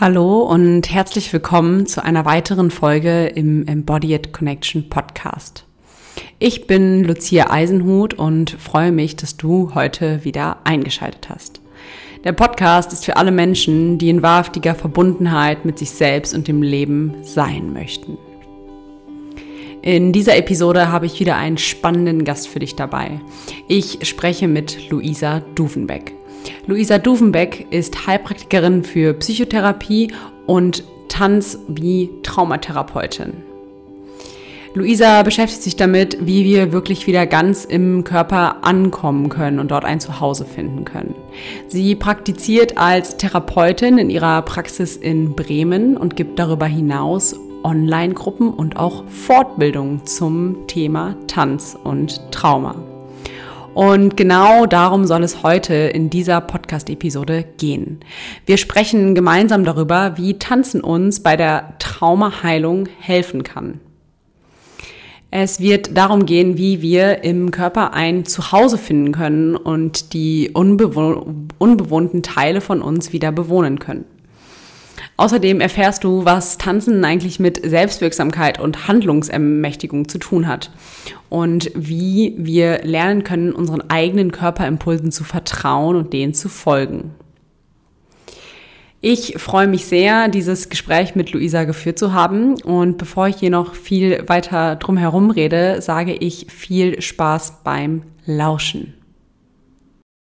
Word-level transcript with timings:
Hallo 0.00 0.40
und 0.40 0.90
herzlich 0.90 1.32
willkommen 1.32 1.86
zu 1.86 2.02
einer 2.02 2.24
weiteren 2.24 2.72
Folge 2.72 3.26
im 3.26 3.64
Embodied 3.68 4.32
Connection 4.32 4.88
Podcast. 4.90 5.66
Ich 6.40 6.66
bin 6.66 7.04
Lucia 7.04 7.48
Eisenhut 7.52 8.12
und 8.12 8.50
freue 8.50 8.90
mich, 8.90 9.14
dass 9.14 9.36
du 9.36 9.72
heute 9.76 10.24
wieder 10.24 10.56
eingeschaltet 10.64 11.28
hast. 11.28 11.60
Der 12.24 12.32
Podcast 12.32 12.92
ist 12.92 13.04
für 13.04 13.16
alle 13.16 13.30
Menschen, 13.30 13.96
die 13.98 14.08
in 14.08 14.20
wahrhaftiger 14.20 14.74
Verbundenheit 14.74 15.64
mit 15.64 15.78
sich 15.78 15.92
selbst 15.92 16.34
und 16.34 16.48
dem 16.48 16.60
Leben 16.60 17.14
sein 17.22 17.72
möchten. 17.72 18.18
In 19.80 20.12
dieser 20.12 20.36
Episode 20.36 20.90
habe 20.90 21.06
ich 21.06 21.20
wieder 21.20 21.36
einen 21.36 21.58
spannenden 21.58 22.24
Gast 22.24 22.48
für 22.48 22.58
dich 22.58 22.74
dabei. 22.74 23.20
Ich 23.68 24.00
spreche 24.02 24.48
mit 24.48 24.90
Luisa 24.90 25.38
Duvenbeck. 25.54 26.14
Luisa 26.66 26.98
Duvenbeck 26.98 27.66
ist 27.70 28.06
Heilpraktikerin 28.06 28.84
für 28.84 29.14
Psychotherapie 29.14 30.12
und 30.46 30.84
Tanz- 31.08 31.58
wie 31.68 32.10
Traumatherapeutin. 32.22 33.34
Luisa 34.76 35.22
beschäftigt 35.22 35.62
sich 35.62 35.76
damit, 35.76 36.18
wie 36.26 36.44
wir 36.44 36.72
wirklich 36.72 37.06
wieder 37.06 37.26
ganz 37.28 37.64
im 37.64 38.02
Körper 38.02 38.64
ankommen 38.64 39.28
können 39.28 39.60
und 39.60 39.70
dort 39.70 39.84
ein 39.84 40.00
Zuhause 40.00 40.44
finden 40.44 40.84
können. 40.84 41.14
Sie 41.68 41.94
praktiziert 41.94 42.76
als 42.76 43.16
Therapeutin 43.16 43.98
in 43.98 44.10
ihrer 44.10 44.42
Praxis 44.42 44.96
in 44.96 45.36
Bremen 45.36 45.96
und 45.96 46.16
gibt 46.16 46.40
darüber 46.40 46.66
hinaus 46.66 47.36
Online-Gruppen 47.62 48.50
und 48.52 48.76
auch 48.76 49.04
Fortbildungen 49.08 50.04
zum 50.06 50.66
Thema 50.66 51.14
Tanz 51.28 51.78
und 51.84 52.20
Trauma. 52.32 52.93
Und 53.74 54.16
genau 54.16 54.66
darum 54.66 55.04
soll 55.04 55.24
es 55.24 55.42
heute 55.42 55.74
in 55.74 56.08
dieser 56.08 56.40
Podcast-Episode 56.40 57.44
gehen. 57.58 58.00
Wir 58.46 58.56
sprechen 58.56 59.16
gemeinsam 59.16 59.64
darüber, 59.64 60.16
wie 60.16 60.38
Tanzen 60.38 60.80
uns 60.80 61.20
bei 61.20 61.36
der 61.36 61.74
Traumaheilung 61.80 62.88
helfen 63.00 63.42
kann. 63.42 63.80
Es 65.32 65.58
wird 65.58 65.96
darum 65.96 66.24
gehen, 66.26 66.56
wie 66.56 66.80
wir 66.80 67.24
im 67.24 67.50
Körper 67.50 67.92
ein 67.92 68.24
Zuhause 68.24 68.78
finden 68.78 69.10
können 69.10 69.56
und 69.56 70.12
die 70.12 70.52
unbewohnten 70.52 72.22
Teile 72.22 72.60
von 72.60 72.80
uns 72.80 73.12
wieder 73.12 73.32
bewohnen 73.32 73.80
können. 73.80 74.04
Außerdem 75.16 75.60
erfährst 75.60 76.02
du, 76.02 76.24
was 76.24 76.58
Tanzen 76.58 77.04
eigentlich 77.04 77.38
mit 77.38 77.60
Selbstwirksamkeit 77.64 78.58
und 78.58 78.88
Handlungsermächtigung 78.88 80.08
zu 80.08 80.18
tun 80.18 80.48
hat 80.48 80.72
und 81.28 81.70
wie 81.74 82.34
wir 82.36 82.82
lernen 82.82 83.22
können, 83.22 83.52
unseren 83.52 83.88
eigenen 83.90 84.32
Körperimpulsen 84.32 85.12
zu 85.12 85.22
vertrauen 85.22 85.96
und 85.96 86.12
denen 86.12 86.34
zu 86.34 86.48
folgen. 86.48 87.14
Ich 89.06 89.34
freue 89.36 89.66
mich 89.66 89.84
sehr, 89.84 90.28
dieses 90.28 90.70
Gespräch 90.70 91.14
mit 91.14 91.30
Luisa 91.32 91.64
geführt 91.64 91.98
zu 91.98 92.14
haben. 92.14 92.54
Und 92.62 92.96
bevor 92.96 93.28
ich 93.28 93.36
hier 93.36 93.50
noch 93.50 93.74
viel 93.74 94.26
weiter 94.28 94.76
drum 94.76 94.96
herum 94.96 95.30
rede, 95.30 95.82
sage 95.82 96.14
ich 96.14 96.46
viel 96.50 97.02
Spaß 97.02 97.58
beim 97.64 98.04
Lauschen. 98.24 98.94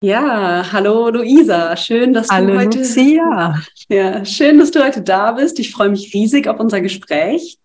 Ja, 0.03 0.72
hallo 0.72 1.11
Luisa, 1.11 1.77
schön, 1.77 2.12
dass 2.12 2.28
hallo, 2.28 2.55
du 2.55 2.58
heute 2.58 2.78
Lucia. 2.78 3.55
Ja, 3.89 4.25
schön, 4.25 4.58
dass 4.58 4.72
du 4.72 4.84
heute 4.84 5.00
da 5.00 5.31
bist. 5.31 5.61
Ich 5.61 5.70
freue 5.70 5.91
mich 5.91 6.12
riesig 6.12 6.48
auf 6.48 6.58
unser 6.58 6.81
Gespräch. 6.81 7.61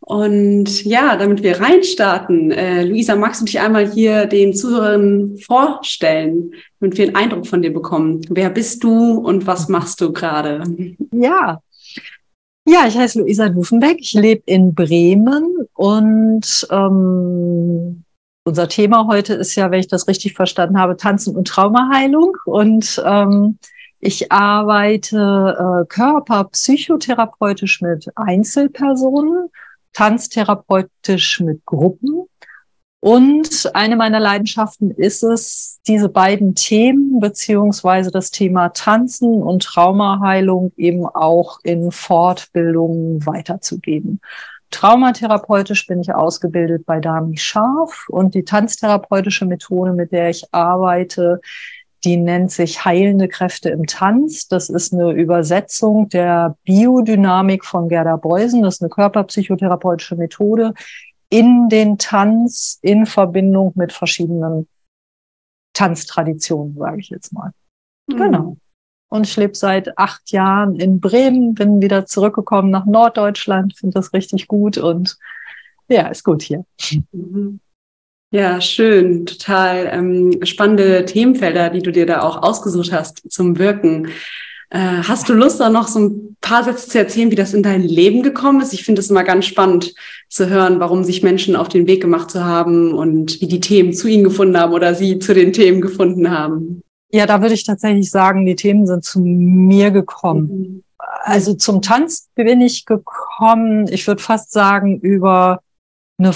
Und 0.00 0.82
ja, 0.86 1.14
damit 1.16 1.42
wir 1.42 1.60
reinstarten, 1.60 2.52
äh, 2.52 2.84
Luisa, 2.84 3.16
magst 3.16 3.42
du 3.42 3.44
dich 3.44 3.60
einmal 3.60 3.86
hier 3.86 4.24
den 4.24 4.54
Zuhörern 4.54 5.36
vorstellen, 5.36 6.54
damit 6.80 6.96
wir 6.96 7.08
einen 7.08 7.16
Eindruck 7.16 7.46
von 7.46 7.60
dir 7.60 7.72
bekommen? 7.74 8.22
Wer 8.30 8.48
bist 8.48 8.82
du 8.82 9.18
und 9.18 9.46
was 9.46 9.68
machst 9.68 10.00
du 10.00 10.10
gerade? 10.10 10.64
Ja, 11.12 11.60
ja, 12.66 12.86
ich 12.86 12.96
heiße 12.96 13.20
Luisa 13.20 13.50
Dufenbeck. 13.50 13.98
Ich 14.00 14.14
lebe 14.14 14.42
in 14.46 14.74
Bremen 14.74 15.66
und 15.74 16.66
ähm, 16.70 18.04
unser 18.44 18.68
Thema 18.68 19.06
heute 19.06 19.34
ist 19.34 19.54
ja, 19.54 19.70
wenn 19.70 19.80
ich 19.80 19.88
das 19.88 20.08
richtig 20.08 20.34
verstanden 20.34 20.78
habe, 20.78 20.96
Tanzen 20.96 21.36
und 21.36 21.48
Traumaheilung. 21.48 22.36
Und 22.44 23.02
ähm, 23.04 23.58
ich 24.00 24.32
arbeite 24.32 25.82
äh, 25.82 25.86
körperpsychotherapeutisch 25.86 27.80
mit 27.82 28.10
Einzelpersonen, 28.16 29.48
tanztherapeutisch 29.92 31.40
mit 31.40 31.64
Gruppen. 31.64 32.26
Und 33.04 33.74
eine 33.74 33.96
meiner 33.96 34.20
Leidenschaften 34.20 34.92
ist 34.92 35.24
es, 35.24 35.80
diese 35.88 36.08
beiden 36.08 36.54
Themen 36.54 37.18
beziehungsweise 37.18 38.12
das 38.12 38.30
Thema 38.30 38.68
Tanzen 38.68 39.42
und 39.42 39.64
Traumaheilung 39.64 40.72
eben 40.76 41.06
auch 41.06 41.58
in 41.64 41.90
Fortbildungen 41.90 43.26
weiterzugeben. 43.26 44.20
Traumatherapeutisch 44.72 45.86
bin 45.86 46.00
ich 46.00 46.12
ausgebildet 46.12 46.84
bei 46.84 46.98
Dami 46.98 47.36
Scharf 47.36 48.08
und 48.08 48.34
die 48.34 48.44
tanztherapeutische 48.44 49.46
Methode, 49.46 49.92
mit 49.92 50.10
der 50.10 50.30
ich 50.30 50.52
arbeite, 50.52 51.40
die 52.04 52.16
nennt 52.16 52.50
sich 52.50 52.84
Heilende 52.84 53.28
Kräfte 53.28 53.68
im 53.68 53.86
Tanz. 53.86 54.48
Das 54.48 54.68
ist 54.68 54.92
eine 54.92 55.12
Übersetzung 55.12 56.08
der 56.08 56.56
Biodynamik 56.64 57.64
von 57.64 57.88
Gerda 57.88 58.16
Beusen. 58.16 58.62
Das 58.62 58.76
ist 58.76 58.82
eine 58.82 58.90
körperpsychotherapeutische 58.90 60.16
Methode 60.16 60.74
in 61.28 61.68
den 61.68 61.98
Tanz 61.98 62.78
in 62.82 63.06
Verbindung 63.06 63.72
mit 63.76 63.92
verschiedenen 63.92 64.66
Tanztraditionen, 65.74 66.76
sage 66.76 66.98
ich 66.98 67.10
jetzt 67.10 67.32
mal. 67.32 67.52
Mhm. 68.08 68.16
Genau 68.16 68.56
und 69.12 69.26
ich 69.26 69.36
lebe 69.36 69.54
seit 69.54 69.98
acht 69.98 70.32
Jahren 70.32 70.76
in 70.76 70.98
Bremen, 70.98 71.52
bin 71.52 71.82
wieder 71.82 72.06
zurückgekommen 72.06 72.70
nach 72.70 72.86
Norddeutschland, 72.86 73.76
finde 73.76 73.92
das 73.92 74.14
richtig 74.14 74.48
gut 74.48 74.78
und 74.78 75.18
ja, 75.86 76.08
ist 76.08 76.24
gut 76.24 76.40
hier. 76.40 76.64
Mhm. 77.12 77.60
Ja, 78.30 78.62
schön, 78.62 79.26
total 79.26 79.90
ähm, 79.92 80.38
spannende 80.44 81.04
Themenfelder, 81.04 81.68
die 81.68 81.82
du 81.82 81.92
dir 81.92 82.06
da 82.06 82.22
auch 82.22 82.42
ausgesucht 82.42 82.90
hast 82.90 83.30
zum 83.30 83.58
Wirken. 83.58 84.08
Äh, 84.70 85.02
hast 85.06 85.28
du 85.28 85.34
Lust, 85.34 85.60
da 85.60 85.68
noch 85.68 85.88
so 85.88 85.98
ein 85.98 86.36
paar 86.40 86.64
Sätze 86.64 86.88
zu 86.88 86.98
erzählen, 86.98 87.30
wie 87.30 87.36
das 87.36 87.52
in 87.52 87.62
dein 87.62 87.82
Leben 87.82 88.22
gekommen 88.22 88.62
ist? 88.62 88.72
Ich 88.72 88.82
finde 88.82 89.02
es 89.02 89.10
immer 89.10 89.24
ganz 89.24 89.44
spannend 89.44 89.92
zu 90.30 90.48
hören, 90.48 90.80
warum 90.80 91.04
sich 91.04 91.22
Menschen 91.22 91.54
auf 91.54 91.68
den 91.68 91.86
Weg 91.86 92.00
gemacht 92.00 92.30
zu 92.30 92.42
haben 92.42 92.94
und 92.94 93.42
wie 93.42 93.48
die 93.48 93.60
Themen 93.60 93.92
zu 93.92 94.08
ihnen 94.08 94.24
gefunden 94.24 94.56
haben 94.56 94.72
oder 94.72 94.94
sie 94.94 95.18
zu 95.18 95.34
den 95.34 95.52
Themen 95.52 95.82
gefunden 95.82 96.30
haben. 96.30 96.82
Ja, 97.12 97.26
da 97.26 97.42
würde 97.42 97.54
ich 97.54 97.64
tatsächlich 97.64 98.10
sagen, 98.10 98.46
die 98.46 98.56
Themen 98.56 98.86
sind 98.86 99.04
zu 99.04 99.20
mir 99.20 99.90
gekommen. 99.90 100.48
Mhm. 100.48 100.84
Also 101.24 101.54
zum 101.54 101.82
Tanz 101.82 102.30
bin 102.34 102.60
ich 102.60 102.86
gekommen, 102.86 103.86
ich 103.88 104.06
würde 104.06 104.22
fast 104.22 104.52
sagen, 104.52 104.98
über 104.98 105.60
eine 106.18 106.32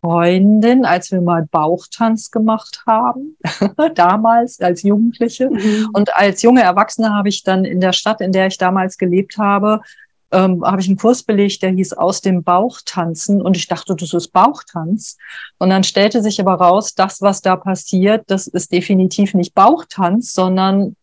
Freundin, 0.00 0.84
als 0.84 1.10
wir 1.10 1.20
mal 1.20 1.46
Bauchtanz 1.50 2.30
gemacht 2.30 2.84
haben, 2.86 3.36
damals 3.94 4.60
als 4.60 4.82
Jugendliche. 4.82 5.50
Mhm. 5.50 5.90
Und 5.92 6.14
als 6.16 6.42
junge 6.42 6.62
Erwachsene 6.62 7.12
habe 7.12 7.28
ich 7.28 7.42
dann 7.42 7.64
in 7.64 7.80
der 7.80 7.92
Stadt, 7.92 8.20
in 8.20 8.32
der 8.32 8.46
ich 8.46 8.58
damals 8.58 8.96
gelebt 8.96 9.36
habe, 9.38 9.82
ähm, 10.30 10.64
habe 10.64 10.80
ich 10.80 10.88
einen 10.88 10.96
Kurs 10.96 11.22
belegt, 11.22 11.62
der 11.62 11.70
hieß 11.70 11.94
aus 11.94 12.20
dem 12.20 12.42
Bauch 12.42 12.80
tanzen 12.84 13.40
und 13.40 13.56
ich 13.56 13.66
dachte, 13.66 13.96
das 13.96 14.12
ist 14.12 14.28
Bauchtanz. 14.28 15.16
Und 15.58 15.70
dann 15.70 15.84
stellte 15.84 16.22
sich 16.22 16.40
aber 16.40 16.54
raus, 16.54 16.94
das, 16.94 17.22
was 17.22 17.40
da 17.40 17.56
passiert, 17.56 18.24
das 18.26 18.46
ist 18.46 18.72
definitiv 18.72 19.34
nicht 19.34 19.54
Bauchtanz, 19.54 20.34
sondern 20.34 20.96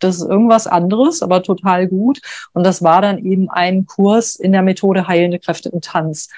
das 0.00 0.16
ist 0.16 0.28
irgendwas 0.28 0.66
anderes, 0.66 1.22
aber 1.22 1.42
total 1.42 1.86
gut. 1.86 2.20
Und 2.52 2.64
das 2.64 2.82
war 2.82 3.00
dann 3.00 3.18
eben 3.18 3.48
ein 3.48 3.86
Kurs 3.86 4.34
in 4.34 4.52
der 4.52 4.62
Methode 4.62 5.06
Heilende 5.06 5.38
Kräfte 5.38 5.68
im 5.68 5.80
Tanz. 5.80 6.28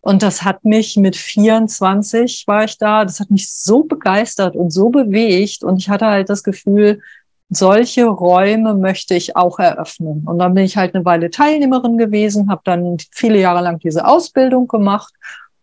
Und 0.00 0.22
das 0.22 0.42
hat 0.42 0.64
mich 0.64 0.96
mit 0.96 1.14
24 1.14 2.44
war 2.46 2.64
ich 2.64 2.78
da, 2.78 3.04
das 3.04 3.20
hat 3.20 3.30
mich 3.30 3.52
so 3.52 3.84
begeistert 3.84 4.56
und 4.56 4.70
so 4.70 4.88
bewegt. 4.88 5.62
Und 5.62 5.76
ich 5.76 5.90
hatte 5.90 6.06
halt 6.06 6.30
das 6.30 6.42
Gefühl, 6.42 7.02
solche 7.50 8.06
Räume 8.06 8.74
möchte 8.74 9.14
ich 9.14 9.36
auch 9.36 9.58
eröffnen. 9.58 10.22
Und 10.24 10.38
dann 10.38 10.54
bin 10.54 10.64
ich 10.64 10.76
halt 10.76 10.94
eine 10.94 11.04
Weile 11.04 11.30
Teilnehmerin 11.30 11.98
gewesen, 11.98 12.50
habe 12.50 12.62
dann 12.64 12.96
viele 13.10 13.38
Jahre 13.40 13.62
lang 13.62 13.78
diese 13.80 14.06
Ausbildung 14.06 14.68
gemacht 14.68 15.12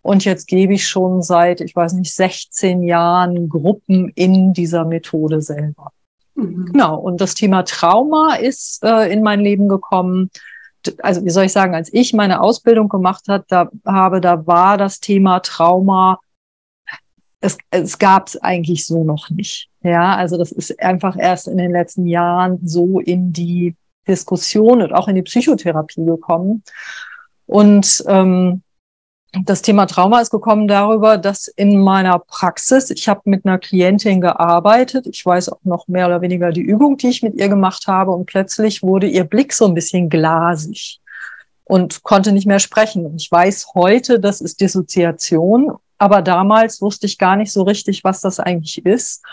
und 0.08 0.24
jetzt 0.24 0.48
gebe 0.48 0.74
ich 0.74 0.88
schon 0.88 1.22
seit, 1.22 1.60
ich 1.60 1.76
weiß 1.76 1.92
nicht, 1.92 2.16
16 2.16 2.84
Jahren 2.84 3.50
Gruppen 3.50 4.10
in 4.16 4.54
dieser 4.54 4.86
Methode 4.86 5.42
selber. 5.42 5.92
Mhm. 6.36 6.68
Genau. 6.72 6.98
Und 6.98 7.20
das 7.20 7.34
Thema 7.34 7.64
Trauma 7.64 8.36
ist 8.36 8.86
äh, 8.86 9.12
in 9.12 9.22
mein 9.22 9.42
Leben 9.42 9.68
gekommen. 9.68 10.30
Also 11.02 11.26
wie 11.26 11.30
soll 11.30 11.44
ich 11.44 11.52
sagen, 11.52 11.76
als 11.76 11.92
ich 11.92 12.14
meine 12.14 12.40
Ausbildung 12.40 12.88
gemacht 12.88 13.28
hat, 13.28 13.46
da 13.50 13.70
habe, 13.86 14.22
da 14.22 14.48
war 14.48 14.78
das 14.78 15.02
Thema 15.02 15.42
Trauma 15.42 16.20
es, 17.42 17.58
es 17.72 18.00
gab 18.00 18.28
es 18.28 18.38
eigentlich 18.38 18.86
so 18.86 19.04
noch 19.04 19.30
nicht. 19.30 19.70
Ja, 19.82 20.16
also 20.16 20.38
das 20.38 20.52
ist 20.52 20.82
einfach 20.82 21.18
erst 21.18 21.48
in 21.48 21.58
den 21.58 21.72
letzten 21.72 22.08
Jahren 22.08 22.60
so 22.64 23.00
in 23.00 23.32
die 23.32 23.76
Diskussion 24.08 24.82
und 24.82 24.94
auch 24.94 25.08
in 25.08 25.16
die 25.16 25.22
Psychotherapie 25.22 26.06
gekommen. 26.06 26.64
Und 27.46 28.04
ähm, 28.08 28.64
das 29.44 29.62
Thema 29.62 29.86
Trauma 29.86 30.22
ist 30.22 30.32
gekommen 30.32 30.68
darüber, 30.68 31.18
dass 31.18 31.48
in 31.48 31.80
meiner 31.80 32.20
Praxis, 32.20 32.90
ich 32.90 33.08
habe 33.08 33.22
mit 33.26 33.46
einer 33.46 33.60
Klientin 33.60 34.22
gearbeitet, 34.22 35.06
ich 35.08 35.26
weiß 35.26 35.50
auch 35.50 35.60
noch 35.64 35.88
mehr 35.88 36.08
oder 36.08 36.22
weniger 36.22 36.52
die 36.52 36.62
Übung, 36.62 36.98
die 36.98 37.10
ich 37.10 37.22
mit 37.22 37.36
ihr 37.36 37.50
gemacht 37.50 37.88
habe, 37.88 38.12
und 38.12 38.26
plötzlich 38.26 38.82
wurde 38.82 39.08
ihr 39.08 39.26
Blick 39.26 39.54
so 39.54 39.66
ein 39.66 39.74
bisschen 39.74 40.10
glasig 40.10 41.02
und 41.66 42.04
konnte 42.04 42.32
nicht 42.32 42.48
mehr 42.48 42.60
sprechen. 42.60 43.06
Und 43.06 43.22
ich 43.22 43.32
weiß 43.32 43.74
heute, 43.76 44.20
das 44.20 44.42
ist 44.42 44.62
Dissoziation, 44.62 45.74
aber 45.98 46.22
damals 46.22 46.82
wusste 46.82 47.06
ich 47.06 47.18
gar 47.18 47.36
nicht 47.36 47.52
so 47.52 47.64
richtig, 47.64 48.04
was 48.04 48.22
das 48.22 48.40
eigentlich 48.40 48.86
ist 48.86 49.24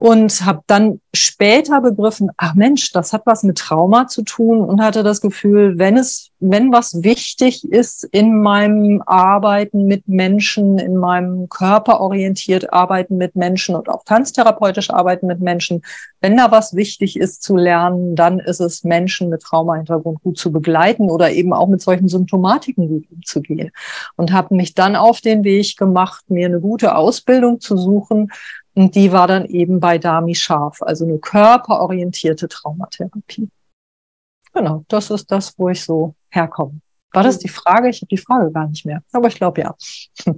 und 0.00 0.46
habe 0.46 0.62
dann 0.66 1.02
später 1.12 1.82
begriffen, 1.82 2.30
ach 2.38 2.54
Mensch, 2.54 2.90
das 2.92 3.12
hat 3.12 3.26
was 3.26 3.42
mit 3.42 3.58
Trauma 3.58 4.06
zu 4.06 4.22
tun 4.22 4.62
und 4.62 4.80
hatte 4.80 5.02
das 5.02 5.20
Gefühl, 5.20 5.78
wenn 5.78 5.98
es, 5.98 6.30
wenn 6.38 6.72
was 6.72 7.02
wichtig 7.04 7.70
ist 7.70 8.04
in 8.04 8.40
meinem 8.40 9.02
Arbeiten 9.04 9.84
mit 9.84 10.08
Menschen, 10.08 10.78
in 10.78 10.96
meinem 10.96 11.50
körperorientiert 11.50 12.72
Arbeiten 12.72 13.18
mit 13.18 13.36
Menschen 13.36 13.74
und 13.74 13.90
auch 13.90 14.02
tanztherapeutisch 14.04 14.88
Arbeiten 14.88 15.26
mit 15.26 15.40
Menschen, 15.40 15.82
wenn 16.22 16.38
da 16.38 16.50
was 16.50 16.74
wichtig 16.74 17.18
ist 17.18 17.42
zu 17.42 17.56
lernen, 17.56 18.16
dann 18.16 18.38
ist 18.38 18.60
es 18.60 18.84
Menschen 18.84 19.28
mit 19.28 19.42
Traumahintergrund 19.42 20.22
gut 20.22 20.38
zu 20.38 20.50
begleiten 20.50 21.10
oder 21.10 21.30
eben 21.30 21.52
auch 21.52 21.68
mit 21.68 21.82
solchen 21.82 22.08
Symptomatiken 22.08 22.88
gut 22.88 23.04
umzugehen. 23.10 23.70
Und 24.16 24.32
habe 24.32 24.54
mich 24.54 24.72
dann 24.72 24.96
auf 24.96 25.20
den 25.20 25.44
Weg 25.44 25.76
gemacht, 25.76 26.24
mir 26.30 26.46
eine 26.46 26.60
gute 26.60 26.94
Ausbildung 26.94 27.60
zu 27.60 27.76
suchen, 27.76 28.30
und 28.74 28.94
die 28.94 29.12
war 29.12 29.26
dann 29.26 29.46
eben 29.46 29.80
bei 29.80 29.98
Dami 29.98 30.34
Scharf, 30.34 30.82
also 30.82 31.04
eine 31.04 31.18
körperorientierte 31.18 32.48
Traumatherapie. 32.48 33.48
Genau, 34.52 34.84
das 34.88 35.10
ist 35.10 35.30
das, 35.30 35.58
wo 35.58 35.68
ich 35.68 35.82
so 35.84 36.14
herkomme. 36.30 36.80
War 37.12 37.22
das 37.22 37.38
die 37.38 37.48
Frage? 37.48 37.88
Ich 37.88 38.00
habe 38.00 38.08
die 38.08 38.18
Frage 38.18 38.50
gar 38.52 38.68
nicht 38.68 38.84
mehr, 38.84 39.02
aber 39.12 39.28
ich 39.28 39.34
glaube 39.34 39.62
ja. 39.62 39.74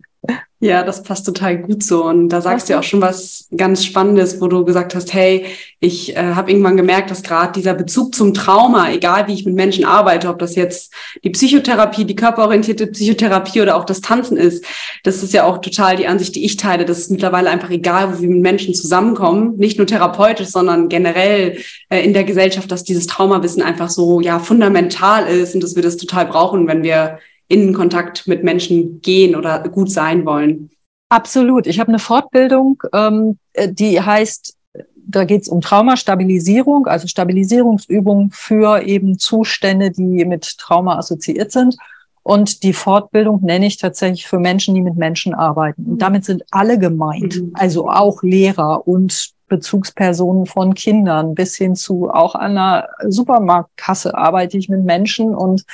Ja, 0.60 0.84
das 0.84 1.02
passt 1.02 1.26
total 1.26 1.58
gut 1.58 1.82
so. 1.82 2.04
Und 2.04 2.28
da 2.28 2.40
sagst 2.40 2.68
du 2.68 2.74
ja 2.74 2.78
auch 2.78 2.84
schon 2.84 3.00
was 3.00 3.48
ganz 3.56 3.84
Spannendes, 3.84 4.40
wo 4.40 4.46
du 4.46 4.64
gesagt 4.64 4.94
hast, 4.94 5.12
hey, 5.12 5.44
ich 5.80 6.16
äh, 6.16 6.34
habe 6.34 6.52
irgendwann 6.52 6.76
gemerkt, 6.76 7.10
dass 7.10 7.24
gerade 7.24 7.52
dieser 7.52 7.74
Bezug 7.74 8.14
zum 8.14 8.32
Trauma, 8.32 8.92
egal 8.92 9.26
wie 9.26 9.34
ich 9.34 9.44
mit 9.44 9.56
Menschen 9.56 9.84
arbeite, 9.84 10.28
ob 10.28 10.38
das 10.38 10.54
jetzt 10.54 10.94
die 11.24 11.30
Psychotherapie, 11.30 12.04
die 12.04 12.14
körperorientierte 12.14 12.86
Psychotherapie 12.86 13.60
oder 13.60 13.74
auch 13.74 13.84
das 13.84 14.02
Tanzen 14.02 14.36
ist, 14.36 14.64
das 15.02 15.24
ist 15.24 15.32
ja 15.32 15.42
auch 15.42 15.58
total 15.58 15.96
die 15.96 16.06
Ansicht, 16.06 16.36
die 16.36 16.44
ich 16.44 16.56
teile, 16.56 16.84
dass 16.84 16.98
es 16.98 17.10
mittlerweile 17.10 17.50
einfach 17.50 17.70
egal, 17.70 18.14
wo 18.14 18.20
wir 18.22 18.28
mit 18.28 18.42
Menschen 18.42 18.72
zusammenkommen, 18.72 19.56
nicht 19.56 19.78
nur 19.78 19.88
therapeutisch, 19.88 20.46
sondern 20.46 20.88
generell 20.88 21.58
äh, 21.88 22.04
in 22.04 22.12
der 22.12 22.22
Gesellschaft, 22.22 22.70
dass 22.70 22.84
dieses 22.84 23.08
Traumawissen 23.08 23.62
einfach 23.62 23.90
so 23.90 24.20
ja 24.20 24.38
fundamental 24.38 25.26
ist 25.26 25.56
und 25.56 25.64
dass 25.64 25.74
wir 25.74 25.82
das 25.82 25.96
total 25.96 26.26
brauchen, 26.26 26.68
wenn 26.68 26.84
wir 26.84 27.18
in 27.52 27.74
Kontakt 27.74 28.26
mit 28.26 28.42
Menschen 28.42 29.02
gehen 29.02 29.36
oder 29.36 29.62
gut 29.68 29.90
sein 29.90 30.24
wollen. 30.24 30.70
Absolut. 31.10 31.66
Ich 31.66 31.78
habe 31.78 31.88
eine 31.88 31.98
Fortbildung, 31.98 32.82
ähm, 32.94 33.38
die 33.68 34.00
heißt, 34.00 34.56
da 34.94 35.24
geht 35.24 35.42
es 35.42 35.48
um 35.48 35.60
Traumastabilisierung, 35.60 36.86
also 36.86 37.06
Stabilisierungsübungen 37.06 38.30
für 38.30 38.82
eben 38.82 39.18
Zustände, 39.18 39.90
die 39.90 40.24
mit 40.24 40.56
Trauma 40.56 40.96
assoziiert 40.96 41.52
sind. 41.52 41.76
Und 42.22 42.62
die 42.62 42.72
Fortbildung 42.72 43.42
nenne 43.42 43.66
ich 43.66 43.76
tatsächlich 43.76 44.26
für 44.26 44.38
Menschen, 44.38 44.74
die 44.74 44.80
mit 44.80 44.96
Menschen 44.96 45.34
arbeiten. 45.34 45.84
Und 45.84 45.98
damit 46.00 46.24
sind 46.24 46.44
alle 46.52 46.78
gemeint, 46.78 47.36
mhm. 47.36 47.50
also 47.52 47.90
auch 47.90 48.22
Lehrer 48.22 48.88
und 48.88 49.32
Bezugspersonen 49.48 50.46
von 50.46 50.72
Kindern 50.72 51.34
bis 51.34 51.56
hin 51.56 51.74
zu 51.74 52.08
auch 52.08 52.34
an 52.34 52.52
einer 52.52 52.88
Supermarktkasse 53.06 54.16
arbeite 54.16 54.56
ich 54.56 54.70
mit 54.70 54.84
Menschen 54.84 55.34
und 55.34 55.66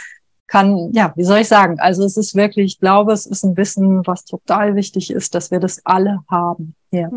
kann, 0.49 0.91
ja, 0.93 1.13
wie 1.15 1.25
soll 1.25 1.39
ich 1.39 1.49
sagen? 1.49 1.79
Also 1.79 2.05
es 2.05 2.17
ist 2.17 2.35
wirklich, 2.35 2.67
ich 2.67 2.81
glaube, 2.81 3.13
es 3.13 3.27
ist 3.27 3.45
ein 3.45 3.57
Wissen, 3.57 4.07
was 4.07 4.25
total 4.25 4.75
wichtig 4.75 5.11
ist, 5.11 5.35
dass 5.35 5.51
wir 5.51 5.61
das 5.61 5.81
alle 5.85 6.21
haben. 6.29 6.75
Ja, 6.91 7.11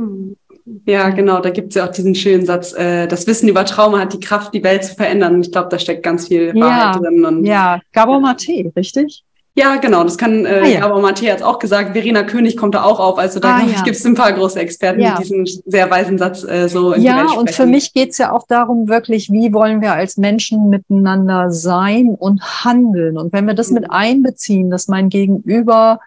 ja 0.86 1.10
genau, 1.10 1.40
da 1.40 1.50
gibt 1.50 1.70
es 1.70 1.76
ja 1.76 1.88
auch 1.88 1.92
diesen 1.92 2.14
schönen 2.14 2.46
Satz, 2.46 2.74
äh, 2.74 3.08
das 3.08 3.26
Wissen 3.28 3.48
über 3.48 3.64
Trauma 3.66 4.00
hat 4.00 4.14
die 4.14 4.20
Kraft, 4.20 4.54
die 4.54 4.64
Welt 4.64 4.84
zu 4.84 4.96
verändern. 4.96 5.36
Und 5.36 5.46
ich 5.46 5.52
glaube, 5.52 5.70
da 5.70 5.80
steckt 5.80 6.04
ganz 6.04 6.28
viel 6.28 6.54
Wahrheit 6.56 6.96
ja, 6.96 7.00
drin. 7.00 7.26
Und, 7.26 7.46
ja, 7.46 7.80
Gabor 7.94 8.20
Mate, 8.20 8.72
richtig? 8.76 9.24
Ja, 9.54 9.76
genau, 9.76 10.06
das 10.06 10.18
kann 10.18 10.46
äh, 10.46 10.62
ah, 10.64 10.66
ja. 10.66 10.80
Gabor 10.80 11.02
Mate 11.02 11.30
hat 11.30 11.44
auch 11.44 11.60
gesagt, 11.60 11.92
Verena 11.92 12.24
König 12.24 12.56
kommt 12.56 12.74
da 12.74 12.84
auch 12.84 13.02
auf. 13.02 13.18
Also 13.18 13.42
da 13.42 13.58
ah, 13.58 13.62
ja. 13.62 13.84
gibt 13.84 13.98
es 13.98 14.06
ein 14.06 14.16
paar 14.16 14.32
große 14.32 14.58
Experten, 14.58 15.02
ja. 15.02 15.18
die 15.18 15.24
diesen 15.24 15.46
sehr 15.66 15.90
weisen 15.92 16.18
Satz 16.18 16.44
äh, 16.44 16.70
so 16.70 16.94
in 16.94 17.02
Ja, 17.02 17.32
und 17.32 17.52
für 17.52 17.66
mich 17.66 17.94
geht's 17.94 18.18
ja 18.18 18.32
auch 18.32 18.48
darum, 18.48 18.88
wirklich, 18.88 19.30
wie 19.30 19.54
wollen 19.54 19.82
wir 19.82 19.92
als 19.92 20.16
Menschen 20.16 20.70
miteinander 20.70 21.52
sein 21.52 22.16
und 22.18 22.42
handeln. 22.64 23.18
Und 23.18 23.34
wenn 23.34 23.46
wir 23.46 23.54
das 23.54 23.70
mhm. 23.70 23.76
mit 23.76 23.92
einbeziehen, 23.92 24.70
dass 24.70 24.88
mein 24.88 25.10
Gegenüber, 25.10 26.00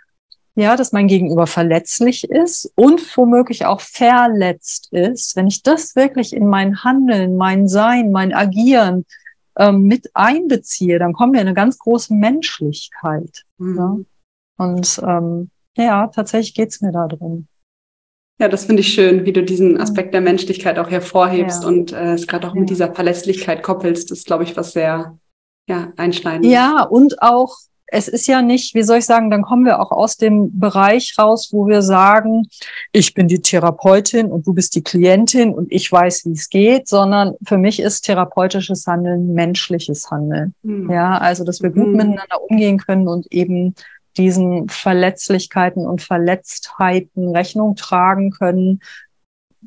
ja, 0.55 0.75
dass 0.77 0.93
mein 0.93 1.07
Gegenüber 1.07 1.47
verletzlich 1.47 2.25
ist 2.31 2.73
und 2.77 3.03
womöglich 3.15 3.67
auch 3.67 3.83
verletzt 3.83 4.89
ist, 4.91 5.37
wenn 5.37 5.49
ich 5.49 5.63
das 5.63 5.97
wirklich 5.97 6.33
in 6.33 6.47
mein 6.47 6.83
Handeln, 6.83 7.37
mein 7.37 7.69
Sein, 7.69 8.11
mein 8.11 8.33
Agieren, 8.33 9.05
ähm, 9.59 9.83
mit 9.83 10.11
einbeziehe, 10.15 10.99
dann 10.99 11.13
kommen 11.13 11.33
wir 11.33 11.41
in 11.41 11.47
eine 11.47 11.55
ganz 11.55 11.79
große 11.79 12.15
Menschlichkeit. 12.15 13.45
Mhm. 13.59 13.77
Ja? 13.77 13.97
Und 14.57 15.01
ähm, 15.07 15.51
ja, 15.77 16.07
tatsächlich 16.09 16.55
geht's 16.55 16.81
mir 16.81 16.93
da 16.93 17.07
drum. 17.09 17.49
Ja, 18.41 18.49
das 18.49 18.65
finde 18.65 18.81
ich 18.81 18.93
schön, 18.93 19.25
wie 19.25 19.33
du 19.33 19.45
diesen 19.45 19.81
Aspekt 19.81 20.13
der 20.13 20.21
Menschlichkeit 20.21 20.79
auch 20.79 20.91
hervorhebst 20.91 21.63
ja. 21.63 21.69
und 21.69 21.93
äh, 21.93 22.15
es 22.15 22.27
gerade 22.27 22.49
auch 22.49 22.55
ja. 22.55 22.61
mit 22.61 22.71
dieser 22.71 22.93
Verlässlichkeit 22.93 23.63
koppelst. 23.63 24.11
Das 24.11 24.19
ist, 24.19 24.27
glaube 24.27 24.43
ich, 24.43 24.57
was 24.57 24.73
sehr 24.73 25.19
ja, 25.69 25.93
einschneidendes. 25.97 26.51
Ja, 26.51 26.83
und 26.83 27.23
auch 27.23 27.57
es 27.87 28.09
ist 28.09 28.27
ja 28.27 28.43
nicht, 28.43 28.75
wie 28.75 28.83
soll 28.83 28.99
ich 28.99 29.05
sagen, 29.05 29.31
dann 29.31 29.43
kommen 29.43 29.65
wir 29.65 29.81
auch 29.81 29.91
aus 29.91 30.17
dem 30.17 30.59
Bereich 30.59 31.15
raus, 31.19 31.51
wo 31.53 31.67
wir 31.67 31.83
sagen, 31.83 32.49
ich 32.93 33.15
bin 33.15 33.29
die 33.29 33.41
Therapeutin 33.41 34.31
und 34.31 34.47
du 34.47 34.55
bist 34.55 34.75
die 34.75 34.83
Klientin 34.83 35.53
und 35.53 35.71
ich 35.71 35.91
weiß, 35.91 36.25
wie 36.25 36.33
es 36.33 36.49
geht, 36.49 36.89
sondern 36.89 37.35
für 37.47 37.59
mich 37.59 37.81
ist 37.81 38.03
therapeutisches 38.03 38.87
Handeln 38.87 39.35
menschliches 39.35 40.11
Handeln. 40.11 40.55
Mhm. 40.63 40.91
Ja, 40.91 41.19
also, 41.19 41.45
dass 41.45 41.63
wir 41.63 41.71
gut 41.71 41.89
mhm. 41.89 41.97
miteinander 41.97 42.43
umgehen 42.49 42.79
können 42.79 43.07
und 43.09 43.31
eben 43.33 43.75
diesen 44.17 44.69
Verletzlichkeiten 44.69 45.87
und 45.87 46.01
Verletztheiten 46.01 47.35
Rechnung 47.35 47.75
tragen 47.75 48.31
können. 48.31 48.81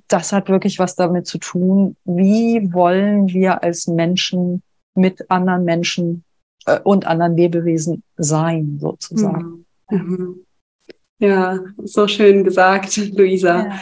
Das 0.07 0.31
hat 0.31 0.47
wirklich 0.47 0.79
was 0.79 0.95
damit 0.95 1.27
zu 1.27 1.37
tun, 1.37 1.97
wie 2.05 2.71
wollen 2.71 3.27
wir 3.27 3.63
als 3.63 3.87
Menschen 3.87 4.63
mit 4.95 5.29
anderen 5.29 5.65
Menschen 5.65 6.23
äh, 6.67 6.79
und 6.83 7.07
anderen 7.07 7.35
Lebewesen 7.35 8.03
sein, 8.17 8.77
sozusagen. 8.79 9.65
Mhm. 9.89 9.97
mhm. 9.97 10.35
Ja, 11.19 11.57
so 11.83 12.07
schön 12.07 12.43
gesagt, 12.43 12.97
Luisa. 13.17 13.65
Ja. 13.65 13.79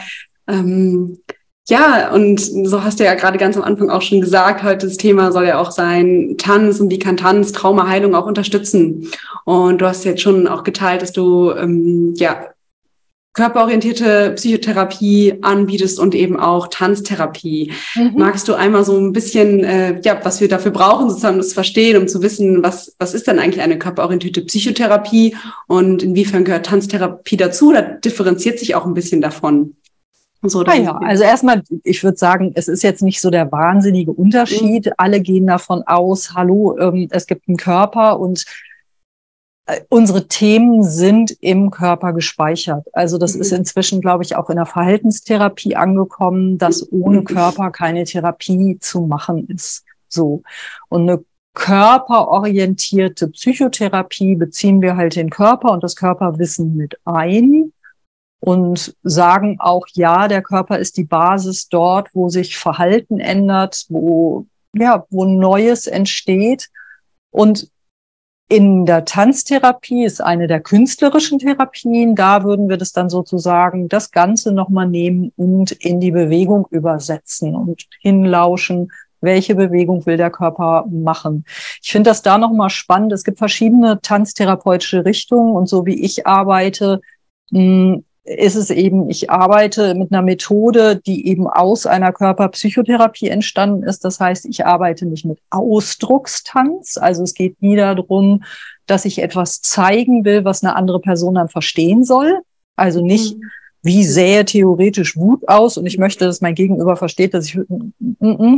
Ähm, 0.48 1.18
ja, 1.68 2.12
und 2.12 2.38
so 2.40 2.84
hast 2.84 3.00
du 3.00 3.04
ja 3.04 3.14
gerade 3.14 3.38
ganz 3.38 3.56
am 3.56 3.64
Anfang 3.64 3.90
auch 3.90 4.00
schon 4.00 4.20
gesagt, 4.20 4.62
heute 4.62 4.86
das 4.86 4.96
Thema 4.96 5.32
soll 5.32 5.46
ja 5.46 5.58
auch 5.58 5.72
sein 5.72 6.36
Tanz 6.38 6.78
und 6.80 6.90
wie 6.90 6.98
kann 7.00 7.16
Tanz 7.16 7.50
Traumaheilung 7.52 8.14
auch 8.14 8.26
unterstützen. 8.26 9.10
Und 9.44 9.80
du 9.80 9.86
hast 9.86 10.04
jetzt 10.04 10.22
schon 10.22 10.46
auch 10.46 10.62
geteilt, 10.62 11.02
dass 11.02 11.12
du 11.12 11.50
ähm, 11.50 12.14
ja 12.14 12.46
körperorientierte 13.36 14.32
Psychotherapie 14.34 15.34
anbietest 15.42 16.00
und 16.00 16.14
eben 16.14 16.40
auch 16.40 16.68
Tanztherapie. 16.68 17.70
Mhm. 17.94 18.14
Magst 18.16 18.48
du 18.48 18.54
einmal 18.54 18.82
so 18.82 18.96
ein 18.96 19.12
bisschen, 19.12 19.62
äh, 19.62 20.00
ja, 20.02 20.18
was 20.22 20.40
wir 20.40 20.48
dafür 20.48 20.72
brauchen, 20.72 21.10
sozusagen 21.10 21.36
das 21.36 21.52
verstehen, 21.52 21.98
um 21.98 22.08
zu 22.08 22.22
wissen, 22.22 22.62
was, 22.62 22.96
was 22.98 23.12
ist 23.12 23.26
denn 23.26 23.38
eigentlich 23.38 23.62
eine 23.62 23.78
körperorientierte 23.78 24.40
Psychotherapie 24.40 25.36
und 25.66 26.02
inwiefern 26.02 26.44
gehört 26.44 26.66
Tanztherapie 26.66 27.36
dazu? 27.36 27.72
Da 27.72 27.82
differenziert 27.82 28.58
sich 28.58 28.74
auch 28.74 28.86
ein 28.86 28.94
bisschen 28.94 29.20
davon. 29.20 29.76
So, 30.42 30.62
ah 30.62 30.74
ja, 30.74 30.96
also 30.96 31.24
erstmal, 31.24 31.62
ich 31.84 32.04
würde 32.04 32.16
sagen, 32.16 32.52
es 32.54 32.68
ist 32.68 32.82
jetzt 32.82 33.02
nicht 33.02 33.20
so 33.20 33.30
der 33.30 33.52
wahnsinnige 33.52 34.12
Unterschied. 34.12 34.86
Mhm. 34.86 34.92
Alle 34.96 35.20
gehen 35.20 35.46
davon 35.46 35.82
aus, 35.86 36.32
hallo, 36.34 36.76
ähm, 36.78 37.08
es 37.10 37.26
gibt 37.26 37.48
einen 37.48 37.58
Körper 37.58 38.18
und 38.18 38.44
unsere 39.88 40.28
Themen 40.28 40.82
sind 40.82 41.36
im 41.40 41.70
Körper 41.70 42.12
gespeichert. 42.12 42.86
Also 42.92 43.18
das 43.18 43.34
mhm. 43.34 43.40
ist 43.40 43.52
inzwischen, 43.52 44.00
glaube 44.00 44.22
ich, 44.24 44.36
auch 44.36 44.48
in 44.50 44.56
der 44.56 44.66
Verhaltenstherapie 44.66 45.76
angekommen, 45.76 46.58
dass 46.58 46.90
ohne 46.92 47.24
Körper 47.24 47.70
keine 47.70 48.04
Therapie 48.04 48.78
zu 48.80 49.02
machen 49.02 49.48
ist. 49.48 49.84
So. 50.08 50.42
Und 50.88 51.02
eine 51.02 51.24
körperorientierte 51.54 53.28
Psychotherapie 53.28 54.36
beziehen 54.36 54.82
wir 54.82 54.96
halt 54.96 55.16
den 55.16 55.30
Körper 55.30 55.72
und 55.72 55.82
das 55.82 55.96
Körperwissen 55.96 56.76
mit 56.76 56.98
ein 57.04 57.72
und 58.40 58.94
sagen 59.02 59.56
auch, 59.58 59.86
ja, 59.94 60.28
der 60.28 60.42
Körper 60.42 60.78
ist 60.78 60.96
die 60.96 61.04
Basis 61.04 61.68
dort, 61.68 62.10
wo 62.14 62.28
sich 62.28 62.58
Verhalten 62.58 63.18
ändert, 63.18 63.86
wo, 63.88 64.46
ja, 64.74 65.04
wo 65.10 65.24
Neues 65.24 65.86
entsteht. 65.86 66.68
Und 67.30 67.70
in 68.48 68.86
der 68.86 69.04
Tanztherapie 69.04 70.04
ist 70.04 70.20
eine 70.20 70.46
der 70.46 70.60
künstlerischen 70.60 71.38
Therapien. 71.38 72.14
Da 72.14 72.44
würden 72.44 72.68
wir 72.68 72.76
das 72.76 72.92
dann 72.92 73.10
sozusagen 73.10 73.88
das 73.88 74.12
Ganze 74.12 74.52
nochmal 74.52 74.88
nehmen 74.88 75.32
und 75.36 75.72
in 75.72 75.98
die 76.00 76.12
Bewegung 76.12 76.66
übersetzen 76.70 77.54
und 77.54 77.86
hinlauschen. 78.00 78.90
welche 79.22 79.54
Bewegung 79.54 80.04
will 80.06 80.18
der 80.18 80.30
Körper 80.30 80.84
machen. 80.90 81.46
Ich 81.82 81.90
finde 81.90 82.10
das 82.10 82.22
da 82.22 82.36
nochmal 82.36 82.70
spannend. 82.70 83.12
Es 83.12 83.24
gibt 83.24 83.38
verschiedene 83.38 84.00
tanztherapeutische 84.02 85.04
Richtungen 85.06 85.54
und 85.56 85.68
so 85.68 85.86
wie 85.86 86.04
ich 86.04 86.26
arbeite, 86.26 87.00
hm, 87.50 88.04
ist 88.26 88.56
es 88.56 88.70
eben, 88.70 89.08
ich 89.08 89.30
arbeite 89.30 89.94
mit 89.94 90.12
einer 90.12 90.22
Methode, 90.22 91.00
die 91.06 91.28
eben 91.28 91.46
aus 91.46 91.86
einer 91.86 92.12
Körperpsychotherapie 92.12 93.28
entstanden 93.28 93.84
ist. 93.84 94.04
Das 94.04 94.18
heißt, 94.18 94.46
ich 94.46 94.66
arbeite 94.66 95.06
nicht 95.06 95.24
mit 95.24 95.38
Ausdruckstanz. 95.50 96.96
Also 96.96 97.22
es 97.22 97.34
geht 97.34 97.62
nie 97.62 97.76
darum, 97.76 98.42
dass 98.86 99.04
ich 99.04 99.22
etwas 99.22 99.62
zeigen 99.62 100.24
will, 100.24 100.44
was 100.44 100.64
eine 100.64 100.74
andere 100.74 101.00
Person 101.00 101.36
dann 101.36 101.48
verstehen 101.48 102.04
soll. 102.04 102.40
Also 102.74 103.00
nicht, 103.00 103.36
mhm. 103.36 103.42
wie 103.82 104.04
sähe 104.04 104.44
theoretisch 104.44 105.16
Wut 105.16 105.48
aus 105.48 105.78
und 105.78 105.86
ich 105.86 105.98
möchte, 105.98 106.24
dass 106.24 106.40
mein 106.40 106.56
Gegenüber 106.56 106.96
versteht, 106.96 107.32
dass 107.32 107.46
ich 107.46 107.58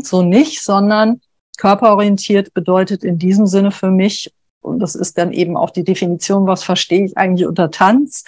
so 0.03 0.23
nicht, 0.23 0.63
sondern 0.63 1.21
körperorientiert 1.59 2.55
bedeutet 2.55 3.05
in 3.05 3.19
diesem 3.19 3.47
Sinne 3.47 3.71
für 3.71 3.91
mich, 3.91 4.33
und 4.61 4.81
das 4.81 4.95
ist 4.95 5.19
dann 5.19 5.33
eben 5.33 5.57
auch 5.57 5.71
die 5.71 5.85
Definition, 5.85 6.47
was 6.47 6.65
verstehe 6.65 7.05
ich 7.05 7.17
eigentlich 7.17 7.47
unter 7.47 7.71
Tanz, 7.71 8.25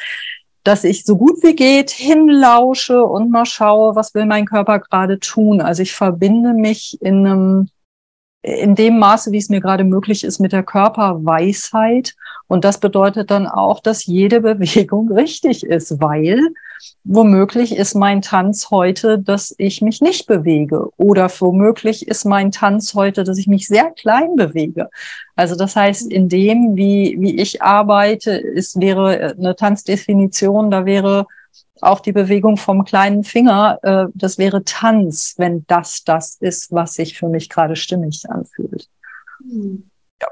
dass 0.63 0.85
ich 0.85 1.05
so 1.05 1.17
gut 1.17 1.43
wie 1.43 1.55
geht 1.55 1.91
hinlausche 1.91 3.05
und 3.05 3.31
mal 3.31 3.47
schaue, 3.47 3.97
was 3.97 4.15
will 4.15 4.27
mein 4.27 4.47
Körper 4.47 4.79
gerade 4.79 5.19
tun. 5.19 5.61
Also 5.61 5.83
ich 5.83 5.93
verbinde 5.93 6.53
mich 6.53 6.99
in 7.01 7.27
einem 7.27 7.69
in 8.43 8.75
dem 8.75 8.99
Maße, 8.99 9.33
wie 9.33 9.39
es 9.39 9.51
mir 9.51 9.61
gerade 9.61 9.85
möglich 9.85 10.25
ist, 10.25 10.39
mit 10.39 10.53
der 10.53 10.63
Körperweisheit. 10.63 12.15
Und 12.47 12.65
das 12.65 12.81
bedeutet 12.81 13.31
dann 13.31 13.47
auch, 13.47 13.81
dass 13.81 14.07
jede 14.07 14.41
Bewegung 14.41 15.13
richtig 15.13 15.65
ist, 15.65 16.01
weil 16.01 16.41
womöglich 17.05 17.77
ist 17.77 17.95
mein 17.95 18.23
Tanz 18.23 18.71
heute, 18.71 19.19
dass 19.19 19.55
ich 19.59 19.83
mich 19.83 20.01
nicht 20.01 20.27
bewege. 20.27 20.89
Oder 20.97 21.31
womöglich 21.39 22.09
ist 22.09 22.25
mein 22.25 22.51
Tanz 22.51 22.95
heute, 22.95 23.25
dass 23.25 23.39
ich 23.39 23.47
mich 23.47 23.67
sehr 23.67 23.91
klein 23.91 24.37
bewege. 24.37 24.89
Also 25.37 25.55
das 25.55 25.77
heißt, 25.77 26.11
in 26.11 26.29
dem, 26.29 26.77
wie, 26.77 27.17
wie 27.21 27.37
ich 27.37 27.61
arbeite, 27.61 28.33
ist, 28.33 28.81
wäre 28.81 29.35
eine 29.39 29.55
Tanzdefinition, 29.55 30.71
da 30.71 30.87
wäre 30.87 31.27
auch 31.81 32.01
die 32.01 32.13
Bewegung 32.13 32.57
vom 32.57 32.85
kleinen 32.85 33.25
Finger, 33.25 33.79
äh, 33.83 34.07
das 34.15 34.39
wäre 34.39 34.65
Tanz, 34.65 35.35
wenn 35.39 35.65
das 35.67 36.05
das 36.05 36.37
ist, 36.41 36.73
was 36.73 36.95
sich 36.95 37.19
für 37.19 37.29
mich 37.29 37.49
gerade 37.49 37.77
stimmig 37.77 38.25
anfühlt. 38.29 38.89
Ja. 40.21 40.29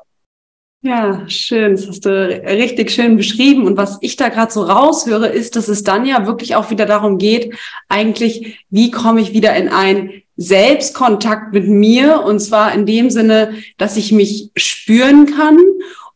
ja, 0.83 1.29
schön. 1.29 1.73
Das 1.73 1.89
hast 1.89 2.05
du 2.05 2.11
richtig 2.11 2.91
schön 2.91 3.17
beschrieben. 3.17 3.67
Und 3.67 3.77
was 3.77 3.99
ich 4.01 4.17
da 4.17 4.29
gerade 4.29 4.53
so 4.53 4.63
raushöre, 4.63 5.29
ist, 5.29 5.57
dass 5.57 5.69
es 5.69 5.83
dann 5.83 6.05
ja 6.05 6.27
wirklich 6.27 6.55
auch 6.57 6.71
wieder 6.71 6.87
darum 6.87 7.19
geht, 7.19 7.55
eigentlich, 7.89 8.65
wie 8.71 8.91
komme 8.91 9.21
ich 9.21 9.33
wieder 9.33 9.57
in 9.57 9.69
ein 9.69 10.23
Selbstkontakt 10.37 11.53
mit 11.53 11.67
mir? 11.67 12.23
Und 12.23 12.41
zwar 12.41 12.73
in 12.75 12.85
dem 12.87 13.11
Sinne, 13.11 13.55
dass 13.79 13.97
ich 13.97 14.13
mich 14.13 14.51
spüren 14.57 15.27
kann 15.27 15.59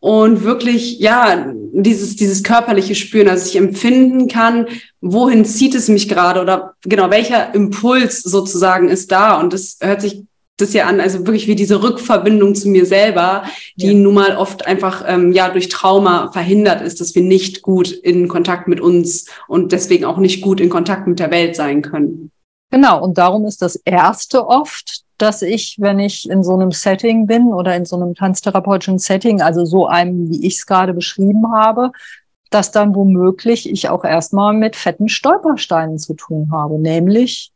und 0.02 0.42
wirklich, 0.42 0.98
ja, 0.98 1.46
dieses, 1.72 2.16
dieses 2.16 2.42
körperliche 2.42 2.96
Spüren, 2.96 3.28
also 3.28 3.46
ich 3.46 3.54
empfinden 3.54 4.26
kann, 4.26 4.66
wohin 5.00 5.44
zieht 5.44 5.76
es 5.76 5.86
mich 5.86 6.08
gerade 6.08 6.40
oder 6.40 6.74
genau, 6.82 7.08
welcher 7.10 7.54
Impuls 7.54 8.20
sozusagen 8.20 8.88
ist 8.88 9.12
da 9.12 9.38
und 9.38 9.52
das 9.52 9.78
hört 9.80 10.00
sich 10.00 10.24
das 10.56 10.72
ja 10.72 10.86
an, 10.86 11.00
also 11.00 11.20
wirklich 11.20 11.46
wie 11.46 11.54
diese 11.54 11.84
Rückverbindung 11.84 12.56
zu 12.56 12.68
mir 12.68 12.84
selber, 12.84 13.44
die 13.76 13.86
ja. 13.86 13.94
nun 13.94 14.14
mal 14.14 14.36
oft 14.36 14.66
einfach 14.66 15.04
ähm, 15.06 15.30
ja 15.30 15.48
durch 15.50 15.68
Trauma 15.68 16.32
verhindert 16.32 16.82
ist, 16.82 17.00
dass 17.00 17.14
wir 17.14 17.22
nicht 17.22 17.62
gut 17.62 17.92
in 17.92 18.26
Kontakt 18.26 18.66
mit 18.66 18.80
uns 18.80 19.26
und 19.46 19.70
deswegen 19.70 20.04
auch 20.04 20.18
nicht 20.18 20.42
gut 20.42 20.60
in 20.60 20.68
Kontakt 20.68 21.06
mit 21.06 21.20
der 21.20 21.30
Welt 21.30 21.54
sein 21.54 21.80
können. 21.80 22.32
Genau, 22.72 23.00
und 23.04 23.18
darum 23.18 23.44
ist 23.44 23.62
das 23.62 23.76
Erste 23.76 24.48
oft, 24.48 25.02
dass 25.22 25.40
ich, 25.40 25.76
wenn 25.78 26.00
ich 26.00 26.28
in 26.28 26.42
so 26.42 26.54
einem 26.54 26.72
Setting 26.72 27.26
bin 27.28 27.52
oder 27.52 27.76
in 27.76 27.84
so 27.84 27.94
einem 27.94 28.16
tanztherapeutischen 28.16 28.98
Setting, 28.98 29.40
also 29.40 29.64
so 29.64 29.86
einem, 29.86 30.28
wie 30.28 30.44
ich 30.44 30.56
es 30.56 30.66
gerade 30.66 30.92
beschrieben 30.92 31.52
habe, 31.52 31.92
dass 32.50 32.72
dann 32.72 32.94
womöglich 32.96 33.70
ich 33.70 33.88
auch 33.88 34.04
erstmal 34.04 34.52
mit 34.52 34.74
fetten 34.74 35.08
Stolpersteinen 35.08 35.98
zu 35.98 36.14
tun 36.14 36.50
habe, 36.50 36.76
nämlich, 36.76 37.52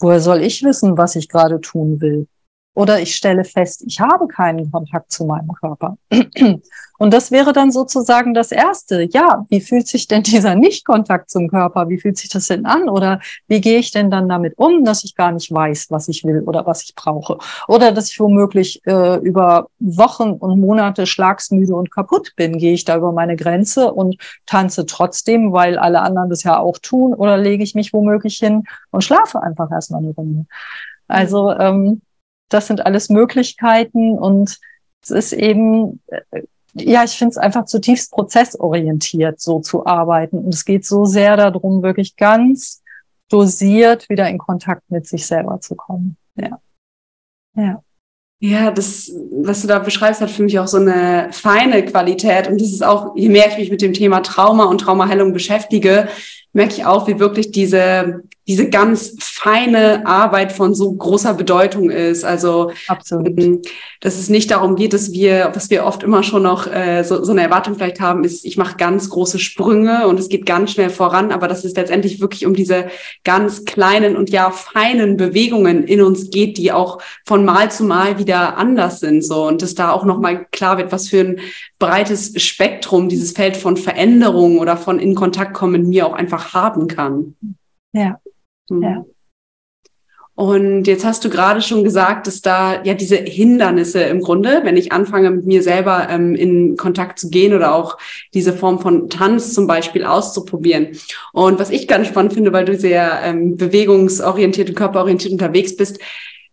woher 0.00 0.20
soll 0.20 0.40
ich 0.40 0.62
wissen, 0.62 0.96
was 0.96 1.14
ich 1.14 1.28
gerade 1.28 1.60
tun 1.60 2.00
will? 2.00 2.26
Oder 2.74 3.00
ich 3.00 3.14
stelle 3.14 3.44
fest, 3.44 3.84
ich 3.86 4.00
habe 4.00 4.26
keinen 4.28 4.70
Kontakt 4.70 5.12
zu 5.12 5.26
meinem 5.26 5.52
Körper. 5.52 5.98
Und 6.98 7.12
das 7.12 7.32
wäre 7.32 7.52
dann 7.52 7.72
sozusagen 7.72 8.32
das 8.32 8.52
Erste. 8.52 9.08
Ja, 9.10 9.44
wie 9.48 9.60
fühlt 9.60 9.88
sich 9.88 10.06
denn 10.06 10.22
dieser 10.22 10.54
Nicht-Kontakt 10.54 11.30
zum 11.30 11.48
Körper? 11.48 11.88
Wie 11.88 11.98
fühlt 11.98 12.16
sich 12.16 12.30
das 12.30 12.46
denn 12.46 12.64
an? 12.64 12.88
Oder 12.88 13.20
wie 13.48 13.60
gehe 13.60 13.78
ich 13.78 13.90
denn 13.90 14.10
dann 14.10 14.28
damit 14.28 14.56
um, 14.56 14.84
dass 14.84 15.02
ich 15.02 15.16
gar 15.16 15.32
nicht 15.32 15.52
weiß, 15.52 15.88
was 15.90 16.08
ich 16.08 16.22
will 16.24 16.42
oder 16.46 16.64
was 16.64 16.84
ich 16.84 16.94
brauche? 16.94 17.38
Oder 17.66 17.92
dass 17.92 18.10
ich 18.10 18.20
womöglich 18.20 18.80
äh, 18.86 19.16
über 19.16 19.66
Wochen 19.80 20.30
und 20.30 20.60
Monate 20.60 21.06
schlagsmüde 21.06 21.74
und 21.74 21.90
kaputt 21.90 22.34
bin. 22.36 22.56
Gehe 22.56 22.72
ich 22.72 22.84
da 22.84 22.96
über 22.96 23.12
meine 23.12 23.36
Grenze 23.36 23.92
und 23.92 24.16
tanze 24.46 24.86
trotzdem, 24.86 25.52
weil 25.52 25.78
alle 25.78 26.00
anderen 26.00 26.30
das 26.30 26.44
ja 26.44 26.58
auch 26.58 26.78
tun? 26.78 27.14
Oder 27.14 27.36
lege 27.36 27.64
ich 27.64 27.74
mich 27.74 27.92
womöglich 27.92 28.36
hin 28.36 28.64
und 28.92 29.02
schlafe 29.02 29.42
einfach 29.42 29.70
erstmal 29.72 30.02
eine 30.02 30.14
Runde? 30.14 30.46
Also 31.08 31.50
ähm, 31.50 32.00
das 32.52 32.66
sind 32.66 32.84
alles 32.84 33.08
Möglichkeiten 33.08 34.18
und 34.18 34.58
es 35.02 35.10
ist 35.10 35.32
eben 35.32 36.00
äh, 36.08 36.42
ja, 36.74 37.04
ich 37.04 37.12
finde 37.12 37.32
es 37.32 37.36
einfach 37.36 37.66
zutiefst 37.66 38.12
prozessorientiert, 38.12 39.40
so 39.40 39.60
zu 39.60 39.86
arbeiten. 39.86 40.38
Und 40.38 40.54
es 40.54 40.64
geht 40.64 40.86
so 40.86 41.04
sehr 41.04 41.36
darum, 41.36 41.82
wirklich 41.82 42.16
ganz 42.16 42.82
dosiert 43.28 44.08
wieder 44.08 44.28
in 44.28 44.38
Kontakt 44.38 44.90
mit 44.90 45.06
sich 45.06 45.26
selber 45.26 45.60
zu 45.60 45.74
kommen. 45.74 46.16
Ja. 46.34 46.60
Ja. 47.56 47.82
Ja, 48.44 48.72
das, 48.72 49.12
was 49.30 49.62
du 49.62 49.68
da 49.68 49.78
beschreibst, 49.78 50.20
hat 50.20 50.30
für 50.30 50.42
mich 50.42 50.58
auch 50.58 50.66
so 50.66 50.78
eine 50.78 51.28
feine 51.30 51.84
Qualität. 51.84 52.48
Und 52.48 52.60
das 52.60 52.72
ist 52.72 52.82
auch, 52.82 53.14
je 53.14 53.28
mehr 53.28 53.46
ich 53.46 53.56
mich 53.56 53.70
mit 53.70 53.82
dem 53.82 53.92
Thema 53.92 54.20
Trauma 54.20 54.64
und 54.64 54.78
Traumaheilung 54.78 55.32
beschäftige, 55.32 56.08
merke 56.52 56.72
ich 56.72 56.84
auch, 56.84 57.06
wie 57.06 57.20
wirklich 57.20 57.52
diese 57.52 58.24
diese 58.48 58.68
ganz 58.68 59.14
feine 59.20 60.04
Arbeit 60.06 60.52
von 60.52 60.74
so 60.74 60.92
großer 60.92 61.34
Bedeutung 61.34 61.90
ist. 61.90 62.24
Also, 62.24 62.72
Absolut. 62.88 63.28
Ähm, 63.38 63.62
dass 64.00 64.18
es 64.18 64.28
nicht 64.28 64.50
darum 64.50 64.74
geht, 64.74 64.92
dass 64.92 65.12
wir, 65.12 65.52
was 65.54 65.70
wir 65.70 65.84
oft 65.84 66.02
immer 66.02 66.24
schon 66.24 66.42
noch 66.42 66.66
äh, 66.66 67.04
so, 67.04 67.22
so 67.22 67.30
eine 67.30 67.42
Erwartung 67.42 67.76
vielleicht 67.76 68.00
haben, 68.00 68.24
ist, 68.24 68.44
ich 68.44 68.56
mache 68.56 68.76
ganz 68.76 69.10
große 69.10 69.38
Sprünge 69.38 70.08
und 70.08 70.18
es 70.18 70.28
geht 70.28 70.44
ganz 70.44 70.72
schnell 70.72 70.90
voran, 70.90 71.30
aber 71.30 71.46
dass 71.46 71.64
es 71.64 71.76
letztendlich 71.76 72.20
wirklich 72.20 72.44
um 72.44 72.54
diese 72.54 72.86
ganz 73.22 73.64
kleinen 73.64 74.16
und 74.16 74.30
ja 74.30 74.50
feinen 74.50 75.16
Bewegungen 75.16 75.84
in 75.84 76.02
uns 76.02 76.30
geht, 76.30 76.58
die 76.58 76.72
auch 76.72 77.00
von 77.24 77.44
Mal 77.44 77.70
zu 77.70 77.84
Mal 77.84 78.18
wieder 78.18 78.56
anders 78.56 78.98
sind. 78.98 79.22
So 79.22 79.46
und 79.46 79.62
dass 79.62 79.76
da 79.76 79.92
auch 79.92 80.04
nochmal 80.04 80.46
klar 80.50 80.78
wird, 80.78 80.90
was 80.90 81.08
für 81.08 81.20
ein 81.20 81.40
breites 81.78 82.40
Spektrum 82.42 83.08
dieses 83.08 83.32
Feld 83.32 83.56
von 83.56 83.76
Veränderung 83.76 84.58
oder 84.58 84.76
von 84.76 84.98
in 84.98 85.14
Kontakt 85.14 85.54
kommen 85.54 85.88
mir 85.88 86.06
auch 86.06 86.14
einfach 86.14 86.54
haben 86.54 86.88
kann. 86.88 87.36
Ja. 87.92 88.18
Mhm. 88.68 88.82
Ja. 88.82 89.04
Und 90.34 90.86
jetzt 90.86 91.04
hast 91.04 91.24
du 91.24 91.30
gerade 91.30 91.60
schon 91.60 91.84
gesagt, 91.84 92.26
dass 92.26 92.40
da 92.40 92.82
ja 92.84 92.94
diese 92.94 93.16
Hindernisse 93.16 94.00
im 94.02 94.22
Grunde, 94.22 94.62
wenn 94.64 94.78
ich 94.78 94.90
anfange 94.90 95.30
mit 95.30 95.44
mir 95.44 95.62
selber 95.62 96.08
ähm, 96.08 96.34
in 96.34 96.76
Kontakt 96.76 97.18
zu 97.18 97.28
gehen 97.28 97.52
oder 97.52 97.74
auch 97.74 97.98
diese 98.32 98.54
Form 98.54 98.80
von 98.80 99.10
Tanz 99.10 99.52
zum 99.52 99.66
Beispiel 99.66 100.04
auszuprobieren. 100.04 100.96
Und 101.34 101.58
was 101.58 101.70
ich 101.70 101.86
ganz 101.86 102.08
spannend 102.08 102.32
finde, 102.32 102.52
weil 102.52 102.64
du 102.64 102.78
sehr 102.78 103.20
ähm, 103.22 103.56
bewegungsorientiert 103.56 104.70
und 104.70 104.74
körperorientiert 104.74 105.32
unterwegs 105.32 105.76
bist, 105.76 106.00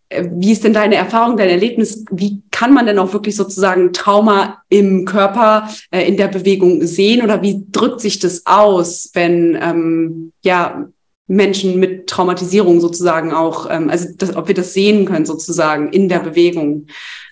äh, 0.10 0.28
wie 0.34 0.52
ist 0.52 0.66
denn 0.66 0.74
deine 0.74 0.96
Erfahrung, 0.96 1.38
dein 1.38 1.50
Erlebnis? 1.50 2.04
Wie 2.12 2.42
kann 2.52 2.74
man 2.74 2.86
denn 2.86 3.00
auch 3.00 3.14
wirklich 3.14 3.38
sozusagen 3.38 3.94
Trauma 3.94 4.62
im 4.68 5.06
Körper, 5.06 5.70
äh, 5.92 6.06
in 6.06 6.18
der 6.18 6.28
Bewegung 6.28 6.86
sehen 6.86 7.24
oder 7.24 7.42
wie 7.42 7.66
drückt 7.72 8.02
sich 8.02 8.20
das 8.20 8.46
aus, 8.46 9.12
wenn 9.14 9.58
ähm, 9.62 10.34
ja 10.44 10.90
Menschen 11.30 11.80
mit 11.80 12.08
Traumatisierung 12.08 12.82
sozusagen 12.82 13.32
auch, 13.32 13.70
ähm, 13.70 13.90
also 13.90 14.08
das, 14.18 14.36
ob 14.36 14.48
wir 14.48 14.56
das 14.56 14.74
sehen 14.74 15.06
können 15.06 15.26
sozusagen 15.26 15.94
in 15.94 16.10
der 16.10 16.20
Bewegung. 16.20 16.88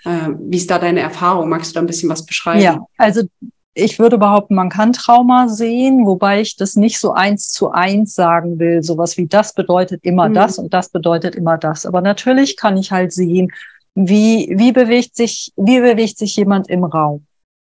Äh, 0.06 0.30
wie 0.40 0.58
ist 0.58 0.70
da 0.70 0.78
deine 0.78 1.00
Erfahrung? 1.00 1.50
Magst 1.50 1.72
du 1.72 1.74
da 1.74 1.80
ein 1.82 1.88
bisschen 1.88 2.10
was 2.10 2.24
beschreiben? 2.24 2.62
Ja, 2.62 2.80
also 2.98 3.24
ich 3.74 3.98
würde 3.98 4.20
behaupten, 4.20 4.54
man 4.54 4.70
kann 4.70 4.94
Trauma 4.94 5.48
sehen, 5.48 6.06
wobei 6.06 6.42
ich 6.42 6.56
das 6.56 6.76
nicht 6.76 7.00
so 7.00 7.14
eins 7.14 7.50
zu 7.50 7.72
eins 7.72 8.14
sagen 8.14 8.60
will. 8.60 8.84
Sowas 8.84 9.18
wie 9.18 9.26
das 9.26 9.54
bedeutet 9.54 10.04
immer 10.04 10.30
mhm. 10.30 10.36
das 10.36 10.60
und 10.60 10.74
das 10.76 10.90
bedeutet 10.90 11.36
immer 11.36 11.58
das. 11.58 11.88
Aber 11.88 12.02
natürlich 12.02 12.56
kann 12.56 12.78
ich 12.78 12.92
halt 12.92 13.12
sehen, 13.12 13.52
wie, 13.96 14.54
wie 14.56 14.72
bewegt 14.72 15.16
sich, 15.16 15.52
wie 15.56 15.80
bewegt 15.80 16.20
sich 16.20 16.36
jemand 16.36 16.70
im 16.70 16.84
Raum? 16.84 17.26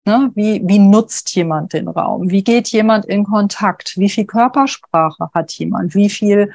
Ne? 0.07 0.31
Wie, 0.37 0.63
wie 0.65 0.79
nutzt 0.79 1.35
jemand 1.35 1.73
den 1.73 1.89
Raum? 1.89 2.31
Wie 2.31 2.45
geht 2.45 2.69
jemand 2.69 3.07
in 3.07 3.25
Kontakt? 3.25 3.95
Wie 3.97 4.09
viel 4.09 4.25
Körpersprache 4.25 5.31
hat 5.35 5.51
jemand? 5.53 5.97
Wie 5.97 6.09
viel 6.09 6.53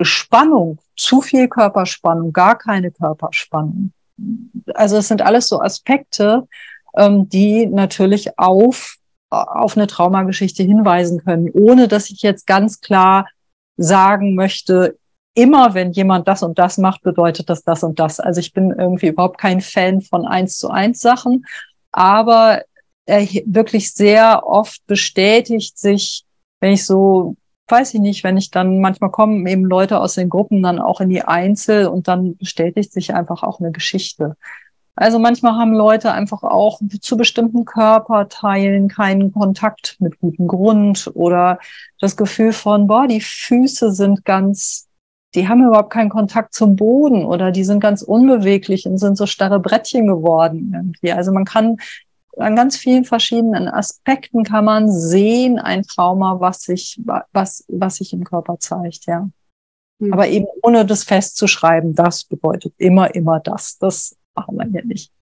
Spannung? 0.00 0.78
Zu 0.96 1.20
viel 1.20 1.48
Körperspannung? 1.48 2.32
Gar 2.32 2.56
keine 2.56 2.92
Körperspannung? 2.92 3.92
Also 4.74 4.98
es 4.98 5.08
sind 5.08 5.20
alles 5.20 5.48
so 5.48 5.60
Aspekte, 5.60 6.46
ähm, 6.96 7.28
die 7.28 7.66
natürlich 7.66 8.38
auf, 8.38 8.98
auf 9.30 9.76
eine 9.76 9.88
Traumageschichte 9.88 10.62
hinweisen 10.62 11.24
können, 11.24 11.50
ohne 11.52 11.88
dass 11.88 12.08
ich 12.08 12.22
jetzt 12.22 12.46
ganz 12.46 12.80
klar 12.80 13.28
sagen 13.76 14.36
möchte, 14.36 14.96
immer, 15.34 15.74
wenn 15.74 15.90
jemand 15.90 16.28
das 16.28 16.44
und 16.44 16.58
das 16.58 16.78
macht, 16.78 17.02
bedeutet 17.02 17.50
das 17.50 17.64
das 17.64 17.82
und 17.82 17.98
das. 17.98 18.20
Also 18.20 18.38
ich 18.38 18.52
bin 18.52 18.70
irgendwie 18.70 19.08
überhaupt 19.08 19.38
kein 19.38 19.60
Fan 19.60 20.02
von 20.02 20.24
eins 20.24 20.58
zu 20.58 20.70
eins 20.70 21.00
Sachen, 21.00 21.44
aber 21.92 22.62
er 23.06 23.26
wirklich 23.46 23.92
sehr 23.92 24.46
oft 24.46 24.86
bestätigt 24.86 25.78
sich, 25.78 26.24
wenn 26.60 26.72
ich 26.72 26.86
so, 26.86 27.36
weiß 27.68 27.94
ich 27.94 28.00
nicht, 28.00 28.24
wenn 28.24 28.36
ich 28.36 28.50
dann 28.50 28.80
manchmal 28.80 29.10
kommen 29.10 29.46
eben 29.46 29.64
Leute 29.64 30.00
aus 30.00 30.14
den 30.14 30.28
Gruppen 30.28 30.62
dann 30.62 30.78
auch 30.78 31.00
in 31.00 31.08
die 31.08 31.22
Einzel 31.22 31.86
und 31.86 32.08
dann 32.08 32.36
bestätigt 32.36 32.92
sich 32.92 33.14
einfach 33.14 33.42
auch 33.42 33.60
eine 33.60 33.72
Geschichte. 33.72 34.36
Also 35.00 35.18
manchmal 35.18 35.54
haben 35.54 35.72
Leute 35.72 36.12
einfach 36.12 36.42
auch 36.42 36.78
zu 37.00 37.16
bestimmten 37.16 37.64
Körperteilen 37.64 38.88
keinen 38.88 39.32
Kontakt 39.32 39.96
mit 39.98 40.20
gutem 40.20 40.46
Grund 40.46 41.10
oder 41.14 41.58
das 42.00 42.18
Gefühl 42.18 42.52
von, 42.52 42.86
boah, 42.86 43.06
die 43.06 43.22
Füße 43.22 43.92
sind 43.92 44.26
ganz, 44.26 44.88
die 45.34 45.48
haben 45.48 45.64
überhaupt 45.64 45.90
keinen 45.90 46.10
Kontakt 46.10 46.54
zum 46.54 46.76
Boden 46.76 47.24
oder 47.24 47.52
die 47.52 47.64
sind 47.64 47.80
ganz 47.80 48.02
unbeweglich 48.02 48.86
und 48.86 48.98
sind 48.98 49.16
so 49.16 49.26
starre 49.26 49.60
Brettchen 49.60 50.06
geworden 50.06 50.72
irgendwie. 50.74 51.12
Also 51.12 51.32
man 51.32 51.44
kann 51.44 51.76
an 52.36 52.56
ganz 52.56 52.76
vielen 52.76 53.04
verschiedenen 53.04 53.68
Aspekten 53.68 54.44
kann 54.44 54.64
man 54.64 54.90
sehen 54.90 55.58
ein 55.58 55.82
Trauma, 55.82 56.40
was 56.40 56.62
sich, 56.62 57.00
was, 57.32 57.64
was 57.68 57.96
sich 57.96 58.12
im 58.12 58.24
Körper 58.24 58.58
zeigt, 58.58 59.06
ja. 59.06 59.28
Mhm. 59.98 60.12
Aber 60.12 60.28
eben 60.28 60.46
ohne 60.62 60.86
das 60.86 61.04
festzuschreiben, 61.04 61.94
das 61.94 62.24
bedeutet 62.24 62.74
immer, 62.78 63.14
immer 63.14 63.40
das. 63.40 63.78
Das 63.78 64.16
machen 64.34 64.56
wir 64.56 64.66
hier 64.70 64.84
nicht. 64.84 65.12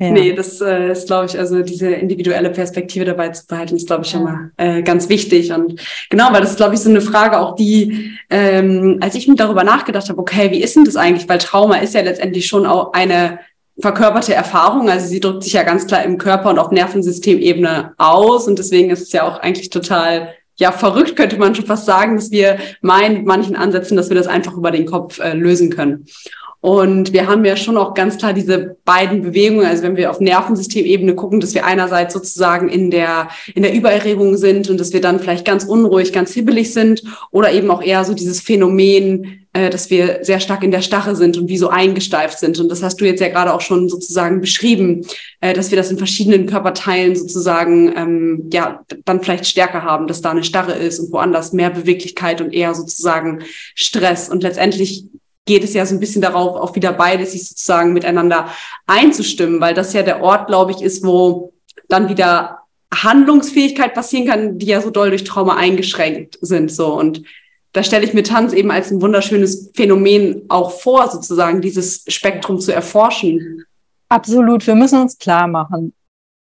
Ja. 0.00 0.12
Nee, 0.12 0.32
das 0.32 0.60
äh, 0.60 0.92
ist, 0.92 1.08
glaube 1.08 1.26
ich, 1.26 1.36
also 1.36 1.62
diese 1.62 1.90
individuelle 1.90 2.50
Perspektive 2.50 3.04
dabei 3.04 3.30
zu 3.30 3.44
behalten, 3.48 3.74
ist, 3.74 3.88
glaube 3.88 4.04
ich, 4.04 4.12
ja. 4.12 4.20
immer 4.20 4.50
äh, 4.56 4.82
ganz 4.82 5.08
wichtig. 5.08 5.52
Und 5.52 5.80
genau, 6.08 6.32
weil 6.32 6.40
das 6.40 6.50
ist, 6.50 6.56
glaube 6.56 6.74
ich, 6.74 6.80
so 6.80 6.88
eine 6.88 7.00
Frage 7.00 7.38
auch, 7.38 7.56
die, 7.56 8.12
ähm, 8.30 8.98
als 9.00 9.16
ich 9.16 9.26
mir 9.26 9.34
darüber 9.34 9.64
nachgedacht 9.64 10.08
habe, 10.08 10.20
okay, 10.20 10.52
wie 10.52 10.62
ist 10.62 10.76
denn 10.76 10.84
das 10.84 10.94
eigentlich? 10.94 11.28
Weil 11.28 11.38
Trauma 11.38 11.78
ist 11.78 11.94
ja 11.94 12.02
letztendlich 12.02 12.46
schon 12.46 12.64
auch 12.64 12.92
eine 12.92 13.40
verkörperte 13.80 14.34
Erfahrung. 14.34 14.88
Also 14.88 15.08
sie 15.08 15.18
drückt 15.18 15.42
sich 15.42 15.54
ja 15.54 15.64
ganz 15.64 15.88
klar 15.88 16.04
im 16.04 16.16
Körper 16.16 16.50
und 16.50 16.60
auf 16.60 16.70
Nervensystemebene 16.70 17.94
aus. 17.98 18.46
Und 18.46 18.60
deswegen 18.60 18.90
ist 18.90 19.02
es 19.02 19.12
ja 19.12 19.24
auch 19.24 19.40
eigentlich 19.40 19.70
total 19.70 20.32
ja 20.58 20.72
verrückt, 20.72 21.16
könnte 21.16 21.38
man 21.38 21.54
schon 21.54 21.66
fast 21.66 21.86
sagen, 21.86 22.16
dass 22.16 22.30
wir 22.30 22.58
meinen 22.82 23.18
mit 23.18 23.26
manchen 23.26 23.56
Ansätzen, 23.56 23.96
dass 23.96 24.10
wir 24.10 24.16
das 24.16 24.26
einfach 24.26 24.54
über 24.54 24.70
den 24.70 24.86
Kopf 24.86 25.18
äh, 25.18 25.32
lösen 25.34 25.70
können. 25.70 26.06
Und 26.60 27.12
wir 27.12 27.28
haben 27.28 27.44
ja 27.44 27.56
schon 27.56 27.76
auch 27.76 27.94
ganz 27.94 28.18
klar 28.18 28.32
diese 28.32 28.76
beiden 28.84 29.22
Bewegungen, 29.22 29.64
also 29.64 29.84
wenn 29.84 29.96
wir 29.96 30.10
auf 30.10 30.18
Nervensystemebene 30.18 31.14
gucken, 31.14 31.38
dass 31.38 31.54
wir 31.54 31.64
einerseits 31.64 32.14
sozusagen 32.14 32.68
in 32.68 32.90
der, 32.90 33.28
in 33.54 33.62
der 33.62 33.72
Übererregung 33.72 34.36
sind 34.36 34.68
und 34.68 34.80
dass 34.80 34.92
wir 34.92 35.00
dann 35.00 35.20
vielleicht 35.20 35.44
ganz 35.44 35.64
unruhig, 35.64 36.12
ganz 36.12 36.32
hibbelig 36.32 36.72
sind 36.72 37.04
oder 37.30 37.52
eben 37.52 37.70
auch 37.70 37.80
eher 37.80 38.04
so 38.04 38.12
dieses 38.12 38.40
Phänomen, 38.40 39.46
äh, 39.52 39.70
dass 39.70 39.88
wir 39.88 40.18
sehr 40.22 40.40
stark 40.40 40.64
in 40.64 40.72
der 40.72 40.82
Stache 40.82 41.14
sind 41.14 41.38
und 41.38 41.48
wie 41.48 41.58
so 41.58 41.68
eingesteift 41.68 42.40
sind. 42.40 42.58
Und 42.58 42.68
das 42.68 42.82
hast 42.82 43.00
du 43.00 43.04
jetzt 43.04 43.20
ja 43.20 43.28
gerade 43.28 43.54
auch 43.54 43.60
schon 43.60 43.88
sozusagen 43.88 44.40
beschrieben, 44.40 45.06
äh, 45.40 45.52
dass 45.52 45.70
wir 45.70 45.78
das 45.78 45.92
in 45.92 45.98
verschiedenen 45.98 46.46
Körperteilen 46.46 47.14
sozusagen, 47.14 47.96
ähm, 47.96 48.50
ja, 48.52 48.84
dann 49.04 49.22
vielleicht 49.22 49.46
stärker 49.46 49.84
haben, 49.84 50.08
dass 50.08 50.22
da 50.22 50.32
eine 50.32 50.42
Starre 50.42 50.72
ist 50.72 50.98
und 50.98 51.12
woanders 51.12 51.52
mehr 51.52 51.70
Beweglichkeit 51.70 52.40
und 52.40 52.52
eher 52.52 52.74
sozusagen 52.74 53.44
Stress. 53.76 54.28
Und 54.28 54.42
letztendlich 54.42 55.04
geht 55.48 55.64
es 55.64 55.74
ja 55.74 55.84
so 55.84 55.94
ein 55.96 56.00
bisschen 56.00 56.22
darauf, 56.22 56.56
auch 56.56 56.76
wieder 56.76 56.92
beide 56.92 57.26
sich 57.26 57.48
sozusagen 57.48 57.92
miteinander 57.94 58.50
einzustimmen, 58.86 59.60
weil 59.60 59.74
das 59.74 59.94
ja 59.94 60.02
der 60.02 60.22
Ort, 60.22 60.46
glaube 60.46 60.72
ich, 60.72 60.82
ist, 60.82 61.04
wo 61.04 61.54
dann 61.88 62.08
wieder 62.08 62.58
Handlungsfähigkeit 62.94 63.94
passieren 63.94 64.28
kann, 64.28 64.58
die 64.58 64.66
ja 64.66 64.80
so 64.80 64.90
doll 64.90 65.08
durch 65.08 65.24
Trauma 65.24 65.56
eingeschränkt 65.56 66.38
sind, 66.42 66.70
so. 66.70 66.94
Und 66.94 67.22
da 67.72 67.82
stelle 67.82 68.04
ich 68.04 68.14
mir 68.14 68.22
Tanz 68.22 68.52
eben 68.52 68.70
als 68.70 68.90
ein 68.90 69.00
wunderschönes 69.00 69.70
Phänomen 69.74 70.42
auch 70.48 70.70
vor, 70.70 71.08
sozusagen 71.10 71.60
dieses 71.60 72.04
Spektrum 72.08 72.60
zu 72.60 72.72
erforschen. 72.72 73.64
Absolut. 74.08 74.66
Wir 74.66 74.74
müssen 74.74 75.00
uns 75.00 75.18
klar 75.18 75.48
machen. 75.48 75.94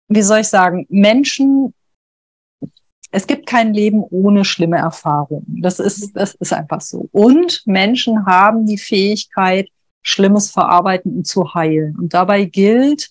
Wie 0.10 0.22
soll 0.22 0.40
ich 0.40 0.48
sagen? 0.48 0.86
Menschen 0.90 1.74
es 3.12 3.28
gibt 3.28 3.46
kein 3.46 3.74
Leben 3.74 4.04
ohne 4.04 4.46
schlimme 4.46 4.78
Erfahrungen. 4.78 5.62
Das 5.62 5.80
ist, 5.80 6.16
das 6.16 6.36
ist 6.36 6.54
einfach 6.54 6.82
so. 6.82 7.08
Und 7.12 7.64
Menschen 7.66 8.26
haben 8.26 8.66
die 8.66 8.78
Fähigkeit, 8.78 9.70
Schlimmes 10.02 10.52
verarbeiten 10.52 11.18
und 11.18 11.28
zu 11.28 11.54
heilen. 11.54 11.96
Und 11.98 12.14
dabei 12.14 12.46
gilt, 12.46 13.10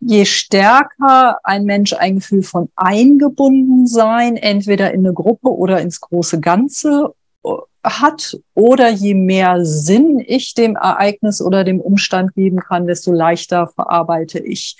je 0.00 0.24
stärker 0.24 1.38
ein 1.44 1.64
Mensch 1.64 1.92
ein 1.92 2.16
Gefühl 2.16 2.42
von 2.42 2.70
eingebunden 2.76 3.86
sein, 3.86 4.36
entweder 4.36 4.92
in 4.92 5.00
eine 5.00 5.14
Gruppe 5.14 5.48
oder 5.48 5.80
ins 5.80 6.00
große 6.00 6.40
Ganze 6.40 7.14
äh, 7.44 7.50
hat, 7.82 8.38
oder 8.54 8.88
je 8.90 9.14
mehr 9.14 9.64
Sinn 9.64 10.22
ich 10.26 10.54
dem 10.54 10.76
Ereignis 10.76 11.40
oder 11.40 11.64
dem 11.64 11.80
Umstand 11.80 12.34
geben 12.34 12.60
kann, 12.60 12.86
desto 12.86 13.12
leichter 13.12 13.68
verarbeite 13.68 14.38
ich 14.38 14.76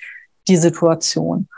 die 0.48 0.56
Situation. 0.56 1.48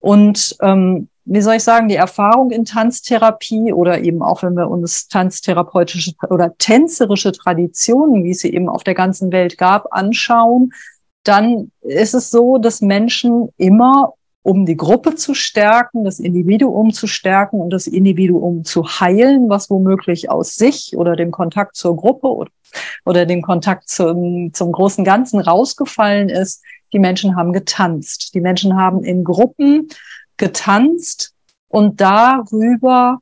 Und 0.00 0.56
ähm, 0.60 1.08
wie 1.30 1.42
soll 1.42 1.56
ich 1.56 1.62
sagen, 1.62 1.88
die 1.88 1.96
Erfahrung 1.96 2.50
in 2.50 2.64
Tanztherapie 2.64 3.72
oder 3.72 4.00
eben 4.00 4.22
auch, 4.22 4.42
wenn 4.42 4.54
wir 4.54 4.68
uns 4.68 5.08
tanztherapeutische 5.08 6.12
oder 6.30 6.56
tänzerische 6.56 7.32
Traditionen, 7.32 8.24
wie 8.24 8.30
es 8.30 8.40
sie 8.40 8.54
eben 8.54 8.68
auf 8.68 8.82
der 8.82 8.94
ganzen 8.94 9.30
Welt 9.30 9.58
gab, 9.58 9.92
anschauen, 9.92 10.72
dann 11.24 11.70
ist 11.82 12.14
es 12.14 12.30
so, 12.30 12.56
dass 12.56 12.80
Menschen 12.80 13.50
immer, 13.58 14.14
um 14.42 14.64
die 14.64 14.78
Gruppe 14.78 15.16
zu 15.16 15.34
stärken, 15.34 16.04
das 16.04 16.18
Individuum 16.18 16.94
zu 16.94 17.06
stärken 17.06 17.60
und 17.60 17.70
das 17.70 17.86
Individuum 17.86 18.64
zu 18.64 18.84
heilen, 18.84 19.50
was 19.50 19.68
womöglich 19.68 20.30
aus 20.30 20.54
sich 20.54 20.96
oder 20.96 21.14
dem 21.14 21.30
Kontakt 21.30 21.76
zur 21.76 21.94
Gruppe 21.94 22.28
oder, 22.28 22.50
oder 23.04 23.26
dem 23.26 23.42
Kontakt 23.42 23.90
zum, 23.90 24.54
zum 24.54 24.72
großen 24.72 25.04
Ganzen 25.04 25.40
rausgefallen 25.40 26.30
ist, 26.30 26.62
die 26.94 26.98
Menschen 26.98 27.36
haben 27.36 27.52
getanzt. 27.52 28.34
Die 28.34 28.40
Menschen 28.40 28.76
haben 28.76 29.04
in 29.04 29.24
Gruppen 29.24 29.88
getanzt 30.38 31.34
und 31.68 32.00
darüber 32.00 33.18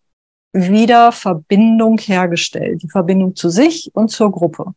wieder 0.53 1.13
Verbindung 1.13 1.99
hergestellt, 1.99 2.83
die 2.83 2.89
Verbindung 2.89 3.37
zu 3.37 3.51
sich 3.51 3.91
und 3.95 4.09
zur 4.09 4.33
Gruppe. 4.33 4.75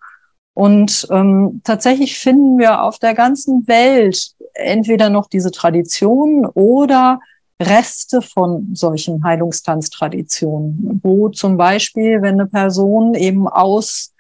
Und 0.54 1.08
ähm, 1.10 1.62
tatsächlich 1.64 2.20
finden 2.20 2.58
wir 2.58 2.82
auf 2.82 3.00
der 3.00 3.14
ganzen 3.14 3.68
Welt 3.68 4.32
entweder 4.54 5.10
noch 5.10 5.28
diese 5.30 5.52
Traditionen 5.52 6.46
oder 6.46 7.22
Reste 7.62 8.22
von 8.22 8.74
solchen 8.74 9.24
Heilungstanztraditionen, 9.24 11.00
wo 11.04 11.30
zum 11.30 11.58
Beispiel, 11.58 12.22
wenn 12.22 12.36
eine 12.36 12.48
Person 12.48 13.16
eben 13.16 13.48
aus, 13.48 14.14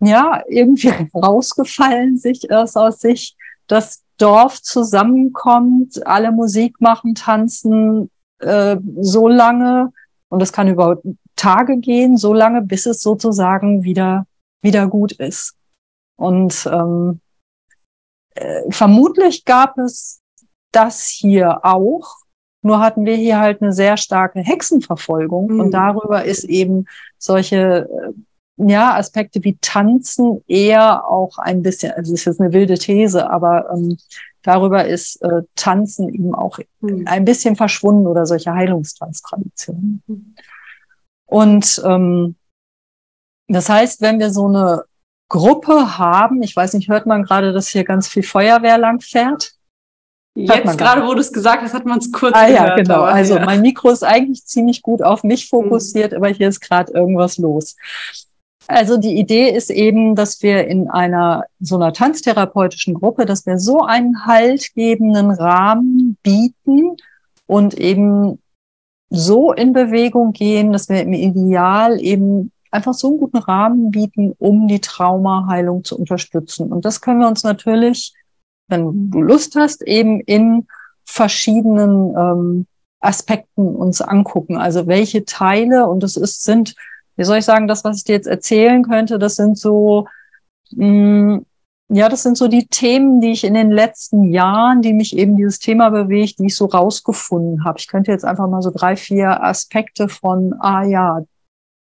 ja, 0.00 0.42
irgendwie 0.48 0.92
rausgefallen 1.14 2.18
sich 2.18 2.44
ist 2.44 2.76
aus 2.76 3.00
sich, 3.00 3.36
das 3.66 4.01
Dorf 4.18 4.62
zusammenkommt, 4.62 6.06
alle 6.06 6.32
Musik 6.32 6.80
machen, 6.80 7.14
tanzen, 7.14 8.10
äh, 8.38 8.76
so 9.00 9.28
lange, 9.28 9.92
und 10.28 10.40
das 10.40 10.52
kann 10.52 10.68
über 10.68 10.98
Tage 11.36 11.78
gehen, 11.78 12.16
so 12.16 12.32
lange, 12.32 12.62
bis 12.62 12.86
es 12.86 13.00
sozusagen 13.00 13.84
wieder, 13.84 14.26
wieder 14.62 14.86
gut 14.86 15.12
ist. 15.12 15.56
Und 16.16 16.68
ähm, 16.70 17.20
äh, 18.34 18.62
vermutlich 18.70 19.44
gab 19.44 19.78
es 19.78 20.20
das 20.72 21.06
hier 21.06 21.64
auch, 21.64 22.16
nur 22.62 22.78
hatten 22.80 23.04
wir 23.04 23.16
hier 23.16 23.40
halt 23.40 23.60
eine 23.60 23.72
sehr 23.72 23.96
starke 23.96 24.40
Hexenverfolgung 24.40 25.54
mhm. 25.54 25.60
und 25.60 25.70
darüber 25.72 26.24
ist 26.24 26.44
eben 26.44 26.86
solche 27.18 27.88
äh, 27.90 28.12
ja, 28.68 28.94
Aspekte 28.96 29.42
wie 29.44 29.56
Tanzen 29.60 30.42
eher 30.46 31.06
auch 31.08 31.38
ein 31.38 31.62
bisschen, 31.62 31.92
also 31.92 32.12
das 32.12 32.20
ist 32.20 32.24
jetzt 32.26 32.40
eine 32.40 32.52
wilde 32.52 32.74
These, 32.74 33.28
aber 33.28 33.70
ähm, 33.72 33.96
darüber 34.42 34.84
ist 34.86 35.22
äh, 35.22 35.42
Tanzen 35.54 36.08
eben 36.08 36.34
auch 36.34 36.58
mhm. 36.80 37.04
ein 37.06 37.24
bisschen 37.24 37.56
verschwunden 37.56 38.06
oder 38.06 38.26
solche 38.26 38.52
Heilungstanztraditionen. 38.52 40.02
Mhm. 40.06 40.34
Und 41.26 41.82
ähm, 41.84 42.36
das 43.48 43.68
heißt, 43.68 44.00
wenn 44.00 44.18
wir 44.18 44.30
so 44.30 44.46
eine 44.46 44.84
Gruppe 45.28 45.98
haben, 45.98 46.42
ich 46.42 46.54
weiß 46.54 46.74
nicht, 46.74 46.88
hört 46.88 47.06
man 47.06 47.22
gerade, 47.22 47.52
dass 47.52 47.68
hier 47.68 47.84
ganz 47.84 48.08
viel 48.08 48.22
Feuerwehr 48.22 48.78
lang 48.78 49.00
fährt? 49.00 49.54
Jetzt 50.34 50.78
gerade, 50.78 51.06
wo 51.06 51.14
du 51.14 51.20
es 51.20 51.32
gesagt 51.32 51.62
hast, 51.62 51.74
hat 51.74 51.84
man 51.84 51.98
es 51.98 52.10
kurz 52.10 52.34
ah, 52.34 52.46
gehört. 52.46 52.68
Ja, 52.68 52.76
genau. 52.76 53.02
Also 53.02 53.36
ja. 53.36 53.44
mein 53.44 53.60
Mikro 53.60 53.90
ist 53.90 54.02
eigentlich 54.02 54.44
ziemlich 54.46 54.80
gut 54.80 55.02
auf 55.02 55.24
mich 55.24 55.48
fokussiert, 55.48 56.12
mhm. 56.12 56.18
aber 56.18 56.28
hier 56.28 56.48
ist 56.48 56.60
gerade 56.60 56.92
irgendwas 56.92 57.36
los. 57.38 57.76
Also 58.68 58.96
die 58.96 59.18
Idee 59.18 59.50
ist 59.50 59.70
eben, 59.70 60.14
dass 60.14 60.42
wir 60.42 60.66
in 60.66 60.88
einer 60.88 61.44
so 61.60 61.76
einer 61.76 61.92
tanztherapeutischen 61.92 62.94
Gruppe, 62.94 63.26
dass 63.26 63.44
wir 63.46 63.58
so 63.58 63.80
einen 63.80 64.24
haltgebenden 64.24 65.30
Rahmen 65.30 66.16
bieten 66.22 66.96
und 67.46 67.74
eben 67.74 68.38
so 69.10 69.52
in 69.52 69.72
Bewegung 69.72 70.32
gehen, 70.32 70.72
dass 70.72 70.88
wir 70.88 71.02
im 71.02 71.12
Ideal 71.12 72.00
eben 72.00 72.50
einfach 72.70 72.94
so 72.94 73.08
einen 73.08 73.18
guten 73.18 73.38
Rahmen 73.38 73.90
bieten, 73.90 74.34
um 74.38 74.66
die 74.68 74.80
Traumaheilung 74.80 75.84
zu 75.84 75.98
unterstützen. 75.98 76.72
Und 76.72 76.84
das 76.84 77.00
können 77.00 77.20
wir 77.20 77.28
uns 77.28 77.44
natürlich, 77.44 78.14
wenn 78.68 79.10
du 79.10 79.20
Lust 79.20 79.54
hast, 79.54 79.82
eben 79.82 80.20
in 80.20 80.66
verschiedenen 81.04 82.16
ähm, 82.16 82.66
Aspekten 83.00 83.74
uns 83.74 84.00
angucken. 84.00 84.56
Also 84.56 84.86
welche 84.86 85.26
Teile, 85.26 85.88
und 85.88 86.02
das 86.02 86.16
ist, 86.16 86.44
sind 86.44 86.74
wie 87.16 87.24
soll 87.24 87.38
ich 87.38 87.44
sagen, 87.44 87.68
das, 87.68 87.84
was 87.84 87.98
ich 87.98 88.04
dir 88.04 88.14
jetzt 88.14 88.26
erzählen 88.26 88.82
könnte, 88.82 89.18
das 89.18 89.36
sind 89.36 89.58
so, 89.58 90.06
mh, 90.72 90.86
mm, 90.86 91.46
ja, 91.94 92.08
das 92.08 92.22
sind 92.22 92.38
so 92.38 92.48
die 92.48 92.66
Themen, 92.66 93.20
die 93.20 93.32
ich 93.32 93.44
in 93.44 93.52
den 93.52 93.70
letzten 93.70 94.32
Jahren, 94.32 94.80
die 94.80 94.94
mich 94.94 95.14
eben 95.14 95.36
dieses 95.36 95.58
Thema 95.58 95.90
bewegt, 95.90 96.38
die 96.38 96.46
ich 96.46 96.56
so 96.56 96.64
rausgefunden 96.64 97.66
habe. 97.66 97.78
Ich 97.78 97.86
könnte 97.86 98.10
jetzt 98.10 98.24
einfach 98.24 98.48
mal 98.48 98.62
so 98.62 98.70
drei, 98.74 98.96
vier 98.96 99.42
Aspekte 99.44 100.08
von, 100.08 100.54
ah 100.60 100.84
ja, 100.84 101.20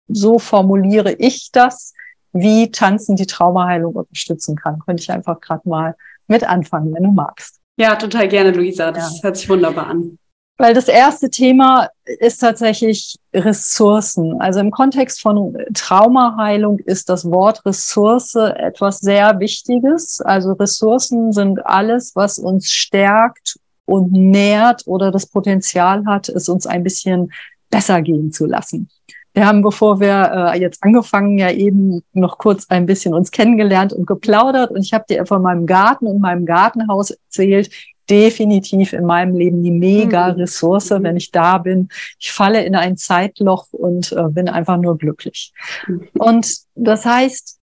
so 0.06 0.38
formuliere 0.38 1.12
ich 1.14 1.50
das, 1.50 1.94
wie 2.32 2.70
Tanzen 2.70 3.16
die 3.16 3.26
Traumaheilung 3.26 3.94
unterstützen 3.94 4.54
kann. 4.54 4.78
Könnte 4.78 5.02
ich 5.02 5.10
einfach 5.10 5.40
gerade 5.40 5.68
mal 5.68 5.96
mit 6.28 6.48
anfangen, 6.48 6.94
wenn 6.94 7.02
du 7.02 7.10
magst. 7.10 7.58
Ja, 7.76 7.96
total 7.96 8.28
gerne, 8.28 8.52
Luisa. 8.52 8.92
Das 8.92 9.16
ja. 9.16 9.24
hört 9.24 9.36
sich 9.36 9.48
wunderbar 9.48 9.88
an. 9.88 10.18
Weil 10.60 10.74
das 10.74 10.88
erste 10.88 11.30
Thema 11.30 11.88
ist 12.04 12.38
tatsächlich 12.38 13.16
Ressourcen. 13.32 14.40
Also 14.40 14.58
im 14.58 14.72
Kontext 14.72 15.22
von 15.22 15.56
Traumaheilung 15.72 16.80
ist 16.80 17.08
das 17.08 17.30
Wort 17.30 17.64
Ressource 17.64 18.34
etwas 18.34 18.98
sehr 18.98 19.38
Wichtiges. 19.38 20.20
Also 20.20 20.52
Ressourcen 20.52 21.32
sind 21.32 21.64
alles, 21.64 22.16
was 22.16 22.40
uns 22.40 22.72
stärkt 22.72 23.60
und 23.84 24.10
nährt 24.10 24.82
oder 24.86 25.12
das 25.12 25.26
Potenzial 25.26 26.04
hat, 26.06 26.28
es 26.28 26.48
uns 26.48 26.66
ein 26.66 26.82
bisschen 26.82 27.32
besser 27.70 28.02
gehen 28.02 28.32
zu 28.32 28.46
lassen. 28.46 28.90
Wir 29.34 29.46
haben, 29.46 29.62
bevor 29.62 30.00
wir 30.00 30.52
äh, 30.54 30.60
jetzt 30.60 30.82
angefangen, 30.82 31.38
ja 31.38 31.52
eben 31.52 32.02
noch 32.12 32.38
kurz 32.38 32.66
ein 32.68 32.86
bisschen 32.86 33.14
uns 33.14 33.30
kennengelernt 33.30 33.92
und 33.92 34.06
geplaudert. 34.06 34.72
Und 34.72 34.82
ich 34.82 34.92
habe 34.92 35.04
dir 35.08 35.24
von 35.24 35.40
meinem 35.40 35.66
Garten 35.66 36.08
und 36.08 36.20
meinem 36.20 36.44
Gartenhaus 36.44 37.12
erzählt, 37.12 37.70
definitiv 38.10 38.92
in 38.92 39.04
meinem 39.04 39.36
Leben 39.36 39.62
die 39.62 39.70
mega 39.70 40.32
mhm. 40.32 40.40
Ressource, 40.40 40.90
wenn 40.90 41.16
ich 41.16 41.30
da 41.30 41.58
bin. 41.58 41.88
Ich 42.18 42.32
falle 42.32 42.64
in 42.64 42.74
ein 42.74 42.96
Zeitloch 42.96 43.66
und 43.72 44.12
äh, 44.12 44.28
bin 44.28 44.48
einfach 44.48 44.76
nur 44.76 44.98
glücklich. 44.98 45.52
Mhm. 45.86 46.08
Und 46.14 46.58
das 46.74 47.04
heißt, 47.04 47.58